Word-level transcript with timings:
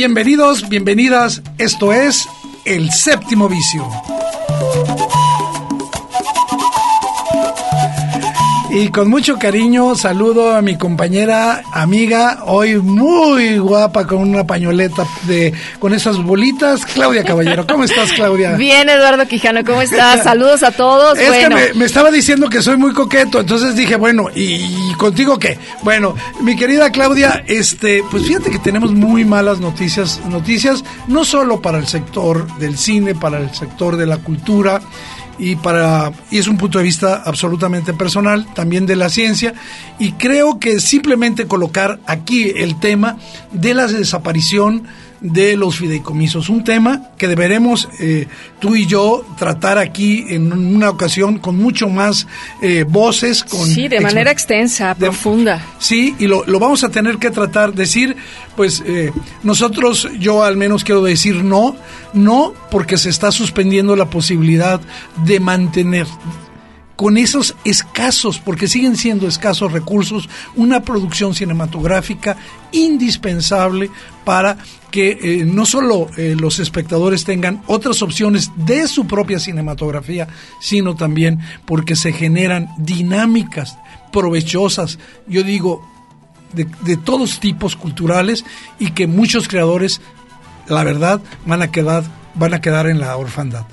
Bienvenidos, 0.00 0.66
bienvenidas. 0.70 1.42
Esto 1.58 1.92
es 1.92 2.26
El 2.64 2.90
Séptimo 2.90 3.50
Vicio. 3.50 3.86
Y 8.72 8.90
con 8.90 9.10
mucho 9.10 9.36
cariño 9.36 9.96
saludo 9.96 10.54
a 10.54 10.62
mi 10.62 10.78
compañera, 10.78 11.62
amiga, 11.72 12.44
hoy 12.46 12.76
muy 12.76 13.58
guapa 13.58 14.06
con 14.06 14.18
una 14.18 14.46
pañoleta 14.46 15.04
de 15.24 15.52
con 15.80 15.92
esas 15.92 16.22
bolitas, 16.22 16.86
Claudia 16.86 17.24
Caballero. 17.24 17.66
¿Cómo 17.66 17.82
estás, 17.82 18.12
Claudia? 18.12 18.52
Bien, 18.56 18.88
Eduardo 18.88 19.26
Quijano, 19.26 19.64
¿cómo 19.64 19.82
estás? 19.82 20.22
Saludos 20.22 20.62
a 20.62 20.70
todos. 20.70 21.18
Es 21.18 21.32
que 21.32 21.74
me, 21.74 21.84
estaba 21.84 22.12
diciendo 22.12 22.48
que 22.48 22.62
soy 22.62 22.76
muy 22.76 22.92
coqueto, 22.92 23.40
entonces 23.40 23.74
dije, 23.74 23.96
bueno, 23.96 24.28
¿y, 24.36 24.92
contigo 24.94 25.36
qué? 25.36 25.58
Bueno, 25.82 26.14
mi 26.40 26.54
querida 26.54 26.92
Claudia, 26.92 27.42
este, 27.48 28.04
pues 28.08 28.24
fíjate 28.24 28.50
que 28.50 28.60
tenemos 28.60 28.92
muy 28.92 29.24
malas 29.24 29.58
noticias, 29.58 30.20
noticias 30.26 30.84
no 31.08 31.24
solo 31.24 31.60
para 31.60 31.78
el 31.78 31.88
sector 31.88 32.46
del 32.58 32.78
cine, 32.78 33.16
para 33.16 33.38
el 33.38 33.52
sector 33.52 33.96
de 33.96 34.06
la 34.06 34.18
cultura, 34.18 34.80
y 35.40 35.56
para 35.56 36.12
y 36.30 36.36
es 36.38 36.46
un 36.46 36.58
punto 36.58 36.78
de 36.78 36.84
vista 36.84 37.22
absolutamente 37.24 37.94
personal 37.94 38.46
también 38.54 38.84
de 38.84 38.94
la 38.94 39.08
ciencia 39.08 39.54
y 39.98 40.12
creo 40.12 40.60
que 40.60 40.80
simplemente 40.80 41.46
colocar 41.46 41.98
aquí 42.06 42.52
el 42.54 42.78
tema 42.78 43.16
de 43.50 43.72
la 43.72 43.86
desaparición 43.86 44.86
de 45.20 45.56
los 45.56 45.76
fideicomisos. 45.76 46.48
Un 46.48 46.64
tema 46.64 47.10
que 47.16 47.28
deberemos 47.28 47.88
eh, 47.98 48.26
tú 48.58 48.74
y 48.74 48.86
yo 48.86 49.24
tratar 49.38 49.78
aquí 49.78 50.26
en 50.28 50.52
una 50.52 50.90
ocasión 50.90 51.38
con 51.38 51.56
mucho 51.56 51.88
más 51.88 52.26
eh, 52.62 52.84
voces. 52.88 53.44
Con 53.44 53.66
sí, 53.66 53.88
de 53.88 54.00
manera 54.00 54.30
extensa, 54.30 54.94
profunda. 54.94 55.64
Sí, 55.78 56.14
y 56.18 56.26
lo, 56.26 56.44
lo, 56.46 56.58
vamos 56.58 56.84
a 56.84 56.88
tener 56.88 57.18
que 57.18 57.30
tratar, 57.30 57.74
decir, 57.74 58.16
pues 58.56 58.82
eh, 58.86 59.12
nosotros, 59.42 60.08
yo 60.18 60.42
al 60.42 60.56
menos 60.56 60.84
quiero 60.84 61.02
decir 61.02 61.44
no, 61.44 61.76
no 62.12 62.54
porque 62.70 62.96
se 62.96 63.10
está 63.10 63.30
suspendiendo 63.30 63.96
la 63.96 64.10
posibilidad 64.10 64.80
de 65.24 65.40
mantener 65.40 66.06
con 67.00 67.16
esos 67.16 67.56
escasos, 67.64 68.40
porque 68.40 68.68
siguen 68.68 68.94
siendo 68.94 69.26
escasos 69.26 69.72
recursos, 69.72 70.28
una 70.54 70.82
producción 70.82 71.34
cinematográfica 71.34 72.36
indispensable 72.72 73.90
para 74.22 74.58
que 74.90 75.12
eh, 75.12 75.44
no 75.46 75.64
solo 75.64 76.10
eh, 76.18 76.36
los 76.38 76.58
espectadores 76.58 77.24
tengan 77.24 77.62
otras 77.68 78.02
opciones 78.02 78.50
de 78.54 78.86
su 78.86 79.06
propia 79.06 79.38
cinematografía, 79.38 80.28
sino 80.60 80.94
también 80.94 81.40
porque 81.64 81.96
se 81.96 82.12
generan 82.12 82.68
dinámicas 82.76 83.78
provechosas, 84.12 84.98
yo 85.26 85.42
digo, 85.42 85.82
de, 86.52 86.66
de 86.82 86.98
todos 86.98 87.40
tipos 87.40 87.76
culturales 87.76 88.44
y 88.78 88.90
que 88.90 89.06
muchos 89.06 89.48
creadores, 89.48 90.02
la 90.68 90.84
verdad, 90.84 91.22
van 91.46 91.62
a 91.62 91.70
quedar, 91.70 92.04
van 92.34 92.52
a 92.52 92.60
quedar 92.60 92.88
en 92.88 93.00
la 93.00 93.16
orfandad. 93.16 93.64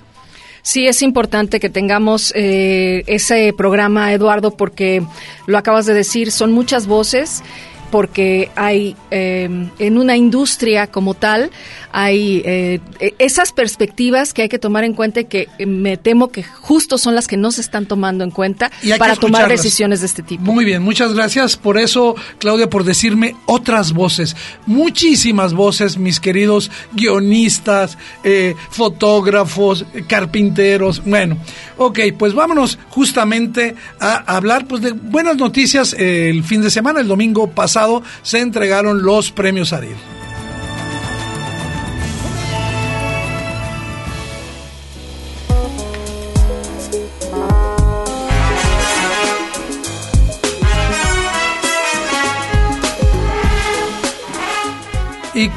Sí, 0.67 0.85
es 0.85 1.01
importante 1.01 1.61
que 1.61 1.69
tengamos 1.69 2.33
eh, 2.35 3.01
ese 3.07 3.53
programa, 3.53 4.11
Eduardo, 4.11 4.51
porque 4.51 5.01
lo 5.45 5.57
acabas 5.57 5.85
de 5.85 5.94
decir, 5.94 6.29
son 6.29 6.51
muchas 6.51 6.88
voces 6.88 7.41
porque 7.90 8.50
hay 8.56 8.96
em, 9.12 9.70
en 9.80 9.98
una 9.98 10.18
industria 10.18 10.88
como 10.88 11.14
tal, 11.14 11.52
hay 11.92 12.42
eh, 12.46 12.80
esas 13.18 13.52
perspectivas 13.53 14.34
que 14.34 14.44
hay 14.44 14.50
que 14.50 14.59
tomar 14.59 14.84
en 14.84 14.94
cuenta 14.94 15.22
y 15.22 15.25
que 15.25 15.48
eh, 15.58 15.66
me 15.66 15.97
temo 15.97 16.30
que 16.30 16.44
justo 16.44 16.97
son 16.97 17.16
las 17.16 17.28
que 17.28 17.38
no 17.38 17.52
se 17.52 17.62
están 17.62 17.86
tomando 17.86 18.24
en 18.24 18.31
cuenta 18.31 18.72
para 18.97 19.16
tomar 19.16 19.47
decisiones 19.47 20.02
de 20.02 20.08
este 20.08 20.24
tipo. 20.24 20.44
Muy 20.44 20.66
bien, 20.66 20.84
muchas 20.84 21.14
gracias. 21.14 21.56
Por 21.56 21.78
eso, 21.78 22.16
Claudia, 22.40 22.70
por 22.70 22.84
decirme 22.84 23.36
otras 23.46 23.94
voces, 23.94 24.36
muchísimas 24.66 25.53
voces, 25.53 25.97
mis 25.97 26.20
queridos 26.20 26.70
guionistas, 26.94 27.97
eh, 28.24 28.56
fotógrafos, 28.70 29.86
carpinteros, 30.08 31.02
bueno, 31.06 31.38
ok, 31.78 32.00
pues 32.18 32.34
vámonos 32.34 32.78
justamente 32.90 33.76
a 34.00 34.36
hablar 34.36 34.68
pues 34.68 34.81
de 34.81 34.92
buenas 34.92 35.38
noticias 35.38 35.94
el 35.94 36.44
fin 36.44 36.62
de 36.62 36.70
semana, 36.70 37.00
el 37.00 37.08
domingo 37.08 37.47
pasado 37.50 37.77
se 38.22 38.40
entregaron 38.40 39.04
los 39.04 39.32
premios 39.32 39.74
Ariel. 39.74 40.16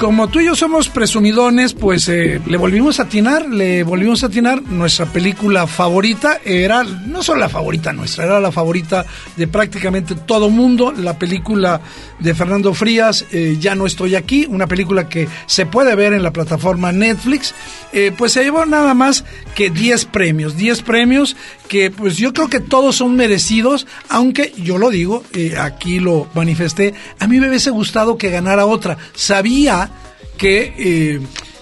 Como 0.00 0.28
tú 0.28 0.40
y 0.40 0.46
yo 0.46 0.56
somos 0.56 0.88
presumidones, 0.88 1.74
pues 1.74 2.08
eh, 2.08 2.40
le 2.46 2.56
volvimos 2.56 2.98
a 2.98 3.02
atinar, 3.02 3.46
le 3.50 3.82
volvimos 3.82 4.22
a 4.22 4.28
atinar. 4.28 4.62
Nuestra 4.62 5.04
película 5.04 5.66
favorita 5.66 6.40
era, 6.42 6.82
no 6.84 7.22
solo 7.22 7.40
la 7.40 7.50
favorita 7.50 7.92
nuestra, 7.92 8.24
era 8.24 8.40
la 8.40 8.50
favorita 8.50 9.04
de 9.36 9.46
prácticamente 9.46 10.14
todo 10.14 10.48
mundo. 10.48 10.90
La 10.90 11.18
película 11.18 11.82
de 12.18 12.34
Fernando 12.34 12.72
Frías, 12.72 13.26
eh, 13.30 13.58
Ya 13.60 13.74
no 13.74 13.84
estoy 13.84 14.14
aquí, 14.14 14.46
una 14.48 14.66
película 14.66 15.06
que 15.06 15.28
se 15.44 15.66
puede 15.66 15.94
ver 15.94 16.14
en 16.14 16.22
la 16.22 16.32
plataforma 16.32 16.92
Netflix. 16.92 17.54
Eh, 17.92 18.10
pues 18.16 18.32
se 18.32 18.42
llevó 18.42 18.64
nada 18.64 18.94
más 18.94 19.26
que 19.54 19.68
10 19.68 20.06
premios, 20.06 20.56
10 20.56 20.80
premios 20.80 21.36
que 21.68 21.90
pues 21.90 22.16
yo 22.16 22.32
creo 22.32 22.48
que 22.48 22.60
todos 22.60 22.96
son 22.96 23.16
merecidos, 23.16 23.86
aunque 24.08 24.52
yo 24.56 24.78
lo 24.78 24.90
digo, 24.90 25.22
aquí 25.60 26.00
lo 26.00 26.26
manifesté, 26.34 26.94
a 27.20 27.28
mí 27.28 27.38
me 27.38 27.48
hubiese 27.48 27.70
gustado 27.70 28.16
que 28.18 28.30
ganara 28.30 28.66
otra. 28.66 28.98
Sabía 29.14 29.89
que 30.40 30.72
eh, 30.78 31.20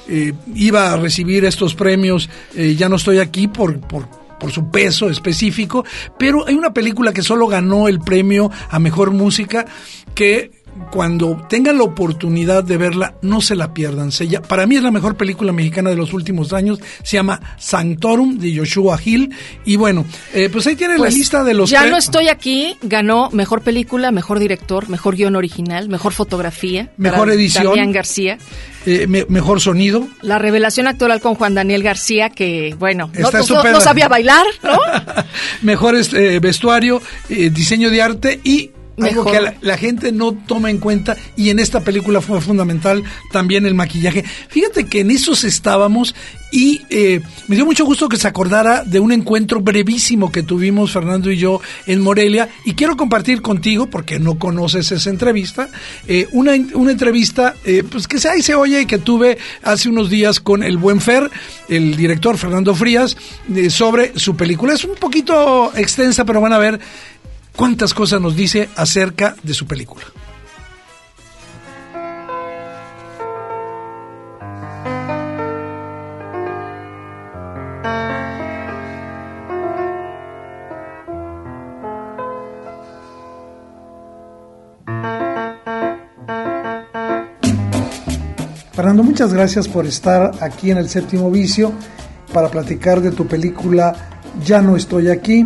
eh, 0.09 0.33
iba 0.55 0.93
a 0.93 0.97
recibir 0.97 1.45
estos 1.45 1.75
premios, 1.75 2.31
eh, 2.55 2.77
ya 2.77 2.89
no 2.89 2.95
estoy 2.95 3.19
aquí 3.19 3.49
por, 3.49 3.81
por, 3.81 4.09
por 4.39 4.53
su 4.53 4.71
peso 4.71 5.11
específico, 5.11 5.85
pero 6.17 6.47
hay 6.47 6.55
una 6.55 6.73
película 6.73 7.13
que 7.13 7.23
solo 7.23 7.49
ganó 7.49 7.89
el 7.89 7.99
premio 7.99 8.53
a 8.71 8.79
mejor 8.79 9.11
música 9.11 9.67
que 10.15 10.53
cuando 10.91 11.47
tengan 11.49 11.79
la 11.79 11.85
oportunidad 11.85 12.65
de 12.65 12.77
verla, 12.77 13.15
no 13.23 13.41
se 13.41 13.57
la 13.57 13.75
pierdan. 13.75 14.11
para 14.49 14.67
mí 14.67 14.77
es 14.77 14.83
la 14.83 14.91
mejor 14.91 15.17
película 15.17 15.53
mexicana 15.53 15.91
de 15.91 15.97
los 15.97 16.13
últimos 16.13 16.53
años. 16.53 16.81
Se 17.03 17.17
llama 17.17 17.41
Sanctorum 17.59 18.39
de 18.39 18.57
Joshua 18.57 18.99
Hill. 19.03 19.35
Y 19.65 19.77
bueno, 19.77 20.05
eh, 20.33 20.49
pues 20.51 20.67
ahí 20.67 20.77
tienen 20.77 20.99
la 20.99 21.05
pues 21.05 21.15
lista 21.15 21.45
de 21.45 21.55
los. 21.55 21.71
Ya 21.71 21.87
no 21.87 21.97
estoy 21.97 22.29
aquí. 22.29 22.77
Ganó 22.83 23.31
mejor 23.31 23.63
película, 23.63 24.11
mejor 24.11 24.39
director, 24.39 24.89
mejor 24.89 25.17
guion 25.17 25.37
original, 25.37 25.89
mejor 25.89 26.13
fotografía. 26.13 26.93
Mejor 26.97 27.31
edición. 27.31 27.65
Damián 27.65 27.93
García. 27.93 28.39
Eh, 28.87 29.07
mejor 29.07 29.61
sonido. 29.61 30.07
La 30.23 30.39
revelación 30.39 30.87
actoral 30.87 31.21
con 31.21 31.35
Juan 31.35 31.55
Daniel 31.55 31.83
García, 31.83 32.31
que 32.31 32.75
bueno, 32.79 33.11
no, 33.19 33.81
sabía 33.81 34.09
bailar, 34.09 34.47
¿no? 34.63 34.79
mejor 35.63 35.95
este, 35.97 36.41
vestuario, 36.41 37.03
eh, 37.29 37.51
diseño 37.51 37.91
de 37.91 38.03
arte 38.03 38.41
y 38.45 38.71
algo 39.01 39.25
que 39.25 39.53
la, 39.61 39.77
gente 39.79 40.13
no 40.13 40.33
toma 40.33 40.71
en 40.71 40.79
cuenta 40.79 41.17
y 41.37 41.51
en 41.51 41.59
esta 41.59 41.81
película 41.81 42.21
fue 42.21 42.41
fundamental 42.41 43.05
también 43.33 43.67
el 43.67 43.75
maquillaje. 43.75 44.25
Fíjate 44.49 44.87
que 44.87 45.01
en 45.01 45.11
esos 45.11 45.45
estábamos 45.45 46.15
y 46.51 46.83
eh, 46.89 47.21
me 47.47 47.57
dio 47.57 47.67
mucho 47.67 47.85
gusto 47.85 48.09
que 48.09 48.17
se 48.17 48.27
acordara 48.27 48.83
de 48.85 49.01
un 49.01 49.13
encuentro 49.13 49.61
brevísimo 49.61 50.33
que 50.33 50.43
tuvimos 50.43 50.93
Fernando 50.93 51.31
y 51.31 51.37
yo 51.37 51.61
en 51.87 52.01
Morelia 52.01 52.49
y 52.65 52.73
quiero 52.75 52.97
compartir 52.97 53.43
contigo, 53.43 53.91
porque 53.91 54.19
no 54.19 54.39
conoces 54.39 54.91
esa 54.91 55.11
entrevista, 55.11 55.69
eh, 56.07 56.27
una, 56.33 56.53
una, 56.75 56.93
entrevista 56.93 57.55
eh, 57.65 57.85
pues 57.89 58.09
que 58.09 58.19
se, 58.19 58.29
ahí 58.29 58.43
se 58.43 58.55
oye 58.55 58.83
y 58.83 58.87
que 58.87 58.99
tuve 58.99 59.37
hace 59.63 59.89
unos 59.89 60.09
días 60.09 60.41
con 60.41 60.63
el 60.63 60.79
buen 60.79 61.01
Fer, 61.01 61.31
el 61.69 61.97
director 61.97 62.39
Fernando 62.39 62.75
Frías, 62.75 63.17
sobre 63.69 64.19
su 64.19 64.37
película. 64.37 64.73
Es 64.73 64.85
un 64.85 64.95
poquito 64.95 65.73
extensa, 65.77 66.25
pero 66.25 66.41
van 66.41 66.53
a 66.53 66.59
ver 66.59 66.81
cuántas 67.59 67.93
cosas 67.93 68.21
nos 68.21 68.37
dice 68.37 68.69
acerca 68.77 69.35
de 69.43 69.53
su 69.53 69.67
película. 69.67 70.05
Fernando, 88.73 89.03
muchas 89.03 89.33
gracias 89.33 89.67
por 89.67 89.85
estar 89.85 90.31
aquí 90.41 90.71
en 90.71 90.79
el 90.79 90.89
séptimo 90.89 91.29
vicio 91.33 91.73
para 92.33 92.49
platicar 92.49 93.01
de 93.01 93.11
tu 93.11 93.27
película 93.27 93.93
Ya 94.47 94.63
no 94.63 94.77
estoy 94.77 95.09
aquí. 95.09 95.45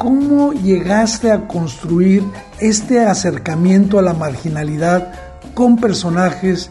¿Cómo 0.00 0.54
llegaste 0.54 1.30
a 1.30 1.46
construir 1.46 2.24
este 2.58 3.04
acercamiento 3.04 3.98
a 3.98 4.02
la 4.02 4.14
marginalidad 4.14 5.12
con 5.52 5.76
personajes 5.76 6.70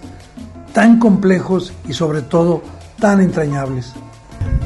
tan 0.74 0.98
complejos 0.98 1.72
y 1.88 1.94
sobre 1.94 2.24
todo 2.24 2.64
tan 3.00 3.22
entrañables? 3.22 3.94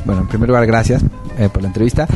Bueno, 0.05 0.21
en 0.21 0.27
primer 0.29 0.47
lugar, 0.47 0.65
gracias 0.65 1.03
eh, 1.37 1.49
por 1.51 1.61
la 1.61 1.67
entrevista. 1.67 2.07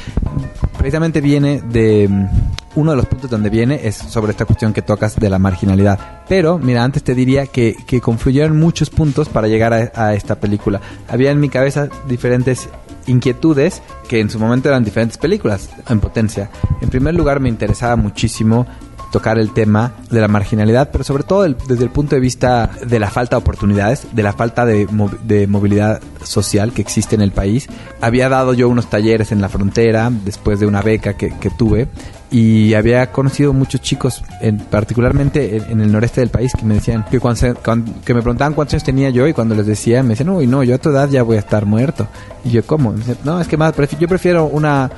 Precisamente 0.77 1.19
viene 1.19 1.61
de 1.69 2.07
mm, 2.07 2.29
uno 2.75 2.91
de 2.91 2.97
los 2.97 3.07
puntos 3.07 3.29
donde 3.29 3.50
viene 3.50 3.81
es 3.83 3.97
sobre 3.97 4.31
esta 4.31 4.45
cuestión 4.45 4.71
que 4.71 4.81
tocas 4.81 5.17
de 5.17 5.29
la 5.29 5.39
marginalidad. 5.39 6.00
Pero, 6.29 6.59
mira, 6.59 6.81
antes 6.81 7.03
te 7.03 7.13
diría 7.13 7.47
que, 7.47 7.75
confluyeron 8.01 8.57
muchos 8.57 8.89
puntos 8.89 9.27
para 9.27 9.50
llegar 9.50 9.73
a, 9.73 9.91
a 9.93 10.13
esta 10.13 10.35
película. 10.35 10.79
Había 11.09 11.31
en 11.31 11.41
mi 11.41 11.50
cabeza 11.50 11.89
diferentes 12.07 12.69
inquietudes 13.07 13.81
que 14.07 14.19
en 14.19 14.30
su 14.30 14.39
momento 14.39 14.69
eran 14.69 14.83
diferentes 14.83 15.18
películas 15.18 15.69
en 15.89 16.00
potencia. 16.00 16.50
En 16.81 16.89
primer 16.89 17.15
lugar 17.15 17.39
me 17.39 17.50
interesaba 17.50 17.95
muchísimo 17.95 18.68
tocar 19.12 19.38
el 19.39 19.51
tema 19.51 19.94
de 20.09 20.21
la 20.21 20.27
marginalidad, 20.27 20.89
pero 20.92 21.04
sobre 21.04 21.24
todo 21.24 21.44
desde 21.44 21.83
el 21.83 21.89
punto 21.89 22.15
de 22.15 22.21
vista 22.21 22.69
de 22.86 23.00
la 23.00 23.09
falta 23.09 23.36
de 23.36 23.42
oportunidades, 23.42 24.07
de 24.12 24.24
la 24.24 24.33
falta 24.33 24.65
de, 24.65 24.88
de, 25.24 25.48
movilidad 25.48 26.01
social 26.24 26.74
que 26.74 26.81
existe 26.81 27.15
en 27.15 27.21
el 27.21 27.31
país. 27.31 27.68
Había 28.01 28.30
dado 28.30 28.54
yo 28.54 28.69
unos 28.69 28.89
talleres 28.89 29.31
en 29.31 29.42
la 29.42 29.50
frontera 29.50 30.12
después 30.25 30.59
de 30.59 30.65
una 30.65 30.81
beca 30.81 31.13
que, 31.13 31.33
que 31.39 31.50
tuve 31.50 31.88
y 32.30 32.74
había 32.74 33.09
conocido 33.12 33.54
muchos 33.54 33.81
chicos, 33.81 34.21
en, 34.42 34.57
particularmente 34.57 35.57
en, 35.69 35.80
el 35.80 35.92
noreste 35.92 36.21
del 36.21 36.30
país, 36.30 36.51
que 36.57 36.65
me 36.65 36.75
decían 36.75 37.06
que, 37.10 37.19
cuando, 37.19 37.56
que 38.03 38.13
me 38.13 38.21
preguntaban 38.21 38.53
cuántos 38.53 38.74
años 38.74 38.83
tenía 38.83 39.10
yo 39.10 39.27
y 39.27 39.33
cuando 39.33 39.56
les 39.56 39.65
decía, 39.65 40.03
me 40.03 40.10
decían, 40.10 40.30
uy, 40.30 40.45
no, 40.45 40.62
yo 40.63 40.75
a 40.75 40.77
tu 40.77 40.89
edad 40.89 41.10
ya 41.10 41.24
voy 41.24 41.38
a 41.38 41.39
estar 41.39 41.65
muerto. 41.65 42.07
Y 42.44 42.51
yo, 42.51 42.65
¿cómo? 42.65 42.94
no, 43.24 43.39
es 43.39 43.48
que 43.48 43.56
más, 43.56 43.74
yo 43.98 44.07
prefiero 44.07 44.45
una 44.45 44.89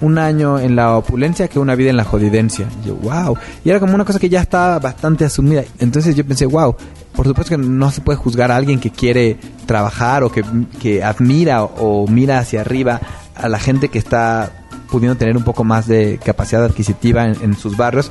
un 0.00 0.18
año 0.18 0.58
en 0.58 0.76
la 0.76 0.96
opulencia 0.96 1.48
que 1.48 1.58
una 1.58 1.74
vida 1.74 1.90
en 1.90 1.96
la 1.96 2.04
jodidencia. 2.04 2.66
Y 2.82 2.88
yo, 2.88 2.94
wow. 2.96 3.36
Y 3.64 3.70
era 3.70 3.80
como 3.80 3.94
una 3.94 4.04
cosa 4.04 4.18
que 4.18 4.28
ya 4.28 4.40
estaba 4.40 4.78
bastante 4.78 5.24
asumida. 5.24 5.64
Entonces 5.78 6.16
yo 6.16 6.24
pensé, 6.24 6.46
wow, 6.46 6.74
por 7.14 7.26
supuesto 7.26 7.56
que 7.56 7.62
no 7.62 7.90
se 7.90 8.00
puede 8.00 8.16
juzgar 8.16 8.50
a 8.50 8.56
alguien 8.56 8.80
que 8.80 8.90
quiere 8.90 9.38
trabajar 9.66 10.22
o 10.22 10.32
que, 10.32 10.42
que 10.80 11.02
admira 11.04 11.64
o 11.64 12.06
mira 12.06 12.38
hacia 12.38 12.62
arriba 12.62 13.00
a 13.34 13.48
la 13.48 13.58
gente 13.58 13.88
que 13.88 13.98
está 13.98 14.52
pudiendo 14.90 15.16
tener 15.16 15.36
un 15.36 15.44
poco 15.44 15.64
más 15.64 15.86
de 15.86 16.18
capacidad 16.22 16.64
adquisitiva 16.64 17.26
en, 17.26 17.56
sus 17.56 17.76
barrios, 17.76 18.10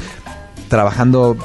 trabajando 0.70 1.38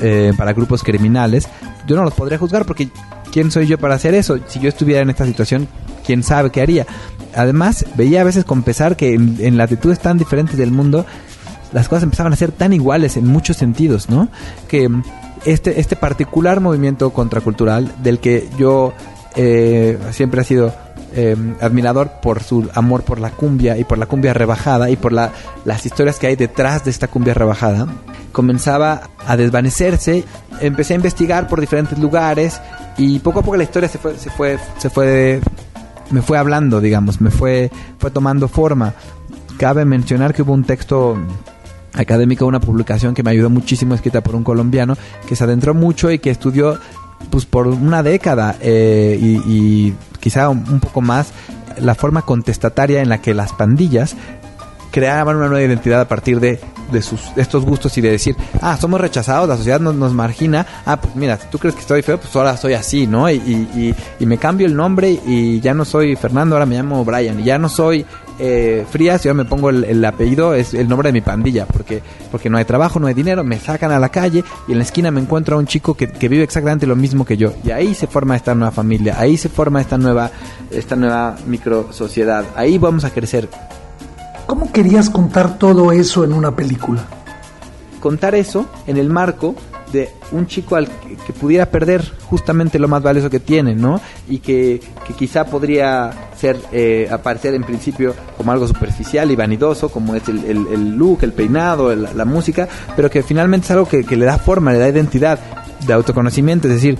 eh, 0.00 0.32
para 0.36 0.52
grupos 0.52 0.82
criminales, 0.82 1.48
yo 1.86 1.96
no 1.96 2.04
los 2.04 2.14
podría 2.14 2.38
juzgar 2.38 2.64
porque 2.64 2.88
¿quién 3.32 3.50
soy 3.50 3.66
yo 3.66 3.78
para 3.78 3.94
hacer 3.94 4.14
eso? 4.14 4.38
Si 4.46 4.60
yo 4.60 4.68
estuviera 4.68 5.02
en 5.02 5.10
esta 5.10 5.26
situación, 5.26 5.68
¿quién 6.04 6.22
sabe 6.22 6.50
qué 6.50 6.62
haría? 6.62 6.86
Además, 7.36 7.84
veía 7.96 8.22
a 8.22 8.24
veces 8.24 8.44
con 8.44 8.62
pesar 8.62 8.96
que 8.96 9.14
en, 9.14 9.56
latitudes 9.56 10.00
tan 10.00 10.18
diferentes 10.18 10.56
del 10.56 10.70
mundo, 10.70 11.06
las 11.72 11.88
cosas 11.88 12.04
empezaban 12.04 12.32
a 12.32 12.36
ser 12.36 12.52
tan 12.52 12.72
iguales 12.72 13.16
en 13.16 13.26
muchos 13.26 13.56
sentidos, 13.56 14.08
¿no? 14.08 14.28
Que 14.68 14.88
este, 15.44 15.80
este 15.80 15.96
particular 15.96 16.60
movimiento 16.60 17.10
contracultural 17.10 17.92
del 18.02 18.18
que 18.18 18.48
yo 18.58 18.94
eh, 19.36 19.98
siempre 20.12 20.42
he 20.42 20.44
sido 20.44 20.72
Em, 21.18 21.54
admirador 21.62 22.10
por 22.20 22.42
su 22.42 22.68
amor 22.74 23.02
por 23.02 23.20
la 23.20 23.30
cumbia 23.30 23.78
y 23.78 23.84
por 23.84 23.96
la 23.96 24.04
cumbia 24.04 24.34
rebajada 24.34 24.90
y 24.90 24.96
por 24.96 25.12
la, 25.12 25.30
las 25.64 25.86
historias 25.86 26.18
que 26.18 26.26
hay 26.26 26.36
detrás 26.36 26.84
de 26.84 26.90
esta 26.90 27.08
cumbia 27.08 27.32
rebajada, 27.32 27.86
comenzaba 28.32 29.08
a 29.26 29.34
desvanecerse. 29.38 30.24
Empecé 30.60 30.92
a 30.92 30.96
investigar 30.96 31.48
por 31.48 31.58
diferentes 31.58 31.98
lugares 31.98 32.60
y 32.98 33.18
poco 33.20 33.40
a 33.40 33.42
poco 33.42 33.56
la 33.56 33.62
historia 33.62 33.88
se 33.88 33.96
fue, 33.96 34.18
se 34.18 34.28
fue, 34.28 34.58
se 34.76 34.90
fue, 34.90 35.40
me 36.10 36.22
fue 36.22 36.38
hablando, 36.38 36.80
digamos, 36.80 37.20
me 37.20 37.30
fue, 37.30 37.70
fue 37.98 38.10
tomando 38.10 38.48
forma. 38.48 38.94
Cabe 39.58 39.84
mencionar 39.84 40.34
que 40.34 40.42
hubo 40.42 40.52
un 40.52 40.64
texto 40.64 41.16
académico, 41.94 42.46
una 42.46 42.60
publicación 42.60 43.14
que 43.14 43.22
me 43.22 43.30
ayudó 43.30 43.50
muchísimo, 43.50 43.94
escrita 43.94 44.22
por 44.22 44.34
un 44.34 44.44
colombiano, 44.44 44.96
que 45.26 45.36
se 45.36 45.44
adentró 45.44 45.74
mucho 45.74 46.10
y 46.10 46.18
que 46.18 46.30
estudió 46.30 46.78
pues 47.30 47.46
por 47.46 47.66
una 47.66 48.02
década 48.02 48.56
eh, 48.60 49.18
y, 49.20 49.94
quizá 50.20 50.48
un, 50.48 50.80
poco 50.80 51.00
más 51.00 51.32
la 51.78 51.94
forma 51.94 52.22
contestataria 52.22 53.00
en 53.00 53.08
la 53.08 53.22
que 53.22 53.32
las 53.32 53.52
pandillas 53.52 54.16
creaban 54.90 55.36
una 55.36 55.46
nueva 55.46 55.62
identidad 55.62 56.00
a 56.00 56.08
partir 56.08 56.40
de, 56.40 56.58
de, 56.90 57.02
sus, 57.02 57.20
estos 57.36 57.64
gustos 57.64 57.96
y 57.98 58.00
de 58.00 58.10
decir, 58.10 58.36
ah, 58.60 58.76
somos 58.76 59.00
rechazados, 59.00 59.48
la 59.48 59.56
sociedad 59.56 59.80
nos, 59.80 59.94
nos 59.94 60.12
margina, 60.12 60.66
ah, 60.84 61.00
pues 61.00 61.14
mira, 61.16 61.38
tú 61.38 61.58
crees 61.58 61.74
que 61.74 61.80
estoy 61.82 62.02
feo, 62.02 62.18
pues 62.18 62.34
ahora 62.36 62.56
soy 62.56 62.74
así, 62.74 63.06
¿no? 63.06 63.30
Y, 63.30 63.36
y, 64.18 64.26
me 64.26 64.38
cambio 64.38 64.66
el 64.66 64.74
nombre 64.74 65.20
y 65.24 65.60
ya 65.60 65.72
no 65.72 65.84
soy 65.84 66.16
Fernando, 66.16 66.56
ahora 66.56 66.66
me 66.66 66.74
llamo 66.74 67.04
Brian, 67.04 67.38
y 67.38 67.44
ya 67.44 67.58
no 67.58 67.68
soy 67.68 68.04
eh, 68.38 68.84
Frías 68.90 69.24
y 69.24 69.28
ahora 69.28 69.44
me 69.44 69.48
pongo 69.48 69.70
el, 69.70 70.04
apellido, 70.04 70.52
es 70.54 70.74
el 70.74 70.88
nombre 70.88 71.08
de 71.08 71.12
mi 71.12 71.20
pandilla, 71.20 71.66
porque, 71.66 72.02
porque 72.30 72.50
no 72.50 72.58
hay 72.58 72.64
trabajo, 72.64 72.98
no 72.98 73.06
hay 73.06 73.14
dinero, 73.14 73.44
me 73.44 73.58
sacan 73.58 73.92
a 73.92 73.98
la 73.98 74.08
calle 74.08 74.44
y 74.68 74.72
en 74.72 74.78
la 74.78 74.84
esquina 74.84 75.10
me 75.10 75.20
encuentro 75.20 75.56
a 75.56 75.58
un 75.58 75.66
chico 75.66 75.94
que, 75.94 76.08
que 76.08 76.28
vive 76.28 76.42
exactamente 76.42 76.86
lo 76.86 76.96
mismo 76.96 77.24
que 77.24 77.36
yo. 77.36 77.52
Y 77.64 77.70
ahí 77.70 77.94
se 77.94 78.06
forma 78.06 78.36
esta 78.36 78.54
nueva 78.54 78.72
familia, 78.72 79.16
ahí 79.18 79.36
se 79.36 79.48
forma 79.48 79.80
esta 79.80 79.96
nueva, 79.96 80.30
esta 80.70 80.96
nueva 80.96 81.36
micro 81.46 81.92
sociedad, 81.92 82.44
ahí 82.56 82.78
vamos 82.78 83.04
a 83.04 83.10
crecer. 83.10 83.48
¿Cómo 84.46 84.70
querías 84.70 85.10
contar 85.10 85.58
todo 85.58 85.90
eso 85.90 86.22
en 86.22 86.32
una 86.32 86.54
película? 86.54 87.04
Contar 88.00 88.36
eso 88.36 88.66
en 88.86 88.96
el 88.96 89.10
marco 89.10 89.56
de 89.92 90.10
un 90.30 90.46
chico 90.46 90.76
al 90.76 90.88
que, 91.26 91.32
pudiera 91.32 91.66
perder 91.66 92.04
justamente 92.26 92.78
lo 92.78 92.86
más 92.86 93.02
valioso 93.02 93.28
que 93.28 93.40
tiene, 93.40 93.74
¿no? 93.74 94.00
Y 94.28 94.38
que, 94.38 94.80
quizá 95.18 95.44
podría 95.46 96.10
ser, 96.36 96.56
eh, 96.70 97.08
aparecer 97.10 97.54
en 97.54 97.64
principio 97.64 98.14
como 98.36 98.52
algo 98.52 98.68
superficial 98.68 99.30
y 99.30 99.36
vanidoso, 99.36 99.88
como 99.88 100.14
es 100.14 100.28
el, 100.28 100.96
look, 100.96 101.20
el 101.22 101.32
peinado, 101.32 101.94
la 101.94 102.24
música, 102.24 102.68
pero 102.94 103.10
que 103.10 103.22
finalmente 103.24 103.64
es 103.64 103.70
algo 103.72 103.88
que, 103.88 104.04
que 104.04 104.16
le 104.16 104.26
da 104.26 104.38
forma, 104.38 104.72
le 104.72 104.78
da 104.78 104.88
identidad 104.88 105.40
de 105.84 105.92
autoconocimiento, 105.92 106.68
es 106.68 106.74
decir, 106.74 106.98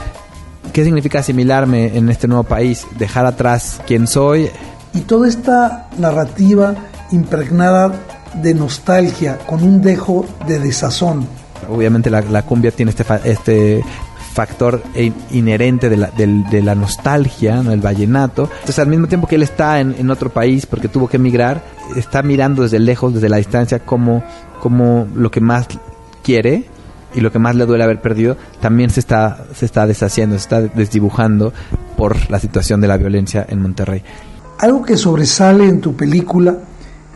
¿qué 0.72 0.84
significa 0.84 1.20
asimilarme 1.20 1.96
en 1.96 2.08
este 2.08 2.26
nuevo 2.26 2.42
país? 2.44 2.86
Dejar 2.98 3.26
atrás 3.26 3.80
quién 3.86 4.06
soy. 4.06 4.50
Y 4.94 5.00
toda 5.00 5.28
esta 5.28 5.88
narrativa 5.98 6.74
impregnada 7.12 7.92
de 8.34 8.54
nostalgia, 8.54 9.38
con 9.46 9.62
un 9.62 9.80
dejo 9.80 10.26
de 10.46 10.58
desazón 10.58 11.26
obviamente 11.68 12.10
la, 12.10 12.42
cumbia 12.42 12.70
tiene 12.70 12.90
este, 12.90 13.04
este 13.24 13.84
factor 14.32 14.82
inherente 15.30 15.88
de 15.88 15.96
la, 15.96 16.10
de, 16.10 16.62
la 16.62 16.74
nostalgia, 16.74 17.62
¿no? 17.62 17.72
el 17.72 17.80
vallenato. 17.80 18.44
Entonces, 18.44 18.78
al 18.78 18.88
mismo 18.88 19.06
tiempo 19.06 19.26
que 19.26 19.36
él 19.36 19.42
está 19.42 19.80
en, 19.80 20.10
otro 20.10 20.30
país 20.30 20.66
porque 20.66 20.88
tuvo 20.88 21.08
que 21.08 21.16
emigrar, 21.16 21.62
está 21.96 22.22
mirando 22.22 22.62
desde 22.62 22.78
lejos, 22.78 23.14
desde 23.14 23.28
la 23.28 23.38
distancia, 23.38 23.80
como, 23.80 24.22
como 24.60 25.06
lo 25.14 25.30
que 25.30 25.40
más 25.40 25.66
quiere 26.22 26.64
y 27.14 27.20
lo 27.20 27.32
que 27.32 27.38
más 27.38 27.54
le 27.54 27.64
duele 27.64 27.84
haber 27.84 28.00
perdido 28.00 28.36
también 28.60 28.90
se 28.90 29.00
está, 29.00 29.46
se 29.54 29.64
está 29.64 29.86
deshaciendo, 29.86 30.36
se 30.36 30.42
está 30.42 30.60
desdibujando 30.60 31.52
por 31.96 32.30
la 32.30 32.38
situación 32.38 32.80
de 32.80 32.88
la 32.88 32.98
violencia 32.98 33.46
en 33.48 33.62
Monterrey. 33.62 34.02
Algo 34.58 34.82
que 34.82 34.96
sobresale 34.96 35.66
en 35.66 35.80
tu 35.80 35.94
película 35.94 36.58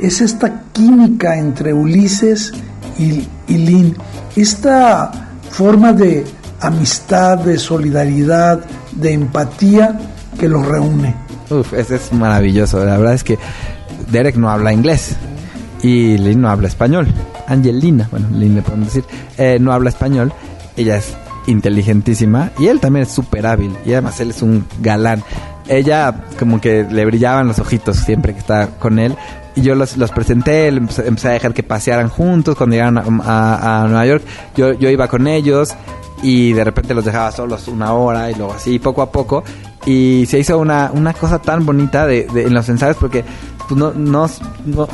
es 0.01 0.21
esta 0.21 0.63
química 0.73 1.37
entre 1.37 1.73
Ulises 1.73 2.53
y, 2.99 3.27
y 3.49 3.59
Lynn 3.59 3.97
esta 4.37 5.11
forma 5.51 5.93
de 5.93 6.25
amistad, 6.61 7.39
de 7.39 7.59
solidaridad, 7.59 8.61
de 8.93 9.13
empatía 9.13 9.99
que 10.39 10.49
los 10.49 10.65
reúne. 10.67 11.15
Uf, 11.51 11.73
ese 11.75 11.97
es 11.97 12.13
maravilloso. 12.13 12.85
La 12.85 12.97
verdad 12.97 13.15
es 13.15 13.25
que 13.25 13.39
Derek 14.11 14.37
no 14.37 14.51
habla 14.51 14.73
inglés. 14.73 15.17
y 15.83 16.19
Lynn 16.19 16.43
no 16.43 16.51
habla 16.51 16.69
español. 16.69 17.07
Angelina, 17.47 18.09
bueno, 18.11 18.29
Lynn 18.33 18.55
le 18.55 18.63
podemos 18.63 18.87
decir, 18.89 19.05
eh, 19.39 19.59
no 19.61 19.73
habla 19.73 19.91
español. 19.91 20.33
Ella 20.77 20.97
es 20.97 21.15
inteligentísima 21.47 22.51
y 22.59 22.69
él 22.69 22.81
también 22.81 23.05
es 23.05 23.13
súper 23.13 23.47
hábil 23.47 23.75
y 23.85 23.93
además 23.93 24.21
él 24.21 24.31
es 24.31 24.43
un 24.43 24.65
galán. 24.81 25.23
Ella 25.71 26.15
como 26.39 26.61
que 26.61 26.85
le 26.85 27.05
brillaban 27.07 27.47
los 27.47 27.59
ojitos 27.61 27.97
siempre 27.97 28.33
que 28.35 28.41
está 28.41 28.67
con 28.79 28.99
él. 28.99 29.17
Y 29.55 29.63
yo 29.63 29.75
los, 29.75 29.97
los 29.97 30.11
presenté, 30.11 30.69
empecé, 30.69 31.29
a 31.29 31.33
dejar 31.33 31.55
que 31.55 31.63
pasearan 31.63 32.09
juntos 32.09 32.57
cuando 32.57 32.75
llegaron 32.75 32.99
a, 33.25 33.87
Nueva 33.89 34.07
York. 34.07 34.25
Yo, 34.57 34.73
yo 34.75 34.91
iba 34.91 35.09
con 35.09 35.27
ellos 35.27 35.75
y 36.23 36.53
de 36.53 36.65
repente 36.65 36.95
los 36.95 37.05
dejaba 37.05 37.33
solos 37.33 37.69
una 37.69 37.93
hora 37.95 38.31
y 38.31 38.35
luego 38.35 38.53
así 38.53 38.79
poco 38.79 39.03
a 39.03 39.11
poco. 39.11 39.43
Y 39.87 40.27
se 40.29 40.39
hizo 40.39 40.59
una, 40.59 40.91
una 40.93 41.15
cosa 41.15 41.41
tan 41.41 41.65
bonita 41.65 42.07
de, 42.07 42.27
en 42.35 42.53
los 42.53 42.69
ensayos 42.69 42.97
porque 42.97 43.25
pues 43.69 43.79
no, 43.79 43.93
no, 43.93 44.29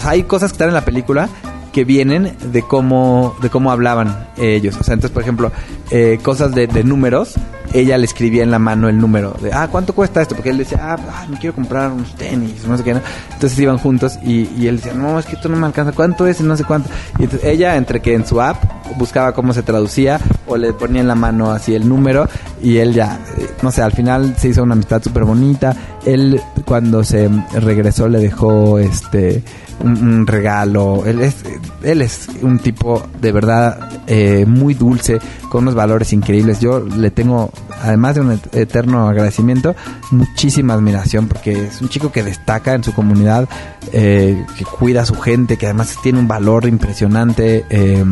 hay 0.04 0.23
cosas 0.25 0.52
que 0.52 0.54
están 0.54 0.68
en 0.68 0.75
la 0.75 0.85
película 0.85 1.28
que 1.73 1.85
vienen 1.85 2.37
de 2.52 2.62
cómo 2.62 3.37
de 3.42 3.50
cómo 3.50 3.71
hablaban 3.71 4.28
ellos. 4.37 4.76
O 4.80 4.85
sea 4.85 4.95
entonces 4.95 5.12
por 5.12 5.23
ejemplo 5.23 5.50
eh, 5.90 6.19
cosas 6.23 6.52
de, 6.52 6.66
números 6.85 7.35
ella 7.73 7.99
le 7.99 8.07
escribía 8.07 8.43
en 8.43 8.50
la 8.50 8.59
mano 8.59 8.88
el 8.88 8.99
número 8.99 9.37
de, 9.43 9.52
ah, 9.52 9.69
¿cuánto 9.71 9.93
cuesta 9.93 10.23
esto? 10.23 10.35
Porque 10.35 10.50
él 10.50 10.59
decía, 10.59 10.78
ah, 10.81 10.97
ah 11.11 11.26
me 11.28 11.38
quiero 11.38 11.55
comprar 11.55 11.90
unos 11.90 12.14
tenis, 12.14 12.64
no 12.66 12.76
sé 12.78 12.85
qué. 12.85 12.97
Entonces 13.33 13.59
iban 13.59 13.76
juntos 13.76 14.19
y, 14.23 14.49
y, 14.57 14.69
él 14.69 14.76
decía, 14.76 14.95
no, 14.95 15.19
es 15.19 15.26
que 15.26 15.35
esto 15.35 15.49
no 15.49 15.57
me 15.57 15.66
alcanza, 15.66 15.93
¿cuánto 15.93 16.26
es? 16.26 16.40
no 16.40 16.57
sé 16.57 16.64
cuánto. 16.64 16.88
Y 17.19 17.25
entonces 17.25 17.49
ella, 17.49 17.76
entre 17.76 18.00
que 18.00 18.14
en 18.14 18.26
su 18.26 18.40
app 18.40 18.62
buscaba 18.97 19.33
cómo 19.33 19.52
se 19.52 19.62
traducía 19.62 20.21
o 20.47 20.57
le 20.57 20.73
ponía 20.73 21.00
en 21.00 21.09
la 21.09 21.14
mano 21.14 21.50
así 21.50 21.75
el 21.75 21.88
número 21.88 22.28
y 22.62 22.78
él 22.78 22.95
ya, 22.95 23.21
eh, 23.37 23.50
no 23.62 23.71
sé, 23.71 23.83
al 23.83 23.93
final 23.93 24.37
se 24.38 24.49
hizo 24.49 24.62
una 24.62 24.75
amistad 24.75 25.02
súper 25.02 25.25
bonita. 25.25 25.76
Él 26.05 26.40
cuando 26.64 27.05
se 27.05 27.28
regresó 27.61 28.09
le 28.09 28.21
dejó 28.21 28.78
este 28.78 29.43
un, 29.81 30.26
regalo. 30.26 31.05
Él 31.07 31.21
es, 31.21 31.37
él 31.83 32.02
es 32.02 32.28
un 32.43 32.59
tipo 32.59 33.02
de 33.21 33.33
verdad 33.33 33.78
eh, 34.07 34.45
muy 34.47 34.75
dulce, 34.75 35.19
con 35.50 35.62
unos 35.62 35.75
valores 35.76 36.12
increíbles. 36.12 36.61
Yo 36.61 36.80
le 36.80 37.11
tengo, 37.12 37.50
además 37.80 38.16
de 38.16 38.21
un 38.23 38.40
eterno 38.52 39.09
agradecimiento, 39.09 39.76
muchísima 40.11 40.75
admiración 40.75 41.28
porque 41.28 41.66
es 41.66 41.80
un 41.80 41.88
chico 41.88 42.11
que 42.11 42.25
destaca 42.25 42.75
en 42.75 42.83
su 42.83 42.92
comunidad, 42.92 43.49
eh, 43.92 44.45
que 44.59 44.64
cuida 44.64 45.02
a 45.02 45.06
su 45.06 45.14
gente, 45.14 45.56
que 45.56 45.66
además 45.66 45.97
tiene 46.02 46.18
un 46.18 46.26
valor 46.26 46.66
impresionante 46.66 47.64
eh, 47.71 48.04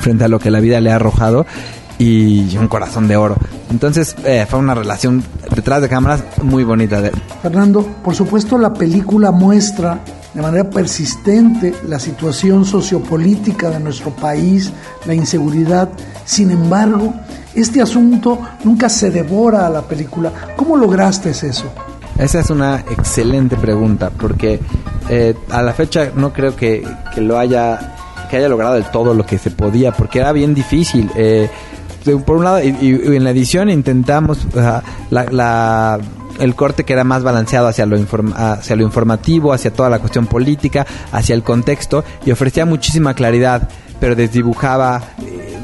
frente 0.00 0.24
a 0.24 0.28
lo 0.28 0.38
que 0.38 0.50
la 0.50 0.60
vida 0.60 0.80
le 0.80 0.92
ha 0.92 0.96
arrojado 0.96 1.46
y 1.98 2.56
un 2.56 2.68
corazón 2.68 3.08
de 3.08 3.16
oro. 3.16 3.36
Entonces 3.70 4.16
fue 4.48 4.58
una 4.58 4.74
relación 4.74 5.22
detrás 5.54 5.82
de 5.82 5.88
cámaras 5.88 6.24
muy 6.42 6.64
bonita. 6.64 7.02
Fernando, 7.42 7.86
por 8.02 8.14
supuesto 8.14 8.56
la 8.56 8.72
película 8.72 9.30
muestra 9.30 10.00
de 10.34 10.42
manera 10.42 10.68
persistente 10.70 11.74
la 11.88 11.98
situación 11.98 12.64
sociopolítica 12.64 13.70
de 13.70 13.80
nuestro 13.80 14.10
país, 14.10 14.72
la 15.06 15.14
inseguridad. 15.14 15.88
Sin 16.24 16.50
embargo, 16.50 17.12
este 17.54 17.82
asunto 17.82 18.38
nunca 18.64 18.88
se 18.88 19.10
devora 19.10 19.66
a 19.66 19.70
la 19.70 19.82
película. 19.82 20.32
¿Cómo 20.56 20.76
lograste 20.76 21.30
eso? 21.30 21.72
Esa 22.18 22.40
es 22.40 22.50
una 22.50 22.80
excelente 22.80 23.56
pregunta, 23.56 24.10
porque 24.10 24.60
eh, 25.08 25.34
a 25.50 25.62
la 25.62 25.72
fecha 25.72 26.12
no 26.14 26.32
creo 26.32 26.54
que, 26.54 26.86
lo 27.16 27.38
haya 27.38 27.96
que 28.30 28.36
haya 28.36 28.48
logrado 28.48 28.74
del 28.74 28.84
todo 28.84 29.14
lo 29.14 29.26
que 29.26 29.38
se 29.38 29.50
podía, 29.50 29.92
porque 29.92 30.20
era 30.20 30.30
bien 30.32 30.54
difícil. 30.54 31.10
Eh, 31.16 31.48
por 32.24 32.36
un 32.36 32.44
lado, 32.44 32.58
en 32.58 33.24
la 33.24 33.30
edición 33.30 33.68
intentamos 33.68 34.46
la 35.10 35.98
el 36.40 36.54
corte 36.54 36.84
que 36.84 36.92
era 36.92 37.04
más 37.04 37.22
balanceado 37.22 37.68
hacia 37.68 37.86
lo, 37.86 37.96
hacia 38.34 38.76
lo 38.76 38.82
informativo, 38.82 39.52
hacia 39.52 39.72
toda 39.72 39.90
la 39.90 39.98
cuestión 39.98 40.26
política, 40.26 40.86
hacia 41.12 41.34
el 41.34 41.42
contexto 41.42 42.04
y 42.24 42.30
ofrecía 42.30 42.64
muchísima 42.66 43.14
claridad, 43.14 43.68
pero 44.00 44.16
desdibujaba 44.16 45.02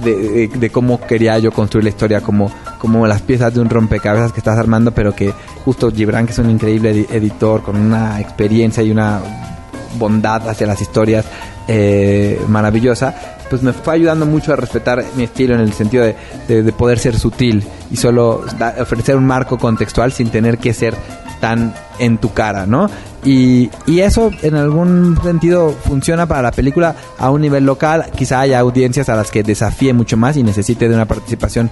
eh, 0.04 0.48
de, 0.54 0.70
cómo 0.70 1.00
quería 1.00 1.38
yo 1.38 1.50
construir 1.50 1.84
la 1.84 1.90
historia, 1.90 2.20
como, 2.20 2.50
como 2.78 3.06
las 3.06 3.22
piezas 3.22 3.54
de 3.54 3.60
un 3.60 3.70
rompecabezas 3.70 4.32
que 4.32 4.40
estás 4.40 4.58
armando, 4.58 4.92
pero 4.92 5.14
que 5.14 5.32
justo 5.64 5.90
Gibran, 5.90 6.26
que 6.26 6.32
es 6.32 6.38
un 6.38 6.50
increíble 6.50 7.06
editor 7.10 7.62
con 7.62 7.76
una 7.76 8.20
experiencia 8.20 8.82
y 8.82 8.90
una 8.90 9.55
bondad 9.98 10.48
hacia 10.48 10.66
las 10.66 10.80
historias 10.80 11.24
eh, 11.68 12.40
maravillosa, 12.48 13.14
pues 13.50 13.62
me 13.62 13.72
fue 13.72 13.94
ayudando 13.94 14.26
mucho 14.26 14.52
a 14.52 14.56
respetar 14.56 15.04
mi 15.16 15.24
estilo 15.24 15.54
en 15.54 15.60
el 15.60 15.72
sentido 15.72 16.04
de, 16.04 16.62
de, 16.62 16.72
poder 16.72 16.98
ser 16.98 17.18
sutil 17.18 17.64
y 17.90 17.96
solo 17.96 18.44
ofrecer 18.78 19.16
un 19.16 19.26
marco 19.26 19.58
contextual 19.58 20.12
sin 20.12 20.30
tener 20.30 20.58
que 20.58 20.72
ser 20.72 20.94
tan 21.40 21.74
en 21.98 22.18
tu 22.18 22.32
cara, 22.32 22.66
¿no? 22.66 22.88
Y, 23.24 23.70
y, 23.86 24.00
eso 24.00 24.30
en 24.42 24.54
algún 24.54 25.18
sentido 25.22 25.72
funciona 25.72 26.26
para 26.26 26.42
la 26.42 26.52
película 26.52 26.94
a 27.18 27.30
un 27.30 27.40
nivel 27.40 27.64
local. 27.66 28.06
Quizá 28.16 28.40
haya 28.40 28.60
audiencias 28.60 29.08
a 29.08 29.16
las 29.16 29.30
que 29.30 29.42
desafíe 29.42 29.92
mucho 29.92 30.16
más 30.16 30.36
y 30.36 30.42
necesite 30.42 30.88
de 30.88 30.94
una 30.94 31.06
participación 31.06 31.70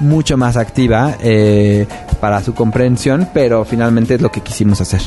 mucho 0.00 0.36
más 0.36 0.56
activa 0.56 1.16
eh, 1.20 1.86
para 2.20 2.42
su 2.42 2.54
comprensión, 2.54 3.28
pero 3.34 3.64
finalmente 3.64 4.14
es 4.14 4.22
lo 4.22 4.30
que 4.30 4.40
quisimos 4.40 4.80
hacer. 4.80 5.02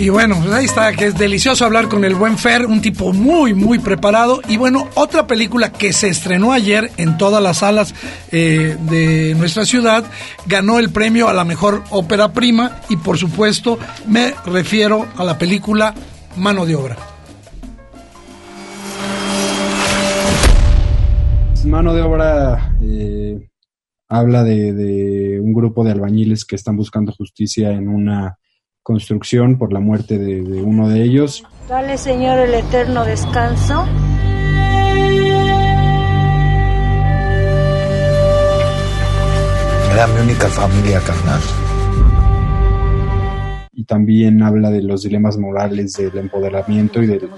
Y 0.00 0.08
bueno, 0.08 0.36
pues 0.40 0.50
ahí 0.50 0.64
está, 0.64 0.94
que 0.94 1.08
es 1.08 1.18
delicioso 1.18 1.66
hablar 1.66 1.88
con 1.88 2.06
el 2.06 2.14
buen 2.14 2.38
Fer, 2.38 2.64
un 2.64 2.80
tipo 2.80 3.12
muy, 3.12 3.52
muy 3.52 3.78
preparado. 3.78 4.40
Y 4.48 4.56
bueno, 4.56 4.88
otra 4.94 5.26
película 5.26 5.72
que 5.72 5.92
se 5.92 6.08
estrenó 6.08 6.52
ayer 6.52 6.90
en 6.96 7.18
todas 7.18 7.42
las 7.42 7.58
salas 7.58 7.94
eh, 8.32 8.78
de 8.88 9.34
nuestra 9.36 9.66
ciudad, 9.66 10.10
ganó 10.46 10.78
el 10.78 10.88
premio 10.88 11.28
a 11.28 11.34
la 11.34 11.44
mejor 11.44 11.84
ópera 11.90 12.32
prima 12.32 12.80
y 12.88 12.96
por 12.96 13.18
supuesto 13.18 13.78
me 14.08 14.32
refiero 14.46 15.06
a 15.18 15.22
la 15.22 15.36
película 15.36 15.92
Mano 16.34 16.64
de 16.64 16.76
Obra. 16.76 16.96
Mano 21.66 21.92
de 21.92 22.00
Obra 22.00 22.74
eh, 22.80 23.50
habla 24.08 24.44
de 24.44 25.38
un 25.42 25.52
grupo 25.52 25.84
de 25.84 25.90
albañiles 25.90 26.46
que 26.46 26.56
están 26.56 26.78
buscando 26.78 27.12
justicia 27.12 27.70
en 27.72 27.86
una 27.86 28.38
construcción 28.82 29.58
por 29.58 29.72
la 29.72 29.80
muerte 29.80 30.18
de, 30.18 30.40
uno 30.62 30.88
de 30.88 31.02
ellos. 31.02 31.44
Dale, 31.68 31.98
Señor, 31.98 32.38
el 32.38 32.54
eterno 32.54 33.04
descanso. 33.04 33.86
Era 39.92 40.06
mi 40.06 40.20
única 40.20 40.48
familia, 40.48 41.00
carnal. 41.00 41.40
Y 43.72 43.84
también 43.84 44.42
habla 44.42 44.70
de 44.70 44.82
los 44.82 45.02
dilemas 45.02 45.38
morales 45.38 45.94
del 45.94 46.16
empoderamiento 46.18 47.02
y 47.02 47.06
de, 47.06 47.28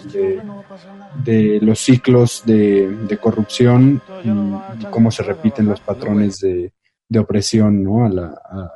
de, 1.24 1.58
los 1.60 1.78
ciclos 1.78 2.42
de, 2.44 3.18
corrupción 3.20 4.02
y, 4.24 4.84
cómo 4.86 5.10
se 5.10 5.22
repiten 5.22 5.66
los 5.66 5.80
patrones 5.80 6.40
de, 6.40 6.72
opresión 7.18 7.82
¿no? 7.82 8.06
a, 8.06 8.08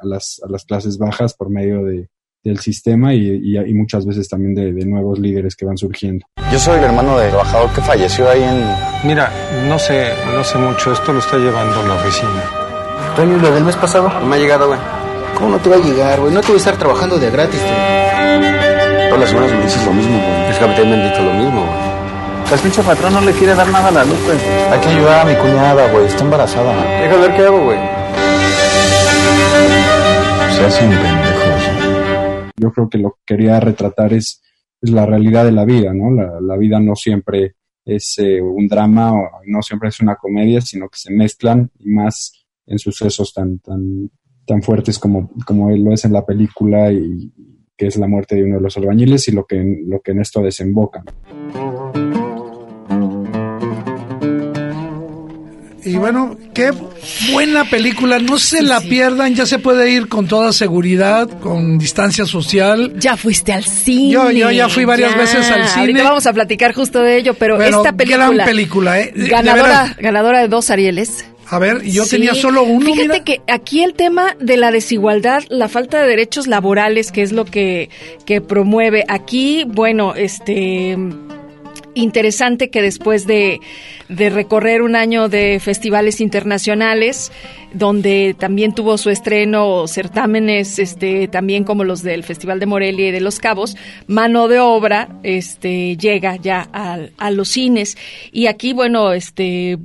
las, 0.03 0.43
a 0.47 0.51
las 0.51 0.65
clases 0.65 0.99
bajas 0.99 1.35
por 1.35 1.49
medio 1.49 1.83
de, 1.83 2.11
del 2.47 2.61
sistema 2.61 3.13
y, 3.13 3.41
y, 3.43 3.75
muchas 3.75 4.07
veces 4.07 4.29
también 4.29 4.55
de, 4.55 4.85
nuevos 4.87 5.19
líderes 5.19 5.57
que 5.57 5.65
van 5.65 5.77
surgiendo. 5.77 6.27
Yo 6.53 6.59
soy 6.59 6.79
el 6.79 6.85
hermano 6.85 7.19
del 7.19 7.31
trabajador 7.31 7.71
que 7.75 7.81
falleció 7.81 8.31
ahí 8.31 8.43
en... 8.43 8.65
Mira, 9.05 9.31
no 9.69 9.79
sé, 9.79 10.13
no 10.33 10.45
sé 10.45 10.57
mucho, 10.59 10.93
esto 10.93 11.13
lo 11.13 11.19
está 11.19 11.39
llevando 11.39 11.83
la 11.87 11.95
oficina. 11.95 12.45
Toño, 13.17 13.37
lo 13.39 13.51
del 13.53 13.65
mes 13.65 13.75
pasado? 13.75 14.09
No 14.09 14.27
me 14.27 14.37
ha 14.37 14.39
llegado, 14.39 14.69
güey. 14.69 14.79
¿Cómo 15.35 15.51
no 15.51 15.59
te 15.59 15.69
va 15.69 15.77
a 15.77 15.79
llegar, 15.81 16.21
güey? 16.21 16.33
No 16.33 16.41
te 16.41 16.47
voy 16.47 16.55
a 16.55 16.59
estar 16.59 16.77
trabajando 16.77 17.19
de 17.19 17.31
gratis, 17.31 17.61
güey. 17.61 19.09
Todas 19.09 19.21
las 19.21 19.31
semanas 19.31 19.53
me 19.53 19.63
dices 19.63 19.85
lo 19.85 19.93
mismo, 19.93 20.17
güey. 20.17 20.51
Es 20.51 20.59
que 20.59 20.65
han 20.65 21.11
dicho 21.11 21.23
lo 21.23 21.35
mismo, 21.35 21.67
güey. 21.67 22.53
El 22.53 22.61
pinche 22.61 22.83
patrón 22.83 23.13
no 23.13 23.21
le 23.23 23.33
quiere 23.33 23.57
dar 23.57 23.69
nada 23.69 23.89
a 23.89 23.91
la 23.91 24.05
luz, 24.05 24.23
güey. 24.25 24.39
Hay 24.71 24.79
que 24.79 24.89
ayudar 24.89 25.23
a 25.23 25.25
mi 25.25 25.35
cuñada, 25.35 25.91
güey. 25.91 26.07
Está 26.07 26.23
embarazada. 26.23 26.73
Deja 27.01 27.17
ver 27.17 27.35
qué 27.35 27.43
hago, 27.43 27.65
güey. 27.65 27.79
Se 30.57 30.65
hace 30.65 30.85
un 30.85 30.91
pendejo. 30.91 31.26
Yo 32.57 32.73
creo 32.73 32.89
que 32.89 32.99
lo 32.99 33.11
que 33.11 33.35
quería 33.35 33.61
retratar 33.61 34.13
es, 34.13 34.43
la 34.83 35.07
realidad 35.07 35.45
de 35.45 35.53
la 35.53 35.65
vida, 35.65 35.93
¿no? 35.95 36.11
La, 36.13 36.57
vida 36.57 36.79
no 36.79 36.95
siempre 36.95 37.57
es 37.85 38.19
eh, 38.19 38.41
un 38.41 38.69
drama, 38.69 39.13
o 39.13 39.41
no 39.47 39.63
siempre 39.63 39.89
es 39.89 40.01
una 40.01 40.17
comedia, 40.17 40.61
sino 40.61 40.89
que 40.89 40.99
se 40.99 41.13
mezclan 41.13 41.71
y 41.81 41.91
más 41.91 42.47
en 42.67 42.79
sucesos 42.79 43.33
tan, 43.33 43.59
tan, 43.61 44.11
tan 44.47 44.63
fuertes 44.63 44.99
como, 44.99 45.31
como 45.47 45.71
lo 45.71 45.93
es 45.93 46.05
en 46.05 46.13
la 46.13 46.25
película 46.25 46.93
y 46.93 47.33
que 47.77 47.87
es 47.87 47.97
la 47.97 48.07
muerte 48.07 48.37
de 48.37 48.45
uno 48.45 48.57
de 48.57 48.63
los 48.63 48.77
albañiles 48.77 49.29
y 49.29 49.33
lo 49.33 49.45
que, 49.45 49.83
lo 49.87 50.01
que 50.01 50.13
en 50.13 50.21
esto 50.21 50.41
desemboca. 50.41 51.03
Y 55.87 55.95
bueno, 55.97 56.37
qué 56.53 56.73
buena 57.33 57.65
película, 57.65 58.19
no 58.19 58.39
se 58.39 58.61
la 58.61 58.81
pierdan, 58.81 59.35
ya 59.37 59.47
se 59.47 59.61
puede 59.61 59.91
ir 59.91 60.09
con 60.09 60.27
toda 60.27 60.53
seguridad, 60.53 61.29
con 61.41 61.79
distancia 61.79 62.27
social. 62.27 62.95
Ya 62.99 63.17
fuiste 63.17 63.53
al 63.53 63.65
cine. 63.65 64.11
Yo, 64.11 64.31
yo 64.33 64.51
ya 64.51 64.69
fui 64.69 64.85
varias 64.85 65.17
veces 65.17 65.49
al 65.49 65.69
cine. 65.69 65.81
Ahorita 65.81 66.03
vamos 66.03 66.27
a 66.27 66.33
platicar 66.33 66.75
justo 66.75 67.01
de 67.01 67.19
ello, 67.19 67.35
pero, 67.35 67.63
esta 67.63 67.93
película. 67.93 68.31
Gran 68.31 68.47
película, 68.47 69.01
¿eh? 69.01 69.13
Ganadora, 69.15 69.97
ganadora 69.99 70.41
de 70.41 70.49
dos 70.49 70.71
Arieles. 70.71 71.25
A 71.49 71.61
ver, 71.61 71.83
yo 71.85 72.05
tenía 72.07 72.35
solo 72.35 72.65
uno. 72.65 72.93
Fíjate 72.93 73.23
que 73.23 73.41
aquí 73.47 73.85
el 73.85 73.95
tema 73.95 74.37
de 74.41 74.57
la 74.57 74.73
desigualdad, 74.73 75.45
la 75.49 75.69
falta 75.69 76.03
de 76.03 76.09
derechos 76.09 76.49
laborales, 76.49 77.13
que 77.13 77.23
es 77.23 77.31
lo 77.31 77.45
que, 77.45 77.89
que 78.25 78.41
promueve. 78.41 79.05
Aquí, 79.07 79.65
bueno, 79.65 80.17
este 80.17 80.99
interesante 81.97 82.71
que 82.71 82.83
después 82.83 83.27
de, 83.27 83.61
de, 84.09 84.31
recorrer 84.31 84.83
un 84.83 84.95
año 84.95 85.29
de 85.29 85.59
festivales 85.61 86.21
internacionales, 86.21 87.33
donde 87.73 88.37
también 88.39 88.75
tuvo 88.75 88.99
su 88.99 89.11
estreno 89.11 89.89
certámenes, 89.89 90.79
este, 90.79 91.27
también 91.29 91.65
como 91.65 91.85
los 91.85 92.03
del 92.03 92.23
Festival 92.23 92.61
de 92.61 92.67
Morelia 92.67 93.09
y 93.09 93.13
de 93.13 93.21
Los 93.21 93.41
Cabos, 93.41 93.77
mano 94.07 94.49
de 94.49 94.61
obra, 94.61 95.09
este, 95.23 95.97
llega 95.97 96.37
ya 96.37 96.69
a, 96.73 96.99
a 97.17 97.31
los 97.31 97.49
cines. 97.49 97.97
Y 98.31 98.47
aquí, 98.47 98.73
bueno, 98.73 99.13
este, 99.13 99.79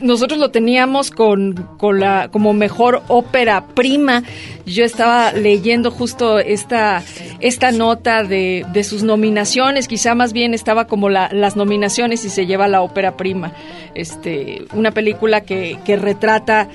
nosotros 0.00 0.38
lo 0.38 0.50
teníamos 0.50 1.10
con, 1.10 1.68
con 1.78 2.00
la, 2.00 2.28
como 2.30 2.52
mejor 2.52 3.02
ópera 3.08 3.66
prima. 3.74 4.22
Yo 4.66 4.84
estaba 4.84 5.32
leyendo 5.32 5.90
justo 5.90 6.38
esta, 6.38 7.02
esta 7.40 7.70
nota 7.70 8.24
de, 8.24 8.64
sus 8.84 9.02
nominaciones, 9.02 9.88
quizá 9.88 10.14
más 10.14 10.32
bien 10.32 10.54
estaba 10.54 10.86
como 10.86 11.08
la, 11.08 11.28
las 11.32 11.56
nominaciones 11.56 12.24
y 12.24 12.30
se 12.30 12.46
lleva 12.46 12.68
la 12.68 12.82
ópera 12.82 13.16
prima. 13.16 13.52
Este, 13.94 14.66
una 14.74 14.90
película 14.90 15.42
que, 15.42 15.78
que 15.84 15.96
retrata 15.96 16.68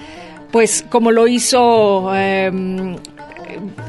pues 0.52 0.84
como 0.90 1.12
lo 1.12 1.28
hizo 1.28 2.12
eh, 2.16 2.52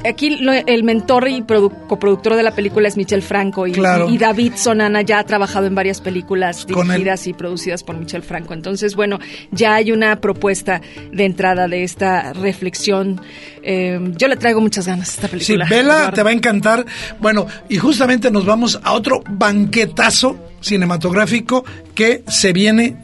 aquí 0.09 0.39
el 0.67 0.85
mentor 0.85 1.29
y 1.29 1.43
coproductor 1.43 2.35
de 2.35 2.43
la 2.43 2.53
película 2.53 2.89
es 2.89 2.97
Michel 2.97 3.23
Franco 3.23 3.67
y, 3.67 3.73
David 4.19 4.53
Sonana 4.57 5.03
ya 5.03 5.19
ha 5.19 5.25
trabajado 5.25 5.67
en 5.67 5.75
varias 5.75 6.01
películas 6.01 6.67
dirigidas 6.67 7.27
y 7.27 7.33
producidas 7.33 7.83
por 7.83 7.97
Michel 7.97 8.23
Franco. 8.23 8.55
Entonces, 8.55 8.95
bueno, 8.95 9.19
ya 9.51 9.75
hay 9.75 9.93
una 9.93 10.21
propuesta 10.21 10.81
de 11.13 11.25
entrada 11.25 11.69
de 11.69 11.85
esta 11.85 12.33
reflexión. 12.33 13.21
Eh, 13.63 13.99
yo 14.17 14.29
le 14.29 14.37
traigo 14.37 14.61
muchas 14.61 14.87
ganas 14.87 15.09
a 15.09 15.13
esta 15.13 15.29
película. 15.29 15.67
Sí, 15.67 15.75
Vela, 15.75 16.11
te 16.13 16.23
va 16.23 16.31
a 16.31 16.33
encantar. 16.33 16.85
Bueno, 17.21 17.47
y 17.69 17.77
justamente 17.77 18.31
nos 18.31 18.45
vamos 18.45 18.79
a 18.83 18.93
otro 18.93 19.23
banquetazo 19.29 20.39
cinematográfico 20.61 21.65
que 21.95 22.23
se 22.29 22.53
viene 22.53 22.97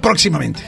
próximamente. 0.00 0.62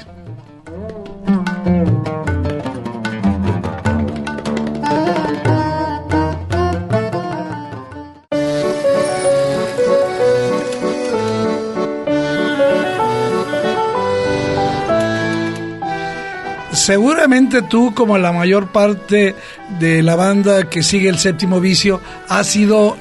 Seguramente 16.88 17.60
tú, 17.60 17.92
como 17.92 18.16
la 18.16 18.32
mayor 18.32 18.68
parte 18.68 19.34
de 19.78 20.02
la 20.02 20.16
banda 20.16 20.70
que 20.70 20.82
sigue 20.82 21.10
el 21.10 21.18
séptimo 21.18 21.60
vicio, 21.60 22.00
has 22.30 22.46
sido 22.46 22.96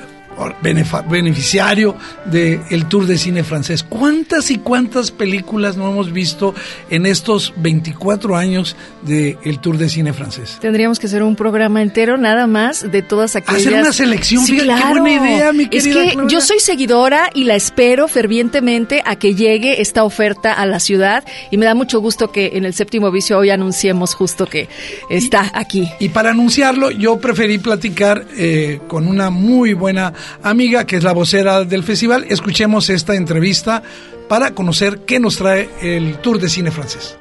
beneficiario 1.10 1.96
del 2.26 2.86
Tour 2.88 3.06
de 3.06 3.18
Cine 3.18 3.44
Francés. 3.44 3.84
¿Cuántas 3.84 4.52
y 4.52 4.58
cuántas 4.58 5.12
películas 5.12 5.78
no 5.78 5.90
hemos 5.90 6.12
visto 6.12 6.54
en 6.90 7.06
estos 7.06 7.54
24 7.58 8.36
años 8.36 8.76
del 9.04 9.60
Tour 9.60 9.78
de 9.78 9.90
Cine 9.90 10.14
Francés? 10.14 10.58
Tendríamos 10.62 11.00
que 11.00 11.08
hacer 11.08 11.24
un 11.24 11.36
programa 11.36 11.82
entero 11.82 12.18
nada 12.18 12.48
más 12.48 12.90
de 12.90 13.02
todas 13.02 13.36
aquellas... 13.36 13.62
Hacer 13.62 13.82
una 13.82 13.94
selección, 13.94 14.46
qué 14.46 14.64
buena 14.64 15.12
idea, 15.12 15.54
mi 15.54 15.68
querida 15.68 16.04
Es 16.06 16.16
que 16.16 16.24
yo 16.28 16.42
soy 16.42 16.60
seguidora 16.60 17.30
y 17.34 17.44
la 17.46 17.56
espero 17.56 18.08
fervientemente 18.08 19.02
a 19.06 19.16
que 19.16 19.36
llegue 19.36 19.82
esta 19.82 20.04
oferta 20.04 20.54
a 20.54 20.66
la 20.66 20.80
ciudad 20.80 21.24
y 21.52 21.58
me 21.58 21.66
da 21.66 21.76
mucho 21.76 22.00
gusto 22.00 22.32
que 22.32 22.52
en 22.54 22.66
el 22.66 22.74
séptimo 22.74 23.12
vicio 23.12 23.38
hoy 23.38 23.50
anunciemos 23.50 24.14
justo 24.14 24.46
que 24.46 24.70
está 25.10 25.52
aquí. 25.54 25.90
Y 26.00 26.10
para 26.10 26.32
anunciarlo 26.32 26.92
yo 26.92 27.18
preferí 27.20 27.58
platicar 27.58 28.26
eh, 28.36 28.80
con 28.88 29.08
una 29.08 29.30
muy 29.30 29.74
buena 29.74 30.14
amiga 30.44 30.86
que 30.86 30.98
es 30.98 31.04
la 31.04 31.14
vocera 31.14 31.64
del 31.64 31.84
festival. 31.84 32.26
Escuchemos 32.30 32.90
esta 32.90 33.16
entrevista 33.16 33.84
para 34.28 34.54
conocer 34.54 35.00
qué 35.06 35.20
nos 35.20 35.38
trae 35.38 35.70
el 35.82 36.18
Tour 36.20 36.40
de 36.40 36.50
Cine 36.50 36.72
Francés. 36.72 37.18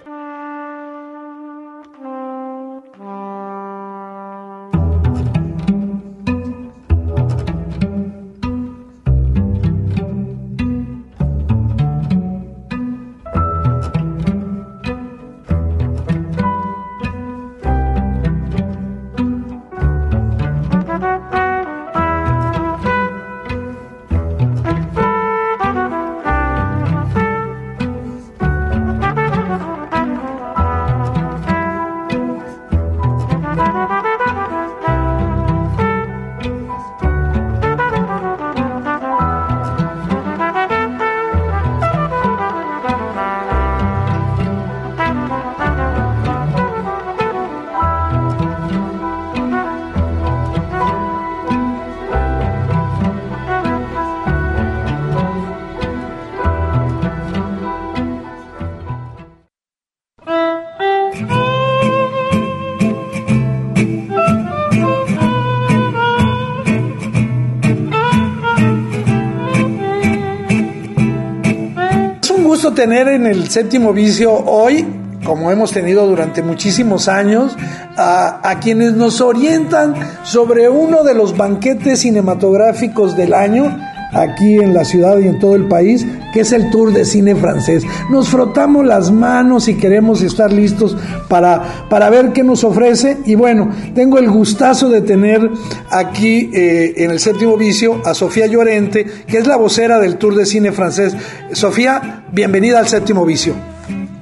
Tener 72.73 73.09
en 73.09 73.27
el 73.27 73.49
séptimo 73.51 73.93
vicio 73.93 74.33
hoy, 74.33 74.87
como 75.25 75.51
hemos 75.51 75.73
tenido 75.73 76.07
durante 76.07 76.43
muchísimos 76.43 77.09
años, 77.09 77.57
a, 77.97 78.59
quienes 78.61 78.93
nos 78.93 79.21
orientan 79.21 79.95
sobre 80.25 80.69
uno 80.69 81.03
de 81.03 81.15
los 81.15 81.37
banquetes 81.37 82.01
cinematográficos 82.01 83.17
del 83.17 83.35
año 83.35 83.77
aquí 84.13 84.57
en 84.57 84.75
la 84.75 84.85
ciudad 84.85 85.19
y 85.19 85.29
en 85.29 85.39
todo 85.39 85.55
el 85.55 85.67
país, 85.67 86.07
que 86.33 86.41
es 86.41 86.53
el 86.53 86.71
Tour 86.71 86.93
de 86.93 87.05
Cine 87.05 87.35
Francés. 87.35 87.85
Nos 88.11 88.29
frotamos 88.29 88.85
las 88.85 89.11
manos 89.11 89.69
y 89.69 89.75
queremos 89.75 90.23
estar 90.23 90.53
listos 90.53 90.97
para, 91.29 91.87
para 91.89 92.11
ver 92.11 92.33
qué 92.33 92.43
nos 92.43 92.65
ofrece. 92.65 93.19
Y 93.25 93.35
bueno, 93.35 93.71
tengo 93.95 94.19
el 94.19 94.31
gustazo 94.31 94.89
de 94.89 95.03
tener 95.03 95.51
aquí 95.91 96.51
eh, 96.53 96.95
en 96.97 97.11
el 97.11 97.21
séptimo 97.21 97.57
vicio 97.57 98.03
a 98.05 98.15
Sofía 98.15 98.47
Llorente, 98.47 99.07
que 99.27 99.39
es 99.39 99.47
la 99.47 99.57
vocera 99.57 99.99
del 99.99 100.17
Tour 100.17 100.35
de 100.35 100.47
Cine 100.47 100.73
Francés. 100.73 101.15
Sofía, 101.53 102.25
bienvenida 102.33 102.79
al 102.79 102.89
séptimo 102.89 103.25
vicio. 103.25 103.76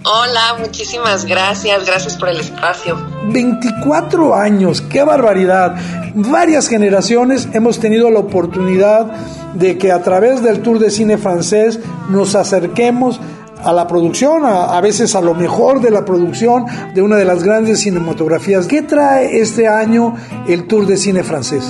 Hola, 0.06 0.56
muchísimas 0.58 1.24
gracias, 1.24 1.86
gracias 1.86 2.18
por 2.18 2.28
el 2.28 2.38
espacio. 2.38 2.98
24 3.28 4.34
años, 4.34 4.82
qué 4.82 5.02
barbaridad. 5.02 5.76
Varias 6.14 6.68
generaciones 6.68 7.48
hemos 7.54 7.80
tenido 7.80 8.10
la 8.10 8.18
oportunidad 8.18 9.06
de 9.54 9.78
que 9.78 9.92
a 9.92 10.02
través 10.02 10.42
del 10.42 10.60
Tour 10.60 10.78
de 10.78 10.90
Cine 10.90 11.16
francés 11.16 11.80
nos 12.10 12.34
acerquemos 12.34 13.18
a 13.64 13.72
la 13.72 13.88
producción, 13.88 14.42
a, 14.44 14.78
veces 14.82 15.14
a 15.14 15.22
lo 15.22 15.32
mejor 15.32 15.80
de 15.80 15.90
la 15.90 16.04
producción 16.04 16.66
de 16.94 17.00
una 17.00 17.16
de 17.16 17.24
las 17.24 17.42
grandes 17.42 17.80
cinematografías. 17.80 18.66
¿Qué 18.66 18.82
trae 18.82 19.40
este 19.40 19.68
año 19.68 20.16
el 20.46 20.66
Tour 20.66 20.84
de 20.86 20.98
Cine 20.98 21.22
francés? 21.24 21.64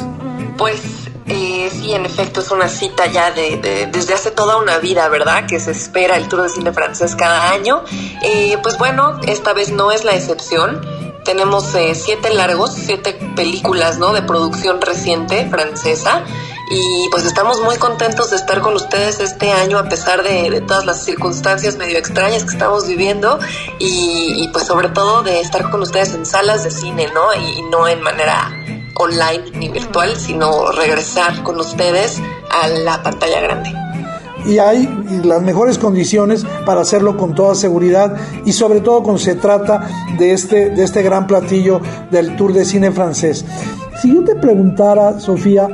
Pues 0.58 1.03
eh, 1.26 1.70
sí, 1.72 1.92
en 1.92 2.04
efecto 2.04 2.40
es 2.40 2.50
una 2.50 2.68
cita 2.68 3.06
ya 3.06 3.30
de, 3.30 3.88
desde 3.90 4.14
hace 4.14 4.30
toda 4.30 4.56
una 4.56 4.78
vida, 4.78 5.08
¿verdad? 5.08 5.46
Que 5.46 5.58
se 5.58 5.70
espera 5.70 6.16
el 6.16 6.28
Tour 6.28 6.42
de 6.42 6.48
Cine 6.50 6.72
francés 6.72 7.16
cada 7.16 7.50
año. 7.50 7.82
Eh, 8.22 8.58
pues 8.62 8.78
bueno, 8.78 9.20
esta 9.26 9.52
vez 9.52 9.70
no 9.70 9.90
es 9.90 10.04
la 10.04 10.14
excepción. 10.14 10.80
Tenemos 11.24 11.74
eh, 11.74 11.94
siete 11.94 12.32
largos, 12.34 12.74
siete 12.74 13.14
películas, 13.34 13.98
¿no? 13.98 14.12
De 14.12 14.22
producción 14.22 14.80
reciente 14.80 15.46
francesa 15.48 16.24
y 16.70 17.08
pues 17.10 17.24
estamos 17.24 17.60
muy 17.60 17.76
contentos 17.76 18.30
de 18.30 18.36
estar 18.36 18.60
con 18.60 18.74
ustedes 18.74 19.20
este 19.20 19.52
año 19.52 19.78
a 19.78 19.88
pesar 19.88 20.22
de, 20.22 20.62
todas 20.62 20.86
las 20.86 21.04
circunstancias 21.04 21.76
medio 21.76 21.98
extrañas 21.98 22.44
que 22.44 22.50
estamos 22.50 22.86
viviendo 22.86 23.38
y, 23.78 24.48
pues 24.52 24.66
sobre 24.66 24.88
todo 24.88 25.22
de 25.22 25.40
estar 25.40 25.70
con 25.70 25.82
ustedes 25.82 26.14
en 26.14 26.24
salas 26.24 26.64
de 26.64 26.70
cine, 26.70 27.08
¿no? 27.12 27.34
Y, 27.34 27.62
no 27.70 27.86
en 27.88 28.00
manera 28.02 28.52
online 28.96 29.44
ni 29.54 29.68
virtual, 29.68 30.16
sino 30.16 30.70
regresar 30.70 31.42
con 31.42 31.58
ustedes 31.60 32.20
a 32.50 32.68
la 32.68 33.02
pantalla 33.02 33.40
grande. 33.40 33.72
y 34.46 34.58
hay 34.58 34.86
las 35.24 35.40
mejores 35.40 35.78
condiciones 35.78 36.44
para 36.66 36.82
hacerlo 36.82 37.16
con 37.16 37.34
toda 37.34 37.54
seguridad 37.54 38.14
y 38.44 38.52
sobre 38.52 38.82
todo 38.82 39.02
cuando 39.02 39.18
se 39.18 39.36
trata 39.36 39.88
de 40.18 40.32
este, 40.32 40.68
de 40.68 40.84
este 40.84 41.02
gran 41.02 41.26
platillo 41.26 41.80
del 42.10 42.36
Tour 42.36 42.52
de 42.52 42.66
Cine 42.66 42.90
francés. 42.90 43.42
Si 44.02 44.12
yo 44.12 44.22
te 44.22 44.34
preguntara, 44.34 45.18
Sofía, 45.18 45.66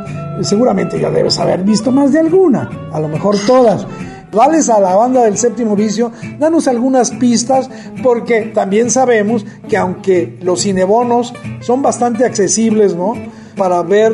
seguramente 0.42 1.00
ya 1.00 1.10
debes 1.10 1.38
haber 1.38 1.64
visto 1.64 1.90
más 1.90 2.12
de 2.12 2.20
alguna, 2.20 2.70
a 2.92 3.00
lo 3.00 3.08
mejor 3.08 3.36
todas. 3.44 3.86
Vales 4.32 4.68
a 4.68 4.80
la 4.80 4.94
banda 4.94 5.24
del 5.24 5.36
séptimo 5.36 5.74
vicio, 5.74 6.12
danos 6.38 6.68
algunas 6.68 7.10
pistas, 7.10 7.68
porque 8.02 8.52
también 8.54 8.90
sabemos 8.90 9.44
que 9.68 9.76
aunque 9.76 10.38
los 10.42 10.62
cinebonos 10.62 11.34
son 11.60 11.82
bastante 11.82 12.24
accesibles, 12.24 12.94
¿no? 12.94 13.14
Para 13.56 13.82
ver 13.82 14.12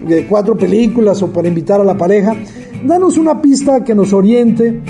de 0.00 0.26
cuatro 0.26 0.56
películas 0.56 1.22
o 1.22 1.30
para 1.30 1.48
invitar 1.48 1.80
a 1.80 1.84
la 1.84 1.96
pareja, 1.96 2.34
danos 2.84 3.18
una 3.18 3.42
pista 3.42 3.84
que 3.84 3.94
nos 3.94 4.12
oriente 4.12 4.80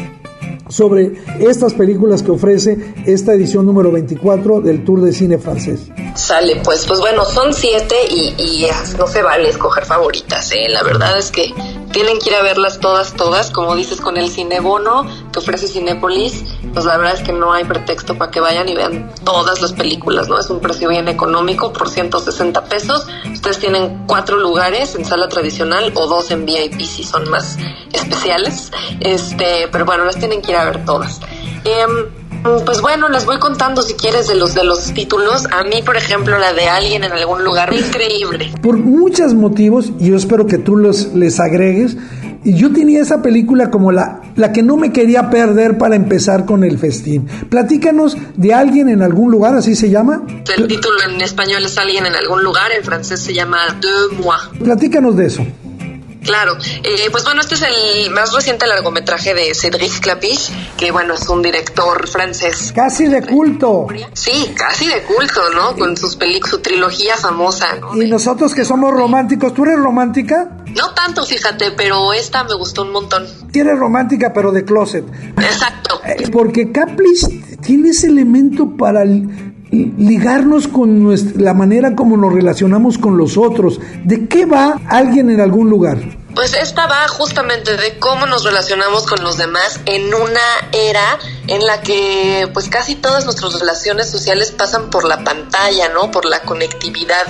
sobre 0.70 1.22
estas 1.38 1.74
películas 1.74 2.22
que 2.22 2.30
ofrece 2.30 2.94
esta 3.06 3.34
edición 3.34 3.66
número 3.66 3.92
24 3.92 4.60
del 4.60 4.84
Tour 4.84 5.02
de 5.02 5.12
Cine 5.12 5.38
Francés. 5.38 5.88
Sale, 6.14 6.60
pues, 6.64 6.86
pues 6.86 7.00
bueno, 7.00 7.24
son 7.24 7.52
siete 7.52 7.96
y, 8.08 8.34
y 8.38 8.66
no 8.98 9.06
se 9.06 9.22
vale 9.22 9.48
escoger 9.48 9.84
favoritas, 9.84 10.50
¿eh? 10.52 10.68
La 10.68 10.82
verdad 10.82 11.18
es 11.18 11.30
que 11.30 11.52
tienen 11.92 12.18
que 12.18 12.30
ir 12.30 12.36
a 12.36 12.42
verlas 12.42 12.78
todas, 12.78 13.14
todas, 13.14 13.50
como 13.50 13.74
dices, 13.74 14.00
con 14.00 14.16
el 14.16 14.30
cinebono 14.30 15.06
que 15.32 15.38
ofrece 15.40 15.68
Cinépolis, 15.68 16.44
pues 16.72 16.84
la 16.84 16.96
verdad 16.96 17.14
es 17.14 17.22
que 17.22 17.32
no 17.32 17.52
hay 17.52 17.64
pretexto 17.64 18.16
para 18.16 18.30
que 18.30 18.40
vayan 18.40 18.68
y 18.68 18.74
vean 18.74 19.10
todas 19.24 19.60
las 19.60 19.72
películas, 19.72 20.28
¿no? 20.28 20.38
Es 20.38 20.50
un 20.50 20.60
precio 20.60 20.88
bien 20.88 21.08
económico 21.08 21.72
por 21.72 21.88
160 21.88 22.64
pesos. 22.64 23.06
Ustedes 23.32 23.58
tienen 23.58 24.04
cuatro 24.06 24.38
lugares 24.38 24.94
en 24.94 25.04
sala 25.04 25.28
tradicional 25.28 25.92
o 25.94 26.06
dos 26.06 26.30
en 26.30 26.46
VIP 26.46 26.80
si 26.80 27.04
son 27.04 27.28
más 27.30 27.58
especiales. 27.92 28.70
Este, 29.00 29.68
pero 29.70 29.84
bueno, 29.84 30.04
las 30.04 30.18
tienen 30.18 30.42
que 30.42 30.52
ir 30.52 30.56
a 30.56 30.64
ver 30.64 30.84
todas. 30.84 31.20
Em, 31.64 32.06
pues 32.64 32.80
bueno, 32.80 33.08
les 33.08 33.26
voy 33.26 33.38
contando 33.38 33.82
si 33.82 33.94
quieres 33.94 34.28
de 34.28 34.34
los 34.34 34.54
de 34.54 34.64
los 34.64 34.92
títulos. 34.94 35.46
A 35.52 35.64
mí, 35.64 35.82
por 35.84 35.96
ejemplo, 35.96 36.38
la 36.38 36.52
de 36.52 36.68
alguien 36.68 37.04
en 37.04 37.12
algún 37.12 37.44
lugar 37.44 37.72
increíble. 37.74 38.52
Por 38.62 38.78
muchos 38.78 39.34
motivos, 39.34 39.92
y 39.98 40.10
yo 40.10 40.16
espero 40.16 40.46
que 40.46 40.58
tú 40.58 40.76
los 40.76 41.14
les 41.14 41.38
agregues. 41.40 41.96
Yo 42.42 42.72
tenía 42.72 43.02
esa 43.02 43.20
película 43.20 43.70
como 43.70 43.92
la, 43.92 44.22
la 44.40 44.52
que 44.52 44.62
no 44.62 44.76
me 44.76 44.92
quería 44.92 45.30
perder 45.30 45.78
para 45.78 45.96
empezar 45.96 46.44
con 46.44 46.64
el 46.64 46.78
festín. 46.78 47.26
Platícanos 47.48 48.16
de 48.36 48.54
alguien 48.54 48.88
en 48.88 49.02
algún 49.02 49.30
lugar, 49.30 49.54
así 49.54 49.76
se 49.76 49.90
llama. 49.90 50.22
El 50.56 50.66
título 50.66 50.96
en 51.08 51.20
español 51.20 51.64
es 51.64 51.78
alguien 51.78 52.06
en 52.06 52.14
algún 52.14 52.42
lugar, 52.42 52.72
en 52.72 52.82
francés 52.82 53.20
se 53.20 53.34
llama 53.34 53.58
Deux 53.80 54.12
mois. 54.18 54.40
Platícanos 54.62 55.16
de 55.16 55.26
eso. 55.26 55.46
Claro, 56.22 56.56
eh, 56.82 57.08
pues 57.10 57.24
bueno, 57.24 57.40
este 57.40 57.54
es 57.54 57.62
el 57.62 58.10
más 58.10 58.32
reciente 58.32 58.66
largometraje 58.66 59.34
de 59.34 59.54
Cédric 59.54 60.00
Clapiche, 60.00 60.52
que 60.76 60.90
bueno, 60.90 61.14
es 61.14 61.28
un 61.28 61.42
director 61.42 62.06
francés. 62.06 62.72
Casi 62.74 63.08
de 63.08 63.22
culto. 63.22 63.86
Sí, 64.12 64.52
casi 64.54 64.86
de 64.86 65.02
culto, 65.02 65.40
¿no? 65.54 65.74
Con 65.76 65.96
sus 65.96 66.16
películas, 66.16 66.50
su 66.50 66.60
trilogía 66.60 67.16
famosa. 67.16 67.74
¿no? 67.80 68.00
Y 68.00 68.08
nosotros 68.08 68.54
que 68.54 68.64
somos 68.64 68.92
románticos, 68.92 69.54
¿tú 69.54 69.64
eres 69.64 69.78
romántica? 69.78 70.59
No 70.76 70.94
tanto, 70.94 71.24
fíjate, 71.24 71.72
pero 71.76 72.12
esta 72.12 72.44
me 72.44 72.54
gustó 72.54 72.82
un 72.82 72.92
montón. 72.92 73.26
Tienes 73.50 73.78
romántica, 73.78 74.32
pero 74.32 74.52
de 74.52 74.64
closet. 74.64 75.04
Exacto. 75.36 76.00
Eh, 76.10 76.30
porque 76.32 76.72
Caplice 76.72 77.42
tiene 77.60 77.90
ese 77.90 78.06
elemento 78.06 78.76
para 78.76 79.04
ligarnos 79.04 80.66
con 80.66 81.02
nuestra, 81.02 81.40
la 81.40 81.54
manera 81.54 81.94
como 81.94 82.16
nos 82.16 82.32
relacionamos 82.32 82.96
con 82.96 83.18
los 83.18 83.36
otros. 83.36 83.80
¿De 84.04 84.26
qué 84.26 84.46
va 84.46 84.80
alguien 84.88 85.30
en 85.30 85.40
algún 85.40 85.68
lugar? 85.68 85.98
Pues 86.34 86.54
esta 86.54 86.86
va 86.86 87.08
justamente 87.08 87.76
de 87.76 87.98
cómo 87.98 88.24
nos 88.26 88.44
relacionamos 88.44 89.06
con 89.06 89.22
los 89.22 89.36
demás 89.36 89.80
en 89.84 90.14
una 90.14 90.40
era 90.72 91.18
en 91.48 91.66
la 91.66 91.80
que 91.82 92.48
pues 92.54 92.68
casi 92.68 92.94
todas 92.94 93.24
nuestras 93.24 93.54
relaciones 93.54 94.10
sociales 94.10 94.52
pasan 94.52 94.90
por 94.90 95.04
la 95.04 95.24
pantalla, 95.24 95.88
¿no? 95.88 96.10
Por 96.10 96.24
la 96.24 96.42
conectividad. 96.42 97.26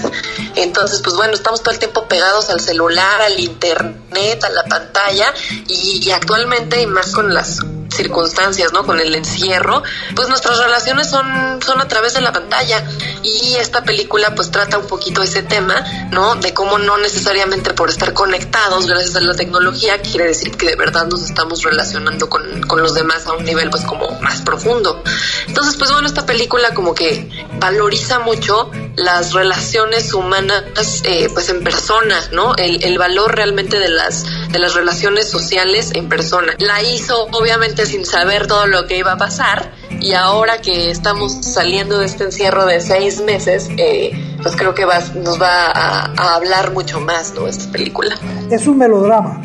Entonces, 0.54 1.00
pues 1.02 1.16
bueno, 1.16 1.32
estamos 1.32 1.62
todo 1.62 1.72
el 1.72 1.78
tiempo 1.78 2.06
pegados 2.08 2.50
al 2.50 2.60
celular, 2.60 3.22
al 3.22 3.40
internet, 3.40 4.44
a 4.44 4.50
la 4.50 4.64
pantalla 4.64 5.32
y, 5.66 6.06
y 6.06 6.10
actualmente 6.10 6.82
y 6.82 6.86
más 6.86 7.12
con 7.12 7.32
las 7.32 7.60
circunstancias, 7.94 8.72
¿no? 8.72 8.84
Con 8.84 9.00
el 9.00 9.14
encierro, 9.14 9.82
pues 10.14 10.28
nuestras 10.28 10.58
relaciones 10.58 11.10
son, 11.10 11.60
son 11.62 11.80
a 11.80 11.88
través 11.88 12.14
de 12.14 12.20
la 12.20 12.32
pantalla. 12.32 12.84
Y 13.22 13.54
esta 13.56 13.82
película 13.82 14.34
pues 14.34 14.50
trata 14.50 14.78
un 14.78 14.86
poquito 14.86 15.22
ese 15.22 15.42
tema, 15.42 15.84
¿no? 16.10 16.36
De 16.36 16.54
cómo 16.54 16.78
no 16.78 16.98
necesariamente 16.98 17.74
por 17.74 17.90
estar 17.90 18.14
conectados 18.14 18.86
gracias 18.86 19.16
a 19.16 19.20
la 19.20 19.34
tecnología 19.34 20.00
quiere 20.02 20.26
decir 20.26 20.56
que 20.56 20.66
de 20.66 20.76
verdad 20.76 21.06
nos 21.06 21.22
estamos 21.22 21.62
relacionando 21.62 22.28
con, 22.28 22.62
con 22.62 22.82
los 22.82 22.94
demás 22.94 23.26
a 23.26 23.32
un 23.32 23.44
nivel 23.44 23.70
pues 23.70 23.84
como 23.84 24.10
más 24.20 24.42
profundo. 24.42 25.02
Entonces, 25.46 25.76
pues 25.76 25.90
bueno, 25.90 26.06
esta 26.06 26.26
película 26.26 26.74
como 26.74 26.94
que 26.94 27.28
valoriza 27.58 28.18
mucho 28.20 28.70
las 28.96 29.32
relaciones 29.32 30.12
humanas 30.12 30.64
eh, 31.04 31.28
pues 31.32 31.48
en 31.48 31.62
persona, 31.62 32.16
¿no? 32.32 32.54
El, 32.56 32.82
el 32.84 32.98
valor 32.98 33.34
realmente 33.34 33.78
de 33.78 33.88
las, 33.88 34.24
de 34.50 34.58
las 34.58 34.74
relaciones 34.74 35.30
sociales 35.30 35.90
en 35.94 36.08
persona. 36.08 36.54
La 36.58 36.82
hizo 36.82 37.24
obviamente 37.32 37.86
sin 37.86 38.04
saber 38.04 38.46
todo 38.46 38.66
lo 38.66 38.86
que 38.86 38.98
iba 38.98 39.12
a 39.12 39.16
pasar 39.16 39.72
y 40.00 40.14
ahora 40.14 40.60
que 40.60 40.90
estamos 40.90 41.32
saliendo 41.32 41.98
de 41.98 42.06
este 42.06 42.24
encierro 42.24 42.66
de 42.66 42.80
seis 42.80 43.20
meses, 43.20 43.68
eh, 43.76 44.12
pues 44.42 44.56
creo 44.56 44.74
que 44.74 44.84
va, 44.84 45.00
nos 45.16 45.40
va 45.40 45.66
a, 45.66 46.12
a, 46.16 46.34
hablar 46.36 46.72
mucho 46.72 47.00
más, 47.00 47.34
¿no? 47.34 47.46
Esta 47.46 47.70
película. 47.70 48.16
Es 48.50 48.66
un 48.66 48.78
melodrama. 48.78 49.42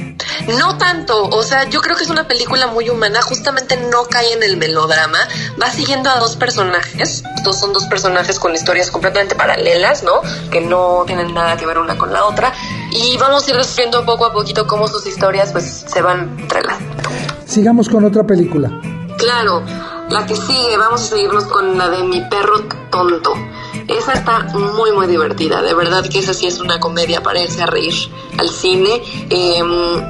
No 0.57 0.77
tanto, 0.77 1.27
o 1.29 1.43
sea, 1.43 1.67
yo 1.69 1.81
creo 1.81 1.95
que 1.95 2.03
es 2.03 2.09
una 2.09 2.27
película 2.27 2.67
muy 2.67 2.89
humana, 2.89 3.21
justamente 3.21 3.77
no 3.77 4.05
cae 4.05 4.33
en 4.33 4.43
el 4.43 4.57
melodrama, 4.57 5.17
va 5.61 5.71
siguiendo 5.71 6.09
a 6.09 6.19
dos 6.19 6.35
personajes, 6.35 7.23
estos 7.35 7.59
son 7.59 7.73
dos 7.73 7.85
personajes 7.85 8.39
con 8.39 8.53
historias 8.53 8.91
completamente 8.91 9.35
paralelas, 9.35 10.03
¿no? 10.03 10.21
Que 10.51 10.61
no 10.61 11.03
tienen 11.07 11.33
nada 11.33 11.57
que 11.57 11.65
ver 11.65 11.79
una 11.79 11.97
con 11.97 12.13
la 12.13 12.25
otra, 12.25 12.53
y 12.91 13.17
vamos 13.17 13.47
a 13.47 13.51
ir 13.51 13.57
descubriendo 13.57 14.05
poco 14.05 14.25
a 14.25 14.33
poquito 14.33 14.67
cómo 14.67 14.87
sus 14.87 15.05
historias 15.07 15.51
pues 15.51 15.85
se 15.87 16.01
van 16.01 16.37
entrelazando. 16.39 17.09
Sigamos 17.45 17.89
con 17.89 18.05
otra 18.05 18.23
película. 18.23 18.69
Claro, 19.17 19.63
la 20.09 20.25
que 20.25 20.35
sigue, 20.35 20.77
vamos 20.77 21.01
a 21.01 21.05
seguirnos 21.05 21.45
con 21.45 21.77
la 21.77 21.89
de 21.89 22.03
Mi 22.03 22.21
perro 22.21 22.63
tonto. 22.91 23.33
Esa 23.87 24.13
está 24.13 24.39
muy, 24.53 24.91
muy 24.91 25.07
divertida. 25.07 25.61
De 25.61 25.73
verdad 25.73 26.07
que 26.09 26.19
esa 26.19 26.33
sí 26.33 26.47
es 26.47 26.59
una 26.59 26.79
comedia 26.79 27.21
para 27.21 27.41
irse 27.41 27.61
a 27.61 27.65
reír 27.65 27.93
al 28.37 28.49
cine. 28.49 29.01
Eh, 29.29 29.61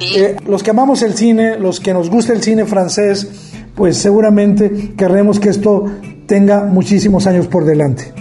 Eh, 0.01 0.37
los 0.47 0.62
que 0.62 0.71
amamos 0.71 1.01
el 1.01 1.14
cine, 1.14 1.59
los 1.59 1.81
que 1.81 1.94
nos 1.94 2.11
gusta 2.11 2.35
el 2.35 2.42
cine 2.42 2.66
francés, 2.66 3.27
pues 3.75 3.97
seguramente 3.97 4.92
querremos 4.99 5.40
que 5.40 5.49
esto 5.49 5.87
tenga 6.27 6.64
muchísimos 6.64 7.27
años 7.27 7.47
por 7.47 7.64
delante. 7.64 8.12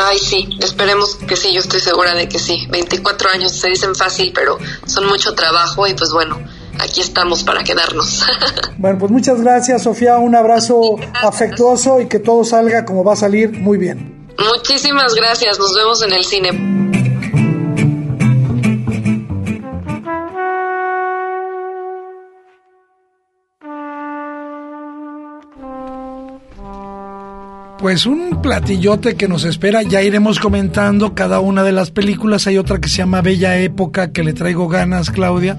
Ay, 0.00 0.18
sí, 0.18 0.48
esperemos 0.60 1.14
que 1.14 1.36
sí, 1.36 1.54
yo 1.54 1.60
estoy 1.60 1.78
segura 1.78 2.12
de 2.14 2.28
que 2.28 2.40
sí. 2.40 2.66
24 2.70 3.30
años 3.30 3.52
se 3.52 3.68
dicen 3.68 3.94
fácil, 3.94 4.32
pero 4.34 4.58
son 4.84 5.06
mucho 5.06 5.34
trabajo 5.34 5.86
y 5.86 5.94
pues 5.94 6.10
bueno, 6.12 6.40
aquí 6.80 7.02
estamos 7.02 7.44
para 7.44 7.62
quedarnos. 7.62 8.26
bueno, 8.78 8.98
pues 8.98 9.12
muchas 9.12 9.40
gracias, 9.40 9.84
Sofía. 9.84 10.18
Un 10.18 10.34
abrazo 10.34 10.96
afectuoso 11.22 12.00
y 12.00 12.08
que 12.08 12.18
todo 12.18 12.42
salga 12.42 12.84
como 12.84 13.04
va 13.04 13.12
a 13.12 13.16
salir 13.16 13.52
muy 13.52 13.78
bien. 13.78 14.21
Muchísimas 14.38 15.14
gracias. 15.14 15.58
Nos 15.58 15.74
vemos 15.74 16.02
en 16.02 16.12
el 16.12 16.24
cine. 16.24 16.82
Pues 27.82 28.06
un 28.06 28.40
platillote 28.40 29.16
que 29.16 29.26
nos 29.26 29.42
espera, 29.42 29.82
ya 29.82 30.02
iremos 30.02 30.38
comentando 30.38 31.16
cada 31.16 31.40
una 31.40 31.64
de 31.64 31.72
las 31.72 31.90
películas. 31.90 32.46
Hay 32.46 32.56
otra 32.56 32.80
que 32.80 32.88
se 32.88 32.98
llama 32.98 33.22
Bella 33.22 33.58
Época, 33.58 34.12
que 34.12 34.22
le 34.22 34.32
traigo 34.34 34.68
ganas, 34.68 35.10
Claudia. 35.10 35.58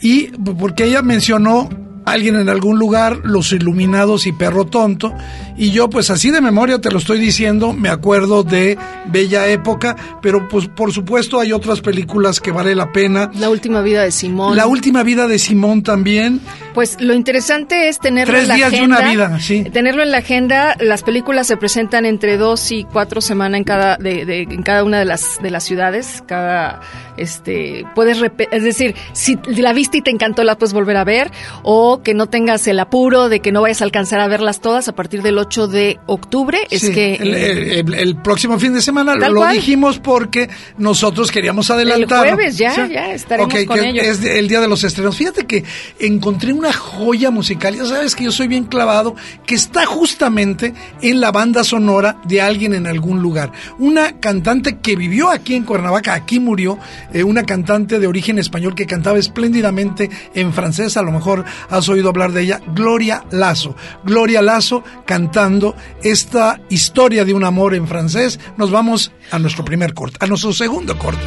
Y 0.00 0.28
porque 0.28 0.84
ella 0.84 1.02
mencionó 1.02 1.68
alguien 2.12 2.36
en 2.36 2.48
algún 2.48 2.78
lugar, 2.78 3.20
Los 3.24 3.52
Iluminados 3.52 4.26
y 4.26 4.32
Perro 4.32 4.64
Tonto, 4.66 5.14
y 5.56 5.70
yo 5.70 5.90
pues 5.90 6.10
así 6.10 6.30
de 6.30 6.40
memoria 6.40 6.80
te 6.80 6.90
lo 6.90 6.98
estoy 6.98 7.18
diciendo, 7.18 7.72
me 7.72 7.88
acuerdo 7.88 8.42
de 8.42 8.78
Bella 9.06 9.46
Época, 9.48 9.96
pero 10.22 10.48
pues 10.48 10.68
por 10.68 10.92
supuesto 10.92 11.40
hay 11.40 11.52
otras 11.52 11.80
películas 11.80 12.40
que 12.40 12.52
vale 12.52 12.74
la 12.74 12.92
pena. 12.92 13.30
La 13.34 13.50
última 13.50 13.80
vida 13.82 14.02
de 14.02 14.12
Simón. 14.12 14.56
La 14.56 14.66
última 14.66 15.02
vida 15.02 15.26
de 15.26 15.38
Simón 15.38 15.82
también. 15.82 16.40
Pues 16.74 17.00
lo 17.00 17.14
interesante 17.14 17.88
es 17.88 17.98
tenerlo 17.98 18.32
Tres 18.34 18.44
en 18.44 18.48
la 18.48 18.54
días 18.54 18.72
agenda. 18.72 18.96
de 18.96 19.02
una 19.02 19.10
vida, 19.10 19.40
sí. 19.40 19.64
Tenerlo 19.72 20.02
en 20.02 20.12
la 20.12 20.18
agenda, 20.18 20.76
las 20.80 21.02
películas 21.02 21.46
se 21.46 21.56
presentan 21.56 22.04
entre 22.06 22.36
dos 22.36 22.70
y 22.70 22.84
cuatro 22.84 23.20
semanas 23.20 23.58
en 23.58 23.64
cada, 23.64 23.96
de, 23.96 24.24
de, 24.24 24.42
en 24.42 24.62
cada 24.62 24.84
una 24.84 24.98
de 24.98 25.04
las, 25.04 25.38
de 25.42 25.50
las 25.50 25.64
ciudades, 25.64 26.22
cada, 26.26 26.80
este, 27.16 27.84
puedes, 27.94 28.18
es 28.52 28.62
decir, 28.62 28.94
si 29.12 29.38
la 29.56 29.72
viste 29.72 29.98
y 29.98 30.02
te 30.02 30.10
encantó, 30.10 30.44
la 30.44 30.56
puedes 30.56 30.72
volver 30.72 30.96
a 30.96 31.04
ver, 31.04 31.32
o 31.62 31.97
que 32.02 32.14
no 32.14 32.26
tengas 32.28 32.66
el 32.66 32.78
apuro 32.80 33.28
de 33.28 33.40
que 33.40 33.52
no 33.52 33.62
vayas 33.62 33.80
a 33.80 33.84
alcanzar 33.84 34.20
a 34.20 34.28
verlas 34.28 34.60
todas 34.60 34.88
a 34.88 34.94
partir 34.94 35.22
del 35.22 35.38
8 35.38 35.68
de 35.68 35.98
octubre. 36.06 36.58
Es 36.70 36.82
Sí, 36.82 36.92
que 36.92 37.14
el, 37.14 37.34
el- 37.34 37.94
el 37.94 38.16
próximo 38.16 38.58
fin 38.58 38.74
de 38.74 38.82
semana 38.82 39.14
lo 39.14 39.34
cual. 39.34 39.54
dijimos 39.56 39.98
porque 39.98 40.48
nosotros 40.76 41.30
queríamos 41.30 41.70
adelantar. 41.70 42.26
El 42.26 42.34
jueves 42.34 42.58
ya, 42.58 42.86
ya 42.86 43.12
estaremos 43.12 43.52
con 43.66 43.78
ello. 43.84 44.02
Es 44.02 44.20
de- 44.20 44.38
el 44.38 44.48
día 44.48 44.60
de 44.60 44.68
los 44.68 44.84
estrenos. 44.84 45.16
Fíjate 45.16 45.46
que 45.46 45.64
encontré 45.98 46.52
una 46.52 46.72
joya 46.72 47.30
musical. 47.30 47.74
Ya 47.76 47.84
sabes 47.84 48.14
que 48.14 48.24
yo 48.24 48.32
soy 48.32 48.48
bien 48.48 48.64
clavado, 48.64 49.14
que 49.46 49.54
está 49.54 49.86
justamente 49.86 50.74
en 51.02 51.20
la 51.20 51.32
banda 51.32 51.64
sonora 51.64 52.18
de 52.24 52.40
alguien 52.40 52.74
en 52.74 52.86
algún 52.86 53.20
lugar. 53.20 53.52
Una 53.78 54.18
cantante 54.20 54.78
que 54.78 54.96
vivió 54.96 55.30
aquí 55.30 55.54
en 55.54 55.64
Cuernavaca, 55.64 56.14
aquí 56.14 56.40
murió, 56.40 56.78
eh, 57.12 57.22
una 57.24 57.44
cantante 57.44 57.98
de 57.98 58.06
origen 58.06 58.38
español 58.38 58.74
que 58.74 58.86
cantaba 58.86 59.18
espléndidamente 59.18 60.10
en 60.34 60.52
francés. 60.52 60.96
A 60.96 61.02
lo 61.02 61.12
mejor 61.12 61.44
has 61.78 61.88
oído 61.88 62.08
hablar 62.08 62.32
de 62.32 62.42
ella, 62.42 62.60
Gloria 62.74 63.24
Lazo. 63.30 63.74
Gloria 64.04 64.42
Lazo 64.42 64.82
cantando 65.06 65.74
esta 66.02 66.60
historia 66.68 67.24
de 67.24 67.34
un 67.34 67.44
amor 67.44 67.74
en 67.74 67.86
francés. 67.86 68.38
Nos 68.56 68.70
vamos 68.70 69.12
a 69.30 69.38
nuestro 69.38 69.64
primer 69.64 69.94
corte, 69.94 70.18
a 70.20 70.26
nuestro 70.26 70.52
segundo 70.52 70.98
corte. 70.98 71.22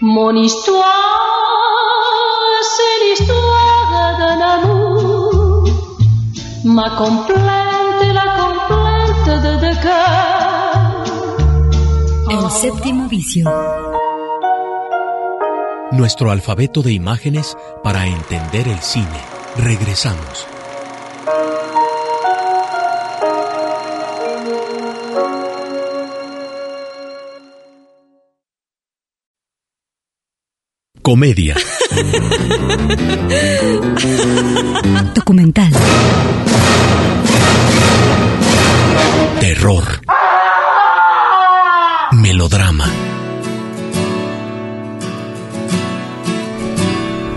Mon 0.00 0.36
Ma 6.66 6.96
complainte 6.96 8.12
la 8.12 8.26
complainte 8.40 9.30
de 9.60 9.72
cœurs. 9.82 11.12
El 12.28 12.50
séptimo 12.50 13.08
vicio. 13.08 13.48
Nuestro 15.92 16.32
alfabeto 16.32 16.82
de 16.82 16.92
imágenes 16.92 17.56
para 17.84 18.08
entender 18.08 18.66
el 18.66 18.80
cine. 18.80 19.20
Regresamos. 19.56 20.48
Comedia, 31.06 31.54
Documental. 35.14 35.70
terror, 39.38 39.84
melodrama, 42.10 42.90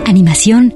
Animación. 0.04 0.74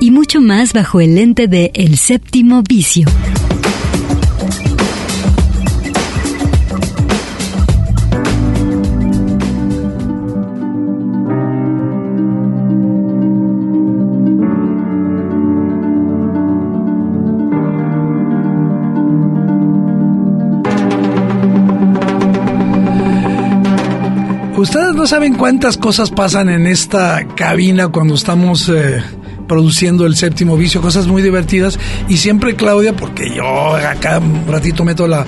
Y 0.00 0.10
mucho 0.10 0.40
más 0.40 0.72
bajo 0.72 1.02
el 1.02 1.16
lente 1.16 1.46
de 1.46 1.72
El 1.74 1.98
séptimo 1.98 2.62
vicio. 2.62 3.06
Ustedes 24.60 24.94
no 24.94 25.06
saben 25.06 25.36
cuántas 25.36 25.78
cosas 25.78 26.10
pasan 26.10 26.50
en 26.50 26.66
esta 26.66 27.26
cabina 27.34 27.88
cuando 27.88 28.14
estamos 28.14 28.68
eh, 28.68 29.02
produciendo 29.48 30.04
el 30.04 30.16
séptimo 30.16 30.54
vicio, 30.58 30.82
cosas 30.82 31.06
muy 31.06 31.22
divertidas. 31.22 31.78
Y 32.10 32.18
siempre 32.18 32.54
Claudia, 32.56 32.94
porque 32.94 33.34
yo 33.34 33.74
acá 33.74 34.18
un 34.18 34.46
ratito 34.46 34.84
meto 34.84 35.08
la, 35.08 35.24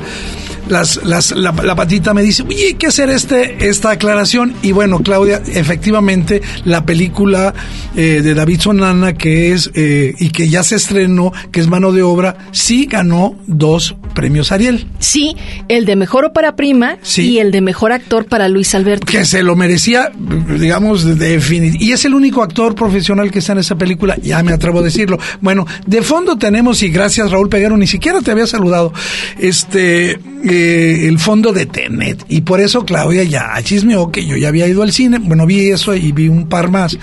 la, 0.68 1.74
patita 1.74 2.12
me 2.12 2.20
dice, 2.20 2.42
oye, 2.42 2.66
hay 2.66 2.74
que 2.74 2.88
hacer 2.88 3.08
este, 3.08 3.68
esta 3.70 3.92
aclaración. 3.92 4.54
Y 4.60 4.72
bueno, 4.72 4.98
Claudia, 4.98 5.40
efectivamente, 5.46 6.42
la 6.66 6.84
película 6.84 7.54
eh, 7.96 8.20
de 8.22 8.34
David 8.34 8.60
Sonana, 8.60 9.14
que 9.14 9.52
es, 9.52 9.70
eh, 9.72 10.14
y 10.18 10.28
que 10.28 10.50
ya 10.50 10.62
se 10.62 10.76
estrenó, 10.76 11.32
que 11.50 11.60
es 11.60 11.68
Mano 11.68 11.92
de 11.92 12.02
Obra, 12.02 12.36
sí 12.50 12.84
ganó 12.84 13.34
dos 13.46 13.96
premios 14.12 14.52
Ariel. 14.52 14.86
Sí, 14.98 15.36
el 15.68 15.84
de 15.84 15.96
Mejor 15.96 16.24
Ópera 16.24 16.56
Prima 16.56 16.98
y 17.16 17.38
el 17.38 17.50
de 17.50 17.60
Mejor 17.60 17.92
Actor 17.92 18.26
para 18.26 18.48
Luis 18.48 18.74
Alberto. 18.74 19.06
Que 19.06 19.24
se 19.24 19.42
lo 19.42 19.56
merecía, 19.56 20.12
digamos, 20.58 21.18
definir. 21.18 21.80
Y 21.80 21.92
es 21.92 22.04
el 22.04 22.14
único 22.14 22.42
actor 22.42 22.74
profesional 22.74 23.30
que 23.30 23.40
está 23.40 23.52
en 23.52 23.58
esa 23.58 23.76
película, 23.76 24.16
ya 24.22 24.42
me 24.42 24.52
atrevo 24.52 24.80
a 24.80 24.82
decirlo. 24.82 25.18
Bueno, 25.40 25.66
de 25.86 26.02
fondo 26.02 26.36
tenemos, 26.36 26.82
y 26.82 26.90
gracias 26.90 27.30
Raúl 27.30 27.48
Peguero, 27.48 27.76
ni 27.76 27.86
siquiera 27.86 28.20
te 28.20 28.30
había 28.30 28.46
saludado, 28.46 28.92
este 29.38 30.18
eh, 30.44 31.06
el 31.06 31.18
fondo 31.18 31.52
de 31.52 31.66
Tenet. 31.66 32.24
Y 32.28 32.40
por 32.40 32.60
eso 32.60 32.84
Claudia 32.84 33.22
ya 33.22 33.54
chismeó 33.62 34.10
que 34.10 34.26
yo 34.26 34.36
ya 34.36 34.48
había 34.48 34.66
ido 34.66 34.82
al 34.82 34.92
cine. 34.92 35.18
Bueno, 35.18 35.46
vi 35.46 35.70
eso 35.70 35.94
y 35.94 36.12
vi 36.12 36.28
un 36.28 36.48
par 36.48 36.70
más. 36.70 36.98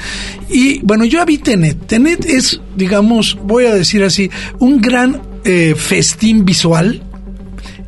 Y 0.50 0.80
bueno, 0.84 1.06
yo 1.06 1.26
vi 1.26 1.38
Tenet. 1.38 1.88
Tenet 1.88 2.26
es, 2.26 2.60
digamos, 2.76 3.38
voy 3.44 3.66
a 3.66 3.74
decir 3.74 4.04
así, 4.04 4.30
un 4.60 4.82
gran 4.82 5.22
eh, 5.44 5.76
festín 5.76 6.46
visual. 6.46 7.04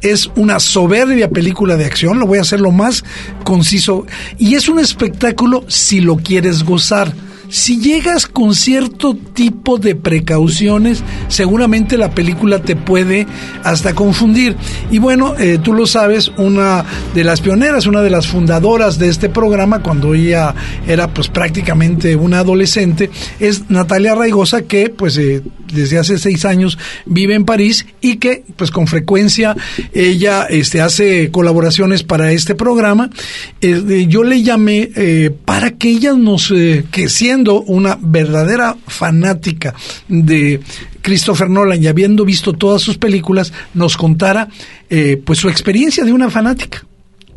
Es 0.02 0.32
una 0.36 0.60
soberbia 0.60 1.30
película 1.30 1.78
de 1.78 1.86
acción, 1.86 2.20
lo 2.20 2.26
voy 2.26 2.40
a 2.40 2.42
hacer 2.42 2.60
lo 2.60 2.72
más 2.72 3.04
conciso. 3.44 4.06
Y 4.38 4.56
es 4.56 4.68
un 4.68 4.80
espectáculo 4.80 5.64
si 5.68 6.02
lo 6.02 6.18
quieres 6.18 6.64
gozar 6.64 7.14
si 7.52 7.82
llegas 7.82 8.28
con 8.28 8.56
cierto 8.56 9.14
tipo 9.14 9.78
de 9.78 9.94
precauciones, 9.94 11.04
seguramente 11.28 11.98
la 11.98 12.12
película 12.12 12.60
te 12.62 12.78
puede 12.78 13.28
hasta 13.64 13.94
confundir. 13.94 14.56
Y 14.90 15.00
bueno, 15.00 15.36
eh, 15.38 15.60
tú 15.62 15.74
lo 15.74 15.86
sabes, 15.86 16.30
una 16.38 16.86
de 17.14 17.26
las 17.26 17.42
pioneras, 17.42 17.86
una 17.88 18.02
de 18.02 18.10
las 18.10 18.28
fundadoras 18.28 18.98
de 18.98 19.10
este 19.10 19.28
programa, 19.28 19.84
cuando 19.84 20.14
ella 20.14 20.56
era 20.88 21.14
pues 21.14 21.28
prácticamente 21.28 22.16
una 22.16 22.40
adolescente, 22.40 23.12
es 23.40 23.70
Natalia 23.70 24.16
Raigosa, 24.16 24.62
que 24.62 24.90
pues 24.90 25.18
eh, 25.18 25.44
desde 25.72 25.98
hace 25.98 26.18
seis 26.18 26.46
años 26.46 26.78
vive 27.06 27.36
en 27.36 27.46
París 27.46 27.86
y 28.02 28.18
que 28.18 28.44
pues 28.56 28.72
con 28.72 28.88
frecuencia 28.88 29.56
ella 29.94 30.46
este, 30.50 30.82
hace 30.82 31.32
colaboraciones 31.32 32.04
para 32.04 32.32
este 32.32 32.56
programa. 32.56 33.10
Eh, 33.62 34.06
yo 34.08 34.24
le 34.24 34.44
llamé 34.44 34.90
para 35.46 35.72
que 35.72 35.90
ella 35.90 36.14
nos, 36.14 36.54
que 36.92 37.10
siendo 37.10 37.62
una 37.62 37.98
verdadera 38.02 38.76
fanática 38.88 39.74
de 40.08 40.60
Christopher 41.02 41.50
Nolan 41.50 41.82
y 41.82 41.88
habiendo 41.88 42.26
visto 42.26 42.54
todas 42.54 42.82
sus 42.82 42.98
películas, 42.98 43.52
nos 43.74 43.98
contara 43.98 44.48
eh, 44.90 45.22
pues 45.24 45.40
su 45.40 45.50
experiencia 45.50 46.04
de 46.04 46.14
una 46.14 46.30
fanática. 46.30 46.86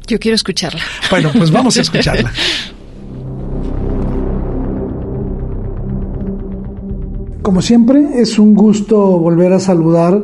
Yo 0.06 0.18
quiero 0.18 0.34
escucharla. 0.34 0.82
Bueno, 1.10 1.32
pues 1.32 1.50
vamos 1.50 1.76
a 1.78 1.80
escucharla. 1.80 2.32
Como 7.44 7.60
siempre, 7.60 8.22
es 8.22 8.38
un 8.38 8.54
gusto 8.54 9.18
volver 9.18 9.52
a 9.52 9.60
saludar 9.60 10.18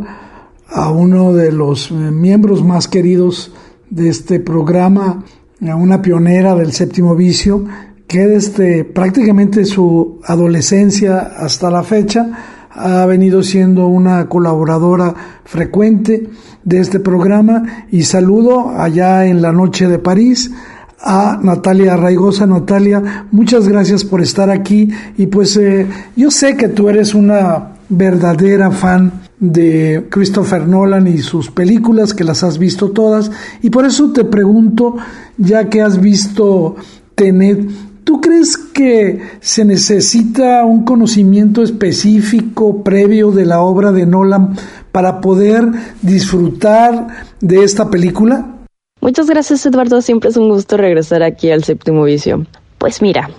a 0.66 0.90
uno 0.90 1.34
de 1.34 1.52
los 1.52 1.90
eh, 1.90 1.94
miembros 1.94 2.64
más 2.64 2.88
queridos 2.88 3.52
de 3.90 4.08
este 4.08 4.40
programa, 4.40 5.22
a 5.68 5.76
una 5.76 6.00
pionera 6.00 6.54
del 6.54 6.72
séptimo 6.72 7.14
vicio, 7.14 7.66
que 8.06 8.20
desde 8.26 8.84
prácticamente 8.84 9.66
su 9.66 10.18
adolescencia 10.24 11.18
hasta 11.36 11.70
la 11.70 11.82
fecha 11.82 12.30
ha 12.70 13.04
venido 13.04 13.42
siendo 13.42 13.86
una 13.88 14.26
colaboradora 14.26 15.14
frecuente 15.44 16.30
de 16.64 16.80
este 16.80 17.00
programa. 17.00 17.84
Y 17.90 18.04
saludo 18.04 18.70
allá 18.70 19.26
en 19.26 19.42
la 19.42 19.52
noche 19.52 19.88
de 19.88 19.98
París 19.98 20.52
a 21.00 21.38
Natalia 21.42 21.96
Raigosa. 21.96 22.46
Natalia, 22.46 23.26
muchas 23.30 23.68
gracias 23.68 24.04
por 24.04 24.20
estar 24.20 24.50
aquí 24.50 24.90
y 25.16 25.26
pues 25.26 25.56
eh, 25.56 25.86
yo 26.16 26.30
sé 26.30 26.56
que 26.56 26.68
tú 26.68 26.88
eres 26.88 27.14
una 27.14 27.74
verdadera 27.88 28.70
fan 28.70 29.12
de 29.38 30.06
Christopher 30.10 30.66
Nolan 30.66 31.08
y 31.08 31.18
sus 31.18 31.50
películas, 31.50 32.14
que 32.14 32.24
las 32.24 32.44
has 32.44 32.58
visto 32.58 32.90
todas, 32.90 33.30
y 33.62 33.70
por 33.70 33.86
eso 33.86 34.12
te 34.12 34.24
pregunto, 34.24 34.96
ya 35.38 35.68
que 35.68 35.80
has 35.80 36.00
visto 36.00 36.76
Tenet, 37.14 37.68
¿Tú 38.04 38.20
crees 38.20 38.56
que 38.56 39.20
se 39.40 39.64
necesita 39.64 40.64
un 40.64 40.84
conocimiento 40.84 41.62
específico 41.62 42.82
previo 42.82 43.30
de 43.30 43.46
la 43.46 43.60
obra 43.60 43.92
de 43.92 44.04
Nolan 44.04 44.56
para 44.90 45.20
poder 45.20 45.68
disfrutar 46.02 47.06
de 47.40 47.62
esta 47.62 47.88
película? 47.88 48.59
Muchas 49.00 49.28
gracias 49.28 49.64
Eduardo, 49.66 50.02
siempre 50.02 50.30
es 50.30 50.36
un 50.36 50.48
gusto 50.48 50.76
regresar 50.76 51.22
aquí 51.22 51.50
al 51.50 51.64
séptimo 51.64 52.04
vicio. 52.04 52.46
Pues 52.78 53.02
mira, 53.02 53.30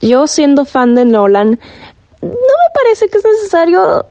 yo 0.00 0.26
siendo 0.26 0.64
fan 0.64 0.94
de 0.94 1.04
Nolan, 1.04 1.58
no 2.22 2.28
me 2.28 2.70
parece 2.74 3.08
que 3.08 3.18
es 3.18 3.24
necesario 3.24 4.06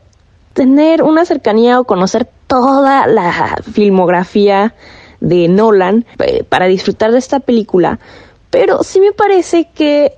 tener 0.54 1.04
una 1.04 1.26
cercanía 1.26 1.80
o 1.80 1.84
conocer 1.84 2.28
toda 2.48 3.08
la 3.08 3.58
filmografía 3.72 4.74
de 5.20 5.48
Nolan 5.48 6.06
eh, 6.20 6.44
para 6.44 6.68
disfrutar 6.68 7.12
de 7.12 7.20
esta 7.20 7.40
película 7.40 8.00
pero 8.56 8.84
sí 8.84 9.02
me 9.02 9.12
parece 9.12 9.68
que 9.76 10.14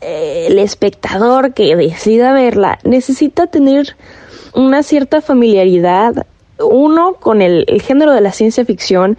eh, 0.00 0.46
el 0.48 0.58
espectador 0.58 1.52
que 1.52 1.76
decida 1.76 2.32
verla 2.32 2.78
necesita 2.82 3.46
tener 3.46 3.94
una 4.54 4.82
cierta 4.82 5.20
familiaridad, 5.20 6.26
uno, 6.58 7.16
con 7.20 7.42
el, 7.42 7.66
el 7.68 7.82
género 7.82 8.12
de 8.12 8.22
la 8.22 8.32
ciencia 8.32 8.64
ficción 8.64 9.18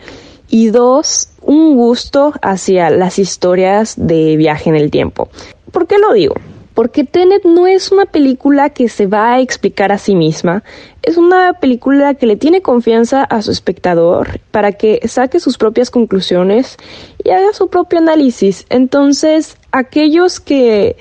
y 0.49 0.69
dos, 0.69 1.29
un 1.41 1.75
gusto 1.75 2.33
hacia 2.41 2.89
las 2.89 3.19
historias 3.19 3.95
de 3.97 4.37
viaje 4.37 4.69
en 4.69 4.75
el 4.75 4.91
tiempo. 4.91 5.29
¿Por 5.71 5.87
qué 5.87 5.97
lo 5.97 6.13
digo? 6.13 6.35
porque 6.75 7.05
Tenet 7.05 7.45
no 7.45 7.65
es 7.65 7.91
una 7.91 8.05
película 8.05 8.69
que 8.69 8.89
se 8.89 9.07
va 9.07 9.33
a 9.33 9.39
explicar 9.39 9.91
a 9.93 9.97
sí 9.97 10.13
misma, 10.13 10.63
es 11.01 11.17
una 11.17 11.53
película 11.53 12.13
que 12.15 12.25
le 12.25 12.35
tiene 12.35 12.61
confianza 12.61 13.23
a 13.23 13.41
su 13.41 13.51
espectador 13.51 14.41
para 14.51 14.73
que 14.73 14.99
saque 15.07 15.39
sus 15.39 15.57
propias 15.57 15.89
conclusiones 15.89 16.77
y 17.23 17.29
haga 17.29 17.53
su 17.53 17.69
propio 17.69 17.99
análisis. 17.99 18.65
Entonces, 18.69 19.57
aquellos 19.71 20.41
que 20.41 20.97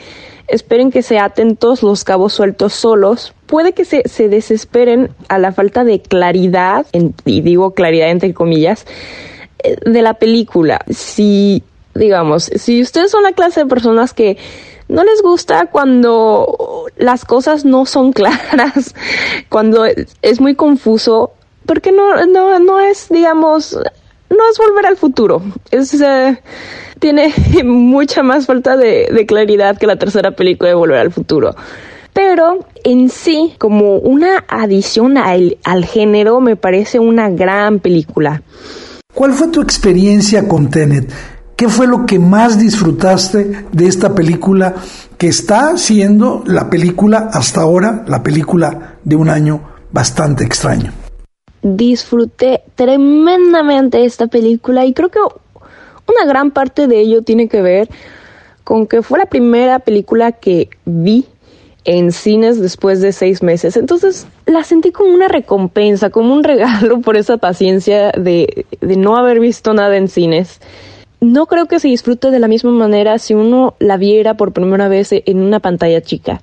esperen 0.47 0.93
que 0.93 1.03
se 1.03 1.19
aten 1.19 1.57
todos 1.57 1.83
los 1.83 2.05
cabos 2.05 2.35
sueltos 2.35 2.73
solos, 2.73 3.35
puede 3.47 3.73
que 3.73 3.85
se, 3.85 4.09
se 4.09 4.29
desesperen 4.29 5.11
a 5.29 5.39
la 5.39 5.53
falta 5.53 5.83
de 5.83 6.01
claridad, 6.01 6.87
y 7.25 7.41
digo 7.41 7.73
claridad 7.75 8.11
entre 8.11 8.33
comillas, 8.33 8.87
de 9.63 10.03
la 10.03 10.15
película. 10.15 10.81
Si, 10.91 11.63
digamos, 11.95 12.45
si 12.45 12.83
ustedes 12.83 13.11
son 13.11 13.23
la 13.23 13.33
clase 13.33 13.61
de 13.61 13.67
personas 13.67 14.13
que 14.13 14.37
no 14.89 15.03
les 15.05 15.23
gusta 15.23 15.67
cuando 15.67 16.87
las 16.97 17.25
cosas 17.25 17.65
no 17.65 17.87
son 17.87 18.13
claras, 18.15 18.95
cuando 19.49 19.85
es 20.23 20.41
muy 20.41 20.55
confuso, 20.55 21.33
porque 21.67 21.93
no, 21.93 22.27
no, 22.27 22.59
no 22.59 22.81
es, 22.81 23.09
digamos, 23.09 23.79
no 24.31 24.51
es 24.51 24.59
volver 24.59 24.87
al 24.87 24.97
futuro. 24.97 25.43
Es, 25.71 25.99
eh, 26.01 26.39
tiene 26.99 27.33
mucha 27.65 28.23
más 28.23 28.47
falta 28.47 28.77
de, 28.77 29.09
de, 29.13 29.27
claridad 29.27 29.79
que 29.79 29.87
la 29.87 29.97
tercera 29.97 30.33
película 30.33 30.71
de 30.71 30.75
Volver 30.75 30.99
al 30.99 31.13
Futuro. 31.13 31.55
Pero 32.13 32.61
en 32.85 33.11
sí, 33.11 33.55
como 33.59 33.97
una 33.97 34.45
adición 34.47 35.19
al, 35.19 35.59
al 35.65 35.85
género, 35.85 36.41
me 36.41 36.55
parece 36.55 37.01
una 37.01 37.29
gran 37.29 37.81
película. 37.81 38.43
¿Cuál 39.15 39.33
fue 39.33 39.47
tu 39.47 39.63
experiencia 39.63 40.49
con 40.49 40.71
Tenet? 40.71 41.09
¿Qué 41.55 41.69
fue 41.69 41.87
lo 41.87 42.05
que 42.05 42.19
más 42.19 42.59
disfrutaste 42.59 43.65
de 43.71 43.87
esta 43.87 44.13
película 44.13 44.75
que 45.17 45.29
está 45.29 45.79
siendo 45.79 46.43
la 46.47 46.69
película 46.69 47.31
hasta 47.33 47.61
ahora, 47.61 48.05
la 48.09 48.25
película 48.25 48.97
de 49.05 49.15
un 49.15 49.29
año 49.29 49.61
bastante 49.93 50.43
extraño? 50.43 50.93
Disfruté 51.63 52.63
tremendamente 52.75 54.05
esta 54.05 54.27
película 54.27 54.85
y 54.85 54.93
creo 54.93 55.11
que 55.11 55.21
una 55.21 56.27
gran 56.27 56.51
parte 56.51 56.89
de 56.89 56.99
ello 56.99 57.23
tiene 57.23 57.49
que 57.49 57.63
ver 57.63 57.89
con 58.65 58.89
que 58.89 59.03
fue 59.03 59.21
la 59.21 59.27
primera 59.27 59.79
película 59.79 60.33
que 60.33 60.71
vi 60.85 61.25
en 61.85 62.13
cines 62.13 62.61
después 62.61 63.01
de 63.01 63.13
seis 63.13 63.43
meses. 63.43 63.77
Entonces 63.77 64.27
la 64.47 64.65
sentí 64.65 64.91
como 64.91 65.15
una 65.15 65.29
recompensa, 65.29 66.11
como 66.11 66.35
un 66.35 66.45
regalo 66.45 67.01
por 67.01 67.17
esa 67.17 67.37
paciencia 67.37 68.13
de, 68.13 68.67
de 68.81 68.97
no 68.97 69.17
haber 69.17 69.41
visto 69.41 69.75
nada 69.75 69.97
en 69.97 70.09
cines. 70.09 70.61
No 71.21 71.47
creo 71.47 71.67
que 71.67 71.81
se 71.81 71.89
disfrute 71.89 72.31
de 72.31 72.39
la 72.39 72.49
misma 72.49 72.71
manera 72.71 73.19
si 73.19 73.33
uno 73.33 73.75
la 73.79 73.97
viera 73.97 74.35
por 74.35 74.53
primera 74.53 74.89
vez 74.89 75.09
en 75.13 75.41
una 75.41 75.61
pantalla 75.61 76.03
chica. 76.03 76.43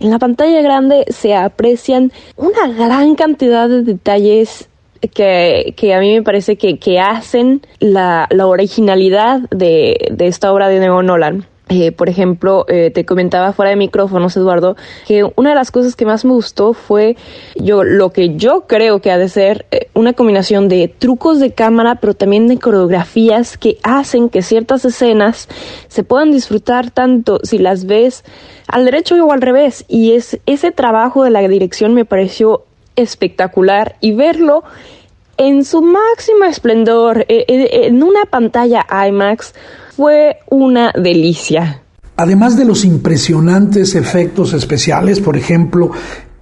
En 0.00 0.10
la 0.10 0.18
pantalla 0.18 0.62
grande 0.62 1.04
se 1.08 1.34
aprecian 1.34 2.12
una 2.36 2.66
gran 2.68 3.14
cantidad 3.14 3.68
de 3.68 3.82
detalles 3.82 4.68
que, 5.14 5.74
que 5.76 5.94
a 5.94 6.00
mí 6.00 6.14
me 6.14 6.22
parece 6.22 6.56
que, 6.56 6.78
que 6.78 6.98
hacen 6.98 7.60
la, 7.78 8.26
la 8.30 8.46
originalidad 8.46 9.40
de, 9.50 10.08
de 10.10 10.26
esta 10.26 10.52
obra 10.52 10.68
de 10.68 10.80
Neo 10.80 11.02
Nolan. 11.02 11.46
Eh, 11.74 11.90
por 11.90 12.10
ejemplo, 12.10 12.66
eh, 12.68 12.90
te 12.90 13.06
comentaba 13.06 13.54
fuera 13.54 13.70
de 13.70 13.76
micrófonos, 13.76 14.36
Eduardo, 14.36 14.76
que 15.06 15.24
una 15.36 15.50
de 15.50 15.54
las 15.54 15.70
cosas 15.70 15.96
que 15.96 16.04
más 16.04 16.22
me 16.22 16.32
gustó 16.32 16.74
fue 16.74 17.16
yo 17.56 17.82
lo 17.82 18.10
que 18.12 18.36
yo 18.36 18.66
creo 18.66 19.00
que 19.00 19.10
ha 19.10 19.16
de 19.16 19.30
ser 19.30 19.64
eh, 19.70 19.88
una 19.94 20.12
combinación 20.12 20.68
de 20.68 20.88
trucos 20.88 21.40
de 21.40 21.52
cámara, 21.52 21.94
pero 21.94 22.12
también 22.12 22.46
de 22.46 22.58
coreografías 22.58 23.56
que 23.56 23.78
hacen 23.84 24.28
que 24.28 24.42
ciertas 24.42 24.84
escenas 24.84 25.48
se 25.88 26.04
puedan 26.04 26.30
disfrutar 26.30 26.90
tanto 26.90 27.40
si 27.42 27.56
las 27.56 27.86
ves 27.86 28.22
al 28.66 28.84
derecho 28.84 29.14
o 29.24 29.32
al 29.32 29.40
revés. 29.40 29.86
Y 29.88 30.12
es 30.12 30.38
ese 30.44 30.72
trabajo 30.72 31.24
de 31.24 31.30
la 31.30 31.40
dirección 31.48 31.94
me 31.94 32.04
pareció 32.04 32.66
espectacular 32.96 33.96
y 34.02 34.12
verlo 34.12 34.62
en 35.36 35.64
su 35.64 35.82
máximo 35.82 36.44
esplendor 36.44 37.24
en 37.28 38.02
una 38.02 38.24
pantalla 38.30 38.86
IMAX 39.08 39.54
fue 39.96 40.38
una 40.50 40.92
delicia. 40.94 41.82
Además 42.16 42.56
de 42.56 42.64
los 42.64 42.84
impresionantes 42.84 43.94
efectos 43.94 44.52
especiales, 44.52 45.20
por 45.20 45.36
ejemplo, 45.36 45.90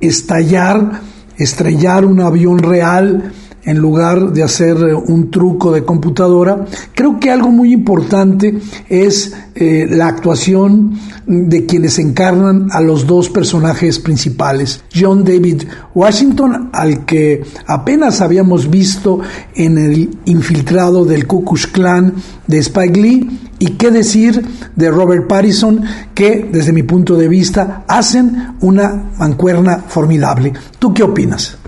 estallar, 0.01 1.01
estrellar 1.37 2.05
un 2.05 2.21
avión 2.21 2.59
real 2.59 3.33
en 3.65 3.79
lugar 3.79 4.33
de 4.33 4.43
hacer 4.43 4.77
un 4.77 5.31
truco 5.31 5.73
de 5.73 5.85
computadora. 5.85 6.65
Creo 6.95 7.19
que 7.21 7.31
algo 7.31 7.51
muy 7.51 7.73
importante 7.73 8.59
es 8.89 9.35
eh, 9.55 9.87
la 9.89 10.09
actuación 10.09 10.99
de 11.27 11.67
quienes 11.67 11.99
encarnan 11.99 12.69
a 12.73 12.81
los 12.81 13.07
dos 13.07 13.29
personajes 13.29 13.99
principales. 13.99 14.83
John 14.95 15.25
David 15.25 15.65
Washington, 15.95 16.71
al 16.73 17.05
que 17.05 17.45
apenas 17.67 18.21
habíamos 18.21 18.71
visto 18.71 19.21
en 19.55 19.79
el 19.79 20.19
infiltrado 20.25 21.05
del 21.05 21.27
Ku 21.27 21.45
Klux 21.45 21.67
Klan 21.67 22.15
de 22.47 22.59
Spike 22.59 23.01
Lee, 23.01 23.41
y 23.61 23.73
qué 23.73 23.91
decir 23.91 24.43
de 24.75 24.91
Robert 24.91 25.29
Pattinson, 25.29 25.83
que 26.15 26.49
desde 26.51 26.73
mi 26.73 26.83
punto 26.83 27.15
de 27.17 27.29
vista 27.29 27.85
hacen 27.87 28.57
una 28.61 29.11
mancuerna 29.19 29.85
formidable. 29.87 30.55
¿Tú 30.79 30.95
qué 30.95 31.03
opinas? 31.03 31.59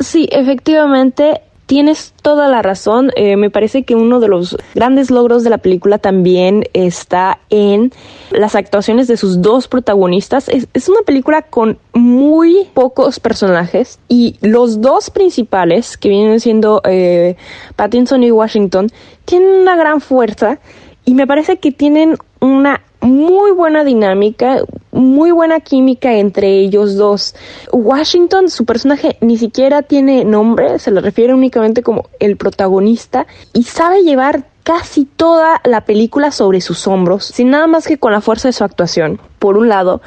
Sí, 0.00 0.28
efectivamente, 0.32 1.42
tienes 1.66 2.14
toda 2.22 2.48
la 2.48 2.62
razón. 2.62 3.12
Eh, 3.14 3.36
me 3.36 3.48
parece 3.48 3.84
que 3.84 3.94
uno 3.94 4.18
de 4.18 4.26
los 4.26 4.56
grandes 4.74 5.10
logros 5.10 5.44
de 5.44 5.50
la 5.50 5.58
película 5.58 5.98
también 5.98 6.64
está 6.72 7.38
en 7.48 7.92
las 8.30 8.56
actuaciones 8.56 9.06
de 9.06 9.16
sus 9.16 9.40
dos 9.40 9.68
protagonistas. 9.68 10.48
Es, 10.48 10.88
una 10.88 11.02
película 11.02 11.42
con 11.42 11.78
muy 11.92 12.66
pocos 12.74 13.20
personajes 13.20 14.00
y 14.08 14.36
los 14.40 14.80
dos 14.80 15.10
principales, 15.10 15.96
que 15.96 16.08
vienen 16.08 16.40
siendo 16.40 16.80
eh, 16.84 17.36
Pattinson 17.76 18.24
y 18.24 18.32
Washington, 18.32 18.90
tienen 19.26 19.50
una 19.60 19.76
gran 19.76 20.00
fuerza 20.00 20.58
y 21.04 21.14
me 21.14 21.26
parece 21.26 21.58
que 21.58 21.70
tienen 21.70 22.16
una 22.40 22.80
muy 23.00 23.52
buena 23.52 23.84
dinámica, 23.84 24.62
muy 24.92 25.30
buena 25.30 25.60
química 25.60 26.14
entre 26.14 26.58
ellos 26.58 26.96
dos. 26.96 27.34
Washington, 27.72 28.50
su 28.50 28.64
personaje 28.64 29.16
ni 29.20 29.38
siquiera 29.38 29.82
tiene 29.82 30.24
nombre, 30.24 30.78
se 30.78 30.90
le 30.90 31.00
refiere 31.00 31.34
únicamente 31.34 31.82
como 31.82 32.08
el 32.18 32.36
protagonista 32.36 33.26
y 33.52 33.64
sabe 33.64 34.02
llevar 34.02 34.44
casi 34.62 35.04
toda 35.04 35.60
la 35.64 35.82
película 35.82 36.30
sobre 36.30 36.60
sus 36.60 36.86
hombros, 36.86 37.24
sin 37.24 37.50
nada 37.50 37.66
más 37.66 37.86
que 37.86 37.98
con 37.98 38.12
la 38.12 38.20
fuerza 38.20 38.48
de 38.48 38.52
su 38.52 38.64
actuación, 38.64 39.20
por 39.38 39.56
un 39.56 39.68
lado. 39.68 40.02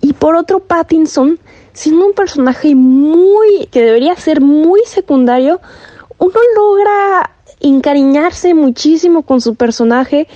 Y 0.00 0.14
por 0.14 0.34
otro, 0.34 0.60
Pattinson, 0.60 1.38
siendo 1.72 2.06
un 2.06 2.12
personaje 2.12 2.74
muy, 2.74 3.66
que 3.70 3.82
debería 3.82 4.16
ser 4.16 4.40
muy 4.40 4.80
secundario, 4.86 5.60
uno 6.18 6.34
logra 6.56 7.30
encariñarse 7.60 8.54
muchísimo 8.54 9.22
con 9.22 9.40
su 9.40 9.54
personaje 9.54 10.26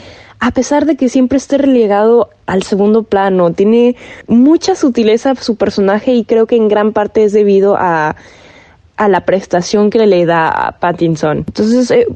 a 0.40 0.50
pesar 0.50 0.86
de 0.86 0.96
que 0.96 1.08
siempre 1.08 1.38
esté 1.38 1.58
relegado 1.58 2.30
al 2.46 2.62
segundo 2.62 3.02
plano. 3.02 3.52
Tiene 3.52 3.96
mucha 4.26 4.74
sutileza 4.74 5.34
su 5.34 5.56
personaje 5.56 6.12
y 6.12 6.24
creo 6.24 6.46
que 6.46 6.56
en 6.56 6.68
gran 6.68 6.92
parte 6.92 7.24
es 7.24 7.32
debido 7.32 7.76
a, 7.76 8.16
a 8.96 9.08
la 9.08 9.24
prestación 9.24 9.90
que 9.90 10.06
le 10.06 10.26
da 10.26 10.48
a 10.48 10.72
Pattinson. 10.78 11.38
Entonces, 11.38 11.90
eh, 11.90 12.06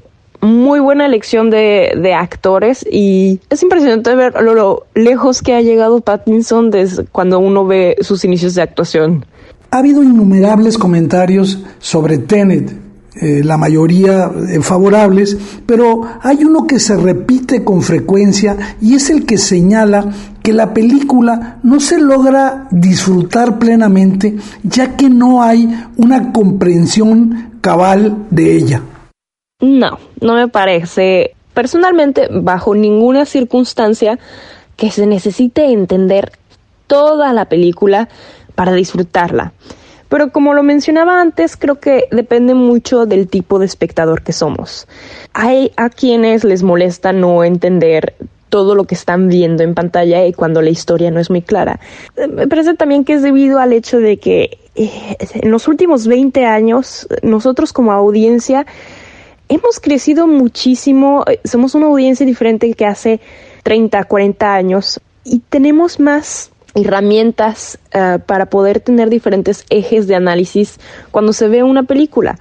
muy 0.41 0.81
buena 0.81 1.05
elección 1.05 1.51
de, 1.51 1.93
de, 2.01 2.15
actores 2.15 2.87
y 2.91 3.41
es 3.51 3.63
impresionante 3.63 4.15
ver 4.15 4.35
lo, 4.41 4.55
lo, 4.55 4.87
lejos 4.95 5.43
que 5.43 5.55
ha 5.55 5.61
llegado 5.61 6.01
Pattinson 6.01 6.71
desde 6.71 7.05
cuando 7.05 7.39
uno 7.39 7.67
ve 7.67 7.97
sus 8.01 8.25
inicios 8.25 8.55
de 8.55 8.63
actuación. 8.63 9.27
Ha 9.71 9.79
habido 9.79 10.03
innumerables 10.03 10.79
comentarios 10.79 11.63
sobre 11.79 12.19
Tenet 12.19 12.90
eh, 13.21 13.43
la 13.45 13.57
mayoría 13.57 14.31
eh, 14.49 14.61
favorables, 14.61 15.37
pero 15.67 16.03
hay 16.23 16.43
uno 16.45 16.67
que 16.67 16.79
se 16.79 16.97
repite 16.97 17.65
con 17.65 17.83
frecuencia 17.83 18.77
y 18.81 18.95
es 18.95 19.11
el 19.11 19.27
que 19.27 19.37
señala 19.37 20.11
que 20.43 20.53
la 20.55 20.73
película 20.73 21.59
no 21.63 21.81
se 21.81 21.99
logra 21.99 22.67
disfrutar 22.71 23.59
plenamente 23.59 24.37
ya 24.63 24.97
que 24.97 25.11
no 25.11 25.43
hay 25.43 25.69
una 25.97 26.33
comprensión 26.33 27.59
cabal 27.61 28.27
de 28.31 28.57
ella. 28.57 28.83
No, 29.61 29.99
no 30.21 30.35
me 30.35 30.49
parece. 30.49 31.35
Personalmente, 31.53 32.29
bajo 32.33 32.75
ninguna 32.75 33.27
circunstancia 33.27 34.19
que 34.77 34.91
se 34.91 35.07
necesite 35.07 35.73
entender 35.73 36.33
toda 36.87 37.35
la 37.35 37.45
película 37.45 38.09
para 38.55 38.73
disfrutarla. 38.73 39.53
Pero 40.11 40.33
como 40.33 40.55
lo 40.55 40.65
mencionaba 40.65 41.21
antes, 41.21 41.57
creo 41.57 41.79
que 41.79 42.09
depende 42.11 42.53
mucho 42.55 43.07
del 43.07 43.29
tipo 43.29 43.61
de 43.61 43.67
espectador 43.67 44.23
que 44.23 44.33
somos. 44.33 44.89
Hay 45.33 45.73
a 45.77 45.89
quienes 45.89 46.43
les 46.43 46.65
molesta 46.65 47.13
no 47.13 47.45
entender 47.45 48.17
todo 48.49 48.75
lo 48.75 48.85
que 48.85 48.97
están 48.97 49.29
viendo 49.29 49.63
en 49.63 49.75
pantalla 49.75 50.27
y 50.27 50.33
cuando 50.33 50.63
la 50.63 50.71
historia 50.71 51.13
no 51.13 51.21
es 51.21 51.31
muy 51.31 51.43
clara. 51.43 51.79
Me 52.29 52.49
parece 52.49 52.75
también 52.75 53.05
que 53.05 53.15
es 53.15 53.23
debido 53.23 53.61
al 53.61 53.73
hecho 53.73 53.99
de 53.99 54.19
que 54.19 54.59
eh, 54.75 55.17
en 55.35 55.51
los 55.53 55.69
últimos 55.69 56.09
20 56.09 56.45
años 56.45 57.07
nosotros 57.23 57.73
como 57.73 57.93
audiencia 57.93 58.67
hemos 59.49 59.79
crecido 59.79 60.27
muchísimo, 60.27 61.25
somos 61.45 61.77
una 61.77 61.87
audiencia 61.87 62.27
diferente 62.27 62.75
que 62.75 62.85
hace 62.85 63.21
30, 63.63 64.03
40 64.05 64.55
años 64.55 65.01
y 65.23 65.39
tenemos 65.39 66.01
más 66.01 66.51
herramientas 66.75 67.79
eh, 67.93 68.19
para 68.25 68.47
poder 68.47 68.81
tener 68.81 69.11
diferentes 69.11 69.65
ejes 69.71 70.07
de 70.07 70.15
análisis 70.15 70.79
cuando 71.11 71.33
se 71.33 71.49
ve 71.49 71.63
una 71.63 71.83
película. 71.85 72.39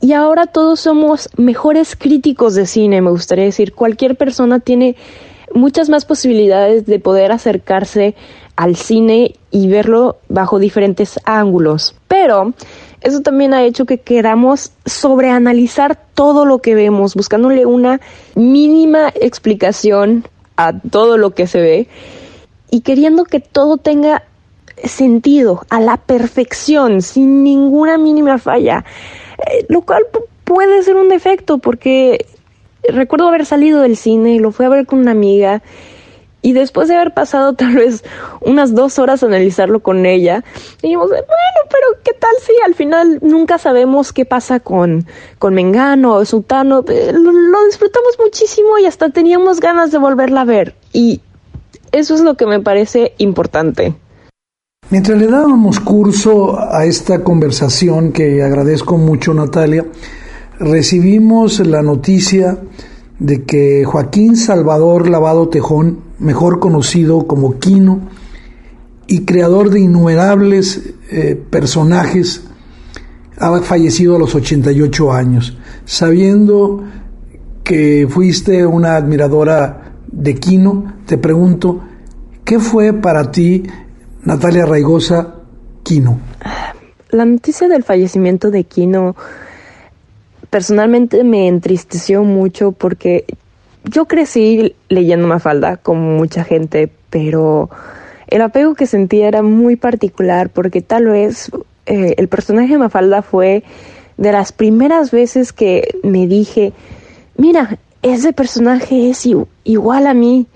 Y 0.00 0.12
ahora 0.12 0.46
todos 0.46 0.80
somos 0.80 1.28
mejores 1.36 1.96
críticos 1.96 2.54
de 2.54 2.66
cine, 2.66 3.00
me 3.00 3.10
gustaría 3.10 3.44
decir. 3.44 3.74
Cualquier 3.74 4.16
persona 4.16 4.60
tiene 4.60 4.96
muchas 5.52 5.88
más 5.88 6.04
posibilidades 6.04 6.86
de 6.86 7.00
poder 7.00 7.32
acercarse 7.32 8.14
al 8.54 8.76
cine 8.76 9.34
y 9.50 9.68
verlo 9.68 10.18
bajo 10.28 10.58
diferentes 10.58 11.18
ángulos. 11.24 11.96
Pero 12.06 12.54
eso 13.00 13.20
también 13.20 13.54
ha 13.54 13.64
hecho 13.64 13.86
que 13.86 13.98
queramos 13.98 14.72
sobreanalizar 14.84 15.98
todo 16.14 16.44
lo 16.44 16.58
que 16.58 16.74
vemos, 16.74 17.14
buscándole 17.14 17.66
una 17.66 18.00
mínima 18.34 19.08
explicación 19.20 20.26
a 20.56 20.78
todo 20.78 21.16
lo 21.18 21.34
que 21.34 21.46
se 21.46 21.60
ve 21.60 21.88
y 22.70 22.80
queriendo 22.82 23.24
que 23.24 23.40
todo 23.40 23.76
tenga 23.76 24.24
sentido 24.84 25.62
a 25.70 25.80
la 25.80 25.96
perfección, 25.96 27.02
sin 27.02 27.42
ninguna 27.42 27.98
mínima 27.98 28.38
falla, 28.38 28.84
eh, 29.38 29.66
lo 29.68 29.82
cual 29.82 30.06
puede 30.44 30.82
ser 30.82 30.96
un 30.96 31.08
defecto 31.08 31.58
porque 31.58 32.26
recuerdo 32.88 33.28
haber 33.28 33.44
salido 33.44 33.80
del 33.80 33.96
cine 33.96 34.34
y 34.34 34.38
lo 34.38 34.52
fui 34.52 34.66
a 34.66 34.70
ver 34.70 34.86
con 34.86 35.00
una 35.00 35.10
amiga 35.10 35.62
y 36.40 36.52
después 36.52 36.88
de 36.88 36.94
haber 36.94 37.12
pasado 37.12 37.52
tal 37.54 37.74
vez 37.74 38.04
unas 38.40 38.74
dos 38.74 38.98
horas 38.98 39.22
analizarlo 39.22 39.80
con 39.80 40.06
ella, 40.06 40.44
dijimos, 40.82 41.08
bueno, 41.08 41.24
pero 41.70 42.02
¿qué 42.04 42.12
tal 42.12 42.30
si 42.40 42.52
al 42.64 42.74
final 42.74 43.18
nunca 43.22 43.58
sabemos 43.58 44.12
qué 44.12 44.24
pasa 44.24 44.60
con, 44.60 45.06
con 45.38 45.54
Mengano 45.54 46.14
o 46.14 46.24
Sultano? 46.24 46.84
Eh, 46.88 47.12
lo, 47.12 47.32
lo 47.32 47.64
disfrutamos 47.66 48.18
muchísimo 48.18 48.78
y 48.78 48.86
hasta 48.86 49.10
teníamos 49.10 49.60
ganas 49.60 49.90
de 49.90 49.98
volverla 49.98 50.42
a 50.42 50.44
ver. 50.44 50.74
Y 50.92 51.20
eso 51.92 52.14
es 52.14 52.20
lo 52.20 52.36
que 52.36 52.46
me 52.46 52.60
parece 52.60 53.12
importante. 53.18 53.94
Mientras 54.90 55.18
le 55.18 55.26
dábamos 55.26 55.80
curso 55.80 56.58
a 56.58 56.86
esta 56.86 57.22
conversación, 57.22 58.12
que 58.12 58.42
agradezco 58.42 58.96
mucho 58.96 59.34
Natalia, 59.34 59.84
recibimos 60.58 61.60
la 61.60 61.82
noticia 61.82 62.58
de 63.18 63.44
que 63.44 63.84
Joaquín 63.84 64.36
Salvador 64.36 65.10
Lavado 65.10 65.48
Tejón, 65.48 66.00
mejor 66.18 66.58
conocido 66.58 67.26
como 67.26 67.58
Quino, 67.58 68.00
y 69.06 69.24
creador 69.24 69.70
de 69.70 69.80
innumerables 69.80 70.94
eh, 71.10 71.40
personajes, 71.50 72.44
ha 73.38 73.60
fallecido 73.60 74.16
a 74.16 74.18
los 74.18 74.34
88 74.34 75.12
años, 75.12 75.56
sabiendo 75.84 76.82
que 77.62 78.06
fuiste 78.08 78.64
una 78.66 78.96
admiradora 78.96 79.87
de 80.10 80.34
Quino, 80.34 80.94
te 81.06 81.18
pregunto, 81.18 81.80
¿qué 82.44 82.58
fue 82.58 82.92
para 82.92 83.30
ti, 83.30 83.64
Natalia 84.22 84.66
Raigosa, 84.66 85.34
Quino? 85.82 86.18
La 87.10 87.24
noticia 87.24 87.68
del 87.68 87.84
fallecimiento 87.84 88.50
de 88.50 88.64
Quino 88.64 89.16
personalmente 90.50 91.24
me 91.24 91.46
entristeció 91.48 92.24
mucho 92.24 92.72
porque 92.72 93.24
yo 93.84 94.06
crecí 94.06 94.74
leyendo 94.88 95.28
Mafalda 95.28 95.76
como 95.76 96.16
mucha 96.16 96.44
gente, 96.44 96.90
pero 97.10 97.70
el 98.26 98.42
apego 98.42 98.74
que 98.74 98.86
sentía 98.86 99.28
era 99.28 99.42
muy 99.42 99.76
particular 99.76 100.50
porque 100.50 100.82
tal 100.82 101.06
vez 101.06 101.50
eh, 101.86 102.14
el 102.18 102.28
personaje 102.28 102.72
de 102.72 102.78
Mafalda 102.78 103.22
fue 103.22 103.62
de 104.16 104.32
las 104.32 104.52
primeras 104.52 105.10
veces 105.10 105.52
que 105.52 105.98
me 106.02 106.26
dije, 106.26 106.72
mira, 107.36 107.78
ese 108.02 108.32
personaje 108.32 109.10
es 109.10 109.26
igual 109.64 110.06
a 110.06 110.14
mí. 110.14 110.46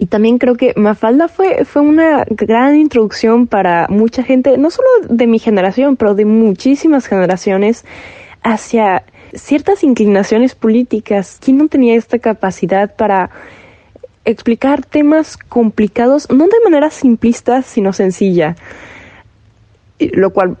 y 0.00 0.06
también 0.06 0.38
creo 0.38 0.56
que 0.56 0.74
Mafalda 0.76 1.28
fue, 1.28 1.64
fue 1.64 1.82
una 1.82 2.24
gran 2.28 2.76
introducción 2.76 3.46
para 3.46 3.86
mucha 3.88 4.22
gente, 4.22 4.58
no 4.58 4.70
solo 4.70 4.88
de 5.08 5.26
mi 5.26 5.38
generación, 5.38 5.96
pero 5.96 6.14
de 6.14 6.24
muchísimas 6.24 7.06
generaciones, 7.06 7.84
hacia 8.42 9.04
ciertas 9.34 9.82
inclinaciones 9.82 10.54
políticas. 10.54 11.38
¿Quién 11.42 11.58
no 11.58 11.68
tenía 11.68 11.94
esta 11.96 12.18
capacidad 12.18 12.94
para 12.94 13.30
explicar 14.24 14.84
temas 14.84 15.36
complicados, 15.36 16.28
no 16.30 16.44
de 16.44 16.60
manera 16.64 16.90
simplista, 16.90 17.62
sino 17.62 17.92
sencilla? 17.92 18.56
Lo 19.98 20.30
cual 20.30 20.56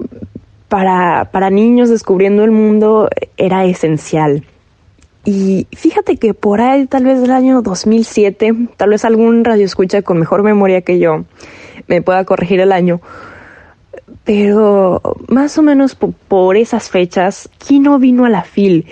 para, 0.68 1.30
para 1.32 1.50
niños 1.50 1.88
descubriendo 1.88 2.44
el 2.44 2.50
mundo 2.50 3.08
era 3.36 3.64
esencial. 3.64 4.44
Y 5.30 5.66
fíjate 5.76 6.16
que 6.16 6.32
por 6.32 6.62
ahí, 6.62 6.86
tal 6.86 7.04
vez 7.04 7.20
del 7.20 7.32
año 7.32 7.60
2007, 7.60 8.54
tal 8.78 8.88
vez 8.88 9.04
algún 9.04 9.44
radio 9.44 9.66
escucha 9.66 10.00
con 10.00 10.18
mejor 10.18 10.42
memoria 10.42 10.80
que 10.80 10.98
yo 10.98 11.26
me 11.86 12.00
pueda 12.00 12.24
corregir 12.24 12.60
el 12.60 12.72
año, 12.72 13.02
pero 14.24 15.02
más 15.28 15.58
o 15.58 15.62
menos 15.62 15.96
por, 15.96 16.56
esas 16.56 16.88
fechas, 16.88 17.50
Kino 17.58 17.98
vino 17.98 18.24
a 18.24 18.30
la 18.30 18.42
FIL. 18.42 18.86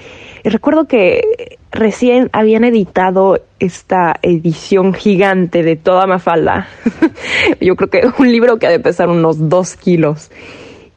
Y 0.45 0.49
recuerdo 0.51 0.87
que 0.87 1.57
recién 1.73 2.29
habían 2.35 2.65
editado 2.65 3.41
esta 3.59 4.17
edición 4.21 4.93
gigante 4.93 5.63
de 5.63 5.77
toda 5.77 6.07
Mafalda. 6.07 6.69
Yo 7.63 7.77
creo 7.77 7.89
que 7.89 8.03
un 8.19 8.31
libro 8.31 8.59
que 8.59 8.67
ha 8.67 8.71
de 8.71 8.81
pesar 8.81 9.09
unos 9.09 9.49
dos 9.49 9.75
kilos. 9.75 10.31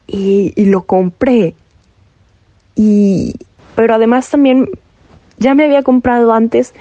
Y, 0.06 0.52
y 0.54 0.66
lo 0.66 0.82
compré. 0.82 1.54
Y, 2.74 3.36
pero 3.74 3.94
además 3.94 4.28
también 4.28 4.68
ya 5.40 5.54
me 5.54 5.64
había 5.64 5.82
comprado 5.82 6.32
antes 6.32 6.74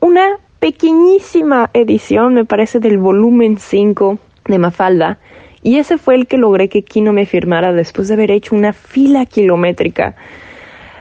una 0.00 0.38
pequeñísima 0.58 1.70
edición, 1.72 2.34
me 2.34 2.44
parece, 2.44 2.80
del 2.80 2.98
volumen 2.98 3.58
5 3.58 4.18
de 4.46 4.58
Mafalda 4.58 5.18
y 5.62 5.78
ese 5.78 5.98
fue 5.98 6.16
el 6.16 6.26
que 6.26 6.38
logré 6.38 6.68
que 6.68 6.82
Kino 6.82 7.12
me 7.12 7.26
firmara 7.26 7.72
después 7.72 8.08
de 8.08 8.14
haber 8.14 8.30
hecho 8.32 8.56
una 8.56 8.72
fila 8.72 9.26
kilométrica. 9.26 10.16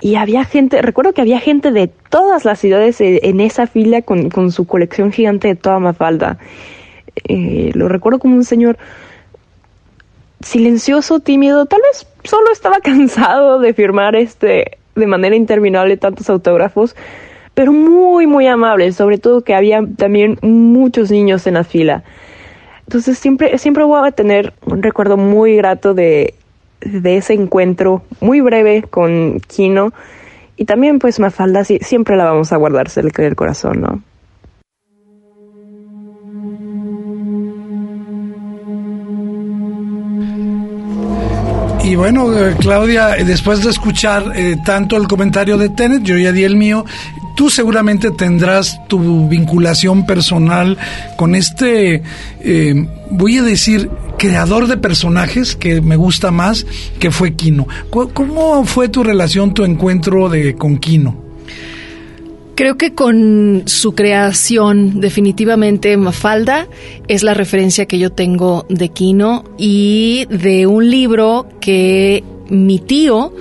Y 0.01 0.15
había 0.15 0.45
gente, 0.45 0.81
recuerdo 0.81 1.13
que 1.13 1.21
había 1.21 1.39
gente 1.39 1.71
de 1.71 1.87
todas 1.87 2.45
las 2.45 2.59
ciudades 2.59 3.01
e, 3.01 3.21
en 3.23 3.39
esa 3.39 3.67
fila 3.67 4.01
con, 4.01 4.29
con 4.29 4.51
su 4.51 4.65
colección 4.65 5.11
gigante 5.11 5.47
de 5.47 5.55
toda 5.55 5.79
Mafalda. 5.79 6.37
Eh, 7.27 7.71
lo 7.73 7.87
recuerdo 7.87 8.19
como 8.19 8.35
un 8.35 8.43
señor 8.43 8.77
silencioso, 10.41 11.19
tímido, 11.19 11.65
tal 11.65 11.81
vez 11.81 12.07
solo 12.23 12.51
estaba 12.51 12.79
cansado 12.83 13.59
de 13.59 13.73
firmar 13.73 14.15
este 14.15 14.77
de 14.95 15.07
manera 15.07 15.35
interminable 15.35 15.97
tantos 15.97 16.29
autógrafos, 16.29 16.95
pero 17.53 17.71
muy 17.71 18.27
muy 18.27 18.47
amable, 18.47 18.91
sobre 18.91 19.17
todo 19.17 19.43
que 19.43 19.55
había 19.55 19.81
también 19.97 20.37
muchos 20.41 21.11
niños 21.11 21.47
en 21.47 21.55
la 21.55 21.63
fila. 21.63 22.03
Entonces 22.85 23.17
siempre, 23.17 23.57
siempre 23.57 23.83
voy 23.83 24.07
a 24.07 24.11
tener 24.11 24.53
un 24.65 24.83
recuerdo 24.83 25.17
muy 25.17 25.55
grato 25.55 25.93
de, 25.93 26.33
de 26.81 27.17
ese 27.17 27.33
encuentro 27.33 28.03
muy 28.19 28.41
breve 28.41 28.83
con 28.83 29.39
Kino. 29.39 29.93
Y 30.57 30.65
también 30.65 30.99
pues 30.99 31.19
Mafalda 31.19 31.63
siempre 31.63 32.15
la 32.17 32.25
vamos 32.25 32.51
a 32.51 32.57
guardar 32.57 32.89
cerca 32.89 33.23
del 33.23 33.35
corazón, 33.35 33.81
¿no? 33.81 34.01
Y 41.91 41.95
bueno, 41.97 42.33
eh, 42.33 42.55
Claudia, 42.57 43.15
después 43.15 43.65
de 43.65 43.69
escuchar 43.69 44.31
eh, 44.33 44.55
tanto 44.65 44.95
el 44.95 45.09
comentario 45.09 45.57
de 45.57 45.67
Tenet, 45.67 46.03
yo 46.03 46.17
ya 46.17 46.31
di 46.31 46.45
el 46.45 46.55
mío, 46.55 46.85
tú 47.35 47.49
seguramente 47.49 48.11
tendrás 48.11 48.79
tu 48.87 49.27
vinculación 49.27 50.05
personal 50.05 50.77
con 51.17 51.35
este, 51.35 52.01
eh, 52.39 52.87
voy 53.09 53.39
a 53.39 53.43
decir, 53.43 53.89
creador 54.17 54.67
de 54.67 54.77
personajes 54.77 55.57
que 55.57 55.81
me 55.81 55.97
gusta 55.97 56.31
más, 56.31 56.65
que 56.97 57.11
fue 57.11 57.33
Kino. 57.33 57.67
¿Cómo 57.89 58.63
fue 58.63 58.87
tu 58.87 59.03
relación, 59.03 59.53
tu 59.53 59.65
encuentro 59.65 60.29
de, 60.29 60.55
con 60.55 60.77
Kino? 60.77 61.30
Creo 62.61 62.77
que 62.77 62.93
con 62.93 63.63
su 63.65 63.95
creación, 63.95 65.01
definitivamente 65.01 65.97
Mafalda 65.97 66.67
es 67.07 67.23
la 67.23 67.33
referencia 67.33 67.87
que 67.87 67.97
yo 67.97 68.11
tengo 68.11 68.67
de 68.69 68.89
Kino 68.89 69.43
y 69.57 70.27
de 70.29 70.67
un 70.67 70.87
libro 70.91 71.49
que 71.59 72.23
mi 72.49 72.77
tío 72.77 73.33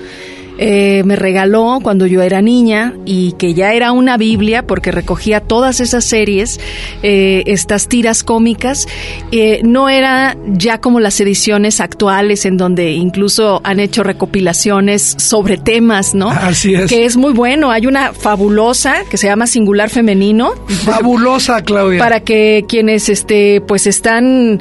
eh, 0.62 1.04
me 1.06 1.16
regaló 1.16 1.78
cuando 1.82 2.06
yo 2.06 2.20
era 2.20 2.42
niña 2.42 2.92
y 3.06 3.32
que 3.32 3.54
ya 3.54 3.72
era 3.72 3.92
una 3.92 4.18
Biblia 4.18 4.66
porque 4.66 4.92
recogía 4.92 5.40
todas 5.40 5.80
esas 5.80 6.04
series, 6.04 6.60
eh, 7.02 7.44
estas 7.46 7.88
tiras 7.88 8.22
cómicas. 8.22 8.86
Eh, 9.32 9.60
no 9.64 9.88
era 9.88 10.36
ya 10.46 10.78
como 10.78 11.00
las 11.00 11.18
ediciones 11.18 11.80
actuales 11.80 12.44
en 12.44 12.58
donde 12.58 12.92
incluso 12.92 13.62
han 13.64 13.80
hecho 13.80 14.02
recopilaciones 14.02 15.14
sobre 15.16 15.56
temas, 15.56 16.14
¿no? 16.14 16.28
Así 16.30 16.74
es. 16.74 16.90
Que 16.90 17.06
es 17.06 17.16
muy 17.16 17.32
bueno. 17.32 17.70
Hay 17.70 17.86
una 17.86 18.12
fabulosa 18.12 18.96
que 19.10 19.16
se 19.16 19.28
llama 19.28 19.46
Singular 19.46 19.88
Femenino. 19.88 20.52
Fabulosa, 20.84 21.64
Claudia. 21.64 22.00
Para 22.00 22.20
que 22.20 22.66
quienes 22.68 23.08
este, 23.08 23.62
pues 23.62 23.86
están 23.86 24.60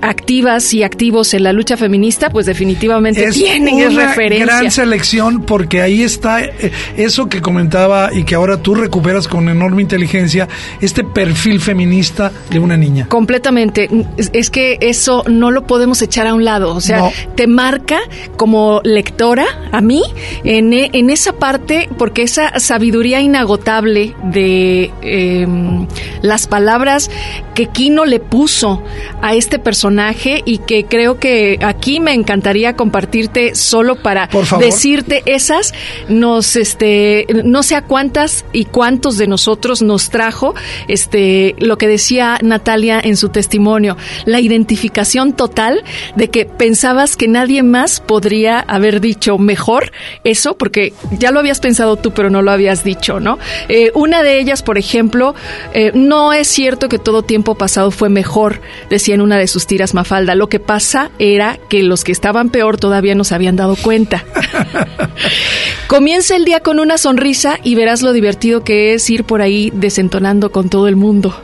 activas 0.00 0.74
y 0.74 0.82
activos 0.82 1.34
en 1.34 1.44
la 1.44 1.52
lucha 1.52 1.76
feminista, 1.76 2.30
pues 2.30 2.46
definitivamente 2.46 3.30
tienen 3.30 3.74
una 3.76 4.08
referencia. 4.08 4.46
Gran 4.46 4.70
selección 4.72 5.03
porque 5.46 5.82
ahí 5.82 6.02
está 6.02 6.42
eh, 6.42 6.72
eso 6.96 7.28
que 7.28 7.40
comentaba 7.40 8.10
y 8.12 8.24
que 8.24 8.34
ahora 8.34 8.56
tú 8.56 8.74
recuperas 8.74 9.28
con 9.28 9.48
enorme 9.48 9.82
inteligencia, 9.82 10.48
este 10.80 11.04
perfil 11.04 11.60
feminista 11.60 12.32
de 12.50 12.58
una 12.58 12.76
niña. 12.76 13.06
Completamente. 13.08 13.88
Es 14.32 14.50
que 14.50 14.78
eso 14.80 15.24
no 15.28 15.50
lo 15.50 15.66
podemos 15.66 16.00
echar 16.02 16.26
a 16.26 16.34
un 16.34 16.44
lado. 16.44 16.74
O 16.74 16.80
sea, 16.80 17.10
te 17.34 17.46
marca 17.46 17.98
como 18.36 18.80
lectora 18.84 19.46
a 19.72 19.80
mí 19.80 20.02
en, 20.44 20.72
en, 20.72 21.10
esa 21.10 21.34
parte, 21.34 21.88
porque 21.98 22.22
esa 22.22 22.58
sabiduría 22.58 23.20
inagotable 23.20 24.14
de 24.24 24.90
em, 25.02 25.86
las 26.22 26.46
palabras 26.46 27.10
que 27.54 27.66
Kino 27.66 28.04
le 28.04 28.20
puso 28.20 28.82
a 29.22 29.34
este 29.34 29.58
personaje 29.58 30.42
y 30.44 30.58
que 30.58 30.84
creo 30.84 31.18
que 31.18 31.58
aquí 31.62 32.00
me 32.00 32.14
encantaría 32.14 32.74
compartirte 32.74 33.54
solo 33.54 33.96
para 33.96 34.28
decir 34.58 34.93
esas 35.26 35.72
nos 36.08 36.56
este 36.56 37.26
no 37.44 37.62
sé 37.62 37.76
a 37.76 37.82
cuántas 37.82 38.44
y 38.52 38.66
cuántos 38.66 39.18
de 39.18 39.26
nosotros 39.26 39.82
nos 39.82 40.10
trajo 40.10 40.54
este 40.88 41.54
lo 41.58 41.78
que 41.78 41.88
decía 41.88 42.38
Natalia 42.42 43.00
en 43.02 43.16
su 43.16 43.28
testimonio, 43.28 43.96
la 44.24 44.40
identificación 44.40 45.32
total 45.32 45.82
de 46.16 46.28
que 46.28 46.44
pensabas 46.44 47.16
que 47.16 47.28
nadie 47.28 47.62
más 47.62 48.00
podría 48.00 48.60
haber 48.60 49.00
dicho 49.00 49.38
mejor 49.38 49.92
eso 50.24 50.56
porque 50.56 50.92
ya 51.18 51.30
lo 51.30 51.40
habías 51.40 51.60
pensado 51.60 51.96
tú 51.96 52.12
pero 52.12 52.30
no 52.30 52.42
lo 52.42 52.50
habías 52.50 52.84
dicho, 52.84 53.20
¿no? 53.20 53.38
Eh, 53.68 53.90
una 53.94 54.22
de 54.22 54.38
ellas, 54.38 54.62
por 54.62 54.78
ejemplo, 54.78 55.34
eh, 55.72 55.92
no 55.94 56.32
es 56.32 56.48
cierto 56.48 56.88
que 56.88 56.98
todo 56.98 57.22
tiempo 57.22 57.54
pasado 57.54 57.90
fue 57.90 58.08
mejor, 58.08 58.60
decía 58.90 59.14
en 59.14 59.20
una 59.20 59.38
de 59.38 59.46
sus 59.46 59.66
tiras 59.66 59.94
Mafalda. 59.94 60.34
Lo 60.34 60.48
que 60.48 60.60
pasa 60.60 61.10
era 61.18 61.58
que 61.68 61.82
los 61.82 62.04
que 62.04 62.12
estaban 62.12 62.50
peor 62.50 62.78
todavía 62.78 63.14
no 63.14 63.24
se 63.24 63.34
habían 63.34 63.56
dado 63.56 63.76
cuenta. 63.76 64.24
Comienza 65.86 66.36
el 66.36 66.44
día 66.44 66.60
con 66.60 66.80
una 66.80 66.98
sonrisa 66.98 67.58
y 67.62 67.74
verás 67.74 68.02
lo 68.02 68.12
divertido 68.12 68.64
que 68.64 68.94
es 68.94 69.08
ir 69.10 69.24
por 69.24 69.42
ahí 69.42 69.70
desentonando 69.74 70.50
con 70.50 70.68
todo 70.68 70.88
el 70.88 70.96
mundo. 70.96 71.34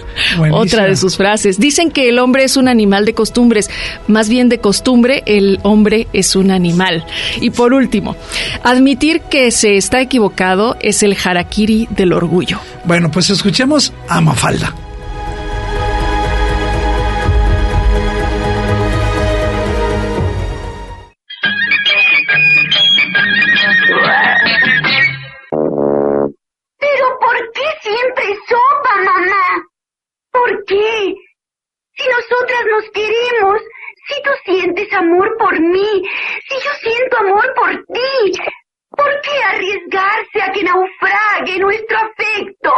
Otra 0.52 0.84
de 0.84 0.96
sus 0.96 1.16
frases. 1.16 1.58
Dicen 1.58 1.90
que 1.90 2.08
el 2.08 2.18
hombre 2.18 2.44
es 2.44 2.56
un 2.56 2.68
animal 2.68 3.04
de 3.04 3.14
costumbres. 3.14 3.70
Más 4.06 4.28
bien 4.28 4.48
de 4.48 4.58
costumbre, 4.58 5.22
el 5.26 5.58
hombre 5.62 6.08
es 6.12 6.36
un 6.36 6.50
animal. 6.50 7.04
Y 7.40 7.50
por 7.50 7.74
último, 7.74 8.16
admitir 8.62 9.20
que 9.22 9.50
se 9.50 9.76
está 9.76 10.00
equivocado 10.00 10.76
es 10.80 11.02
el 11.02 11.16
harakiri 11.22 11.88
del 11.90 12.12
orgullo. 12.12 12.58
Bueno, 12.84 13.10
pues 13.10 13.30
escuchemos 13.30 13.92
a 14.08 14.20
Mafalda. 14.20 14.74
¿Por 30.50 30.64
qué? 30.64 31.14
Si 31.96 32.08
nosotras 32.08 32.62
nos 32.72 32.90
queremos, 32.90 33.60
si 34.08 34.22
tú 34.22 34.30
sientes 34.44 34.92
amor 34.94 35.36
por 35.38 35.60
mí, 35.60 36.02
si 36.48 36.54
yo 36.56 36.70
siento 36.82 37.18
amor 37.18 37.54
por 37.54 37.70
ti, 37.70 38.32
¿por 38.90 39.20
qué 39.20 39.42
arriesgarse 39.44 40.42
a 40.42 40.50
que 40.50 40.64
naufrague 40.64 41.58
nuestro 41.60 41.98
afecto? 41.98 42.72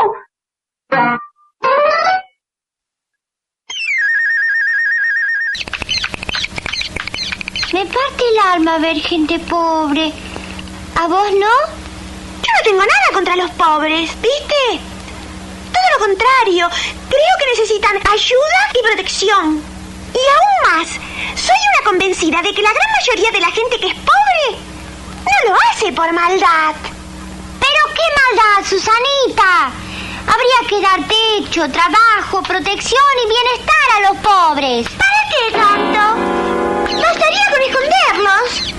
Me 7.73 7.87
parte 7.87 8.25
el 8.33 8.39
alma 8.53 8.79
ver 8.81 8.97
gente 8.97 9.39
pobre. 9.49 10.13
¿A 11.01 11.07
vos 11.07 11.33
no? 11.33 11.55
Yo 12.43 12.53
no 12.53 12.63
tengo 12.65 12.81
nada 12.81 13.13
contra 13.15 13.37
los 13.37 13.51
pobres, 13.53 14.15
¿viste? 14.21 14.92
Todo 15.83 15.99
lo 15.99 16.05
contrario, 16.07 16.69
creo 17.09 17.35
que 17.39 17.47
necesitan 17.59 17.97
ayuda 17.97 18.61
y 18.75 18.83
protección. 18.83 19.65
Y 20.15 20.19
aún 20.19 20.79
más, 20.79 20.89
soy 21.35 21.57
una 21.75 21.85
convencida 21.85 22.41
de 22.41 22.55
que 22.55 22.63
la 22.63 22.73
gran 22.73 22.91
mayoría 23.01 23.33
de 23.33 23.41
la 23.41 23.51
gente 23.51 23.81
que 23.81 23.89
es 23.89 23.95
pobre 23.95 24.59
no 25.25 25.51
lo 25.51 25.57
hace 25.71 25.93
por 25.93 26.13
maldad. 26.13 26.77
¿Pero 27.59 27.95
qué 27.95 28.07
maldad, 28.21 28.65
Susanita? 28.69 29.73
Habría 30.27 30.61
que 30.69 30.81
dar 30.81 31.01
techo, 31.09 31.69
trabajo, 31.73 32.43
protección 32.43 33.03
y 33.25 33.29
bienestar 33.29 33.89
a 33.97 34.01
los 34.09 34.19
pobres. 34.19 34.87
¿Para 34.89 35.23
qué 35.31 35.51
tanto? 35.53 36.01
Bastaría 37.01 37.47
con 37.51 37.61
esconderlos. 37.63 38.73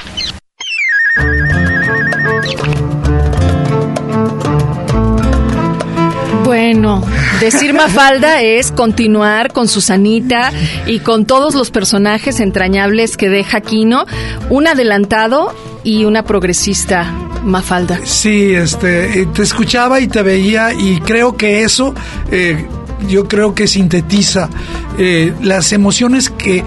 Bueno, 6.43 7.03
decir 7.39 7.73
Mafalda 7.73 8.41
es 8.41 8.71
continuar 8.71 9.53
con 9.53 9.67
Susanita 9.67 10.51
y 10.85 10.99
con 10.99 11.25
todos 11.25 11.55
los 11.55 11.71
personajes 11.71 12.39
entrañables 12.39 13.17
que 13.17 13.29
deja 13.29 13.61
Quino, 13.61 14.05
un 14.49 14.67
adelantado 14.67 15.55
y 15.83 16.05
una 16.05 16.23
progresista 16.23 17.11
Mafalda. 17.43 17.99
Sí, 18.03 18.53
este, 18.53 19.21
eh, 19.21 19.27
te 19.33 19.43
escuchaba 19.43 19.99
y 19.99 20.07
te 20.07 20.21
veía 20.21 20.73
y 20.73 20.99
creo 21.01 21.35
que 21.35 21.63
eso, 21.63 21.93
eh, 22.31 22.65
yo 23.07 23.27
creo 23.27 23.53
que 23.53 23.67
sintetiza 23.67 24.49
eh, 24.97 25.33
las 25.41 25.73
emociones 25.73 26.29
que 26.29 26.63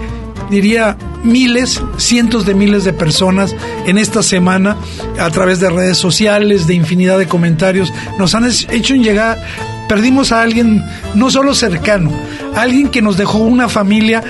diría 0.49 0.97
miles, 1.27 1.81
cientos 1.97 2.45
de 2.45 2.55
miles 2.55 2.83
de 2.83 2.93
personas 2.93 3.55
en 3.85 3.97
esta 3.97 4.23
semana 4.23 4.77
a 5.19 5.29
través 5.29 5.59
de 5.59 5.69
redes 5.69 5.97
sociales, 5.97 6.67
de 6.67 6.73
infinidad 6.73 7.17
de 7.17 7.27
comentarios, 7.27 7.93
nos 8.17 8.33
han 8.35 8.45
hecho 8.45 8.95
llegar, 8.95 9.41
perdimos 9.87 10.31
a 10.31 10.41
alguien 10.41 10.83
no 11.15 11.29
solo 11.29 11.53
cercano, 11.53 12.11
alguien 12.55 12.89
que 12.89 13.01
nos 13.01 13.17
dejó 13.17 13.39
una 13.39 13.69
familia 13.69 14.23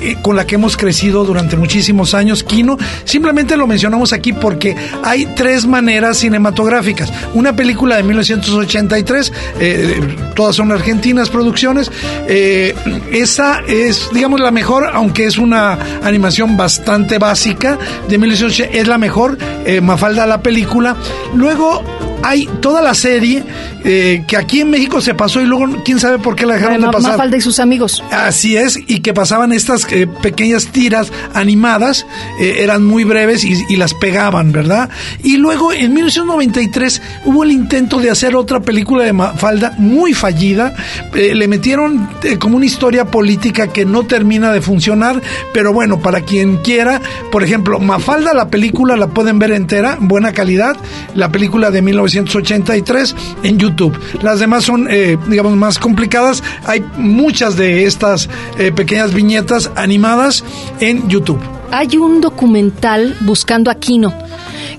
eh, 0.00 0.16
con 0.22 0.36
la 0.36 0.46
que 0.46 0.56
hemos 0.56 0.76
crecido 0.76 1.24
durante 1.24 1.56
muchísimos 1.56 2.14
años, 2.14 2.42
Kino. 2.44 2.76
Simplemente 3.04 3.56
lo 3.56 3.66
mencionamos 3.66 4.12
aquí 4.12 4.32
porque 4.32 4.76
hay 5.02 5.26
tres 5.34 5.66
maneras 5.66 6.18
cinematográficas. 6.18 7.12
Una 7.34 7.54
película 7.54 7.96
de 7.96 8.02
1983, 8.02 9.32
eh, 9.60 10.16
todas 10.34 10.56
son 10.56 10.72
argentinas 10.72 11.30
producciones. 11.30 11.90
Eh, 12.28 12.74
esa 13.12 13.60
es, 13.66 14.08
digamos, 14.12 14.40
la 14.40 14.50
mejor, 14.50 14.90
aunque 14.92 15.26
es 15.26 15.38
una 15.38 15.78
animación 16.02 16.56
bastante 16.56 17.18
básica 17.18 17.78
de 18.08 18.18
1980, 18.18 18.78
es 18.78 18.88
la 18.88 18.98
mejor. 18.98 19.38
Mafalda 19.80 20.26
la 20.26 20.42
película. 20.42 20.94
Luego 21.34 21.82
hay 22.24 22.48
toda 22.60 22.80
la 22.80 22.94
serie 22.94 23.44
eh, 23.84 24.24
que 24.26 24.38
aquí 24.38 24.62
en 24.62 24.70
México 24.70 25.02
se 25.02 25.12
pasó 25.12 25.42
y 25.42 25.44
luego 25.44 25.82
quién 25.84 26.00
sabe 26.00 26.18
por 26.18 26.34
qué 26.34 26.46
la 26.46 26.54
dejaron 26.54 26.80
de 26.80 26.86
pasar. 26.86 27.12
Mafalda 27.12 27.36
y 27.36 27.42
sus 27.42 27.60
amigos. 27.60 28.02
Así 28.10 28.56
es, 28.56 28.78
y 28.86 29.00
que 29.00 29.12
pasaban 29.12 29.52
estas 29.52 29.86
eh, 29.92 30.06
pequeñas 30.06 30.68
tiras 30.68 31.12
animadas, 31.34 32.06
eh, 32.40 32.56
eran 32.60 32.82
muy 32.82 33.04
breves 33.04 33.44
y, 33.44 33.76
las 33.76 33.92
pegaban, 33.92 34.52
¿verdad? 34.52 34.88
Y 35.22 35.36
luego 35.36 35.72
en 35.72 35.92
1993 35.92 37.02
hubo 37.26 37.44
el 37.44 37.50
intento 37.50 37.98
de 37.98 38.08
hacer 38.08 38.36
otra 38.36 38.60
película 38.60 39.04
de 39.04 39.12
Mafalda 39.12 39.74
muy 39.78 40.14
fallida, 40.14 40.72
le 41.12 41.48
metieron 41.48 42.08
como 42.38 42.56
una 42.56 42.66
historia 42.66 43.04
política 43.04 43.66
que 43.66 43.84
no 43.84 44.04
termina 44.04 44.52
de 44.52 44.62
funcionar, 44.62 45.20
pero 45.52 45.72
bueno, 45.72 45.98
para 45.98 46.20
quien 46.20 46.58
quiera, 46.58 47.00
por 47.32 47.42
ejemplo, 47.42 47.80
Mafalda 47.80 48.32
la 48.32 48.48
película 48.48 48.96
la 48.96 49.08
pueden 49.08 49.40
ver 49.40 49.50
entera, 49.50 49.98
buena 50.00 50.32
calidad, 50.32 50.76
la 51.14 51.32
película 51.32 51.72
de 51.72 51.82
1983 52.14 53.16
en 53.42 53.58
YouTube. 53.58 53.98
Las 54.22 54.40
demás 54.40 54.64
son, 54.64 54.88
eh, 54.90 55.18
digamos, 55.28 55.56
más 55.56 55.78
complicadas. 55.78 56.42
Hay 56.64 56.84
muchas 56.96 57.56
de 57.56 57.84
estas 57.84 58.28
eh, 58.58 58.72
pequeñas 58.72 59.12
viñetas 59.12 59.70
animadas 59.74 60.44
en 60.80 61.08
YouTube. 61.08 61.40
Hay 61.70 61.96
un 61.96 62.20
documental 62.20 63.16
buscando 63.22 63.70
a 63.70 63.74
Kino 63.74 64.12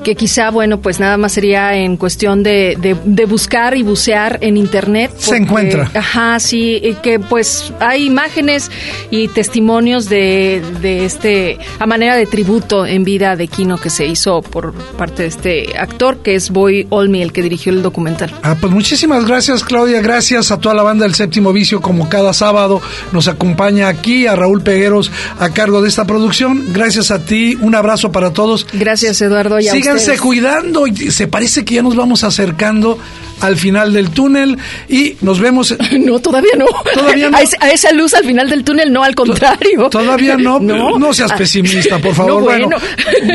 que 0.06 0.16
quizá, 0.16 0.52
bueno, 0.52 0.80
pues 0.80 1.00
nada 1.00 1.18
más 1.18 1.32
sería 1.32 1.76
en 1.76 1.98
cuestión 1.98 2.44
de, 2.44 2.78
de, 3.04 3.26
buscar 3.26 3.76
y 3.76 3.82
bucear 3.82 4.38
en 4.42 4.56
Internet. 4.56 5.12
Se 5.18 5.36
encuentra. 5.36 5.90
Ajá, 5.96 6.40
sí, 6.40 6.96
que 7.02 7.20
pues 7.20 7.74
hay 7.80 8.06
imágenes 8.06 8.70
y 9.10 9.28
testimonios 9.30 10.08
de, 10.08 10.62
de 10.82 11.06
este, 11.06 11.58
a 11.80 11.88
manera 11.88 12.16
de 12.16 12.28
tributo 12.28 12.86
en 12.86 13.04
vida 13.04 13.36
de 13.36 13.48
Kino 13.48 13.80
que 13.80 13.90
se 13.90 14.06
hizo 14.06 14.44
por 14.44 14.76
parte 14.96 15.24
de 15.24 15.30
este 15.30 15.76
actor, 15.76 16.18
que 16.18 16.36
es 16.36 16.52
Boy 16.52 16.86
Olmi, 16.92 17.24
el 17.24 17.34
que 17.34 17.42
dirigió 17.42 17.74
el 17.74 17.82
documental. 17.82 18.32
Ah, 18.44 18.56
pues 18.62 18.72
muchísimas 18.72 19.26
gracias, 19.26 19.64
Claudia, 19.64 20.02
gracias 20.02 20.52
a 20.52 20.60
toda 20.60 20.76
la 20.76 20.84
banda 20.84 21.06
del 21.06 21.16
Séptimo 21.16 21.52
Vicio, 21.52 21.82
como 21.82 22.10
cada 22.10 22.32
sábado 22.32 22.80
nos 23.12 23.28
acompaña 23.28 23.88
aquí, 23.88 24.28
a 24.28 24.36
Raúl 24.36 24.62
Pegueros 24.62 25.12
a 25.40 25.50
cargo 25.50 25.82
de 25.82 25.90
esta 25.90 26.06
producción. 26.06 26.64
Gracias 26.74 27.10
a 27.10 27.26
ti, 27.26 27.58
un 27.60 27.74
abrazo 27.74 28.12
para 28.12 28.34
todos. 28.34 28.68
Gracias, 28.72 29.20
Eduardo. 29.20 29.60
Y 29.60 29.68
Síganse 30.00 30.22
cuidando 30.22 30.88
y 30.88 31.12
se 31.12 31.28
parece 31.28 31.66
que 31.66 31.76
ya 31.76 31.82
nos 31.82 31.96
vamos 31.96 32.24
acercando 32.24 32.98
al 33.42 33.58
final 33.58 33.94
del 33.94 34.10
túnel 34.12 34.58
y 34.90 35.16
nos 35.22 35.40
vemos. 35.40 35.76
No, 36.06 36.20
todavía 36.20 36.52
no. 36.58 36.66
Todavía 36.94 37.30
no. 37.30 37.38
A, 37.38 37.70
esa 37.72 37.92
luz 37.94 38.14
al 38.14 38.26
final 38.26 38.50
del 38.50 38.64
túnel, 38.64 38.92
no, 38.92 39.04
al 39.04 39.16
contrario. 39.16 39.90
Todavía 39.90 40.38
no, 40.38 40.60
no, 40.62 41.00
no 41.00 41.14
seas 41.14 41.34
pesimista, 41.34 41.98
por 42.00 42.14
favor. 42.16 42.44
bueno. 42.44 42.70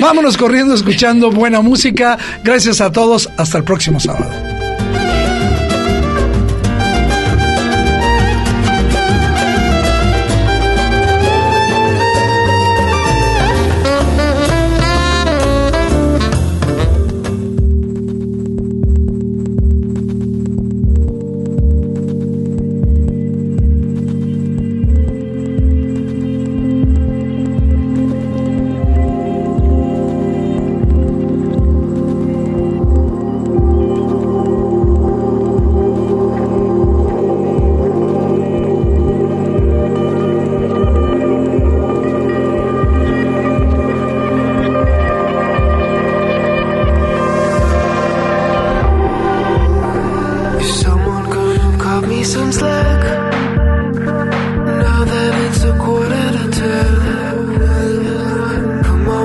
vámonos 0.00 0.36
corriendo 0.36 0.74
escuchando 0.74 1.30
buena 1.30 1.60
música. 1.60 2.18
Gracias 2.44 2.80
a 2.80 2.92
todos. 2.92 3.28
Hasta 3.36 3.58
el 3.58 3.64
próximo 3.64 3.98
sábado. 3.98 4.30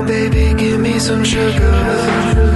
baby, 0.06 0.54
give 0.54 0.80
me 0.80 0.98
some 0.98 1.24
sugar. 1.24 2.55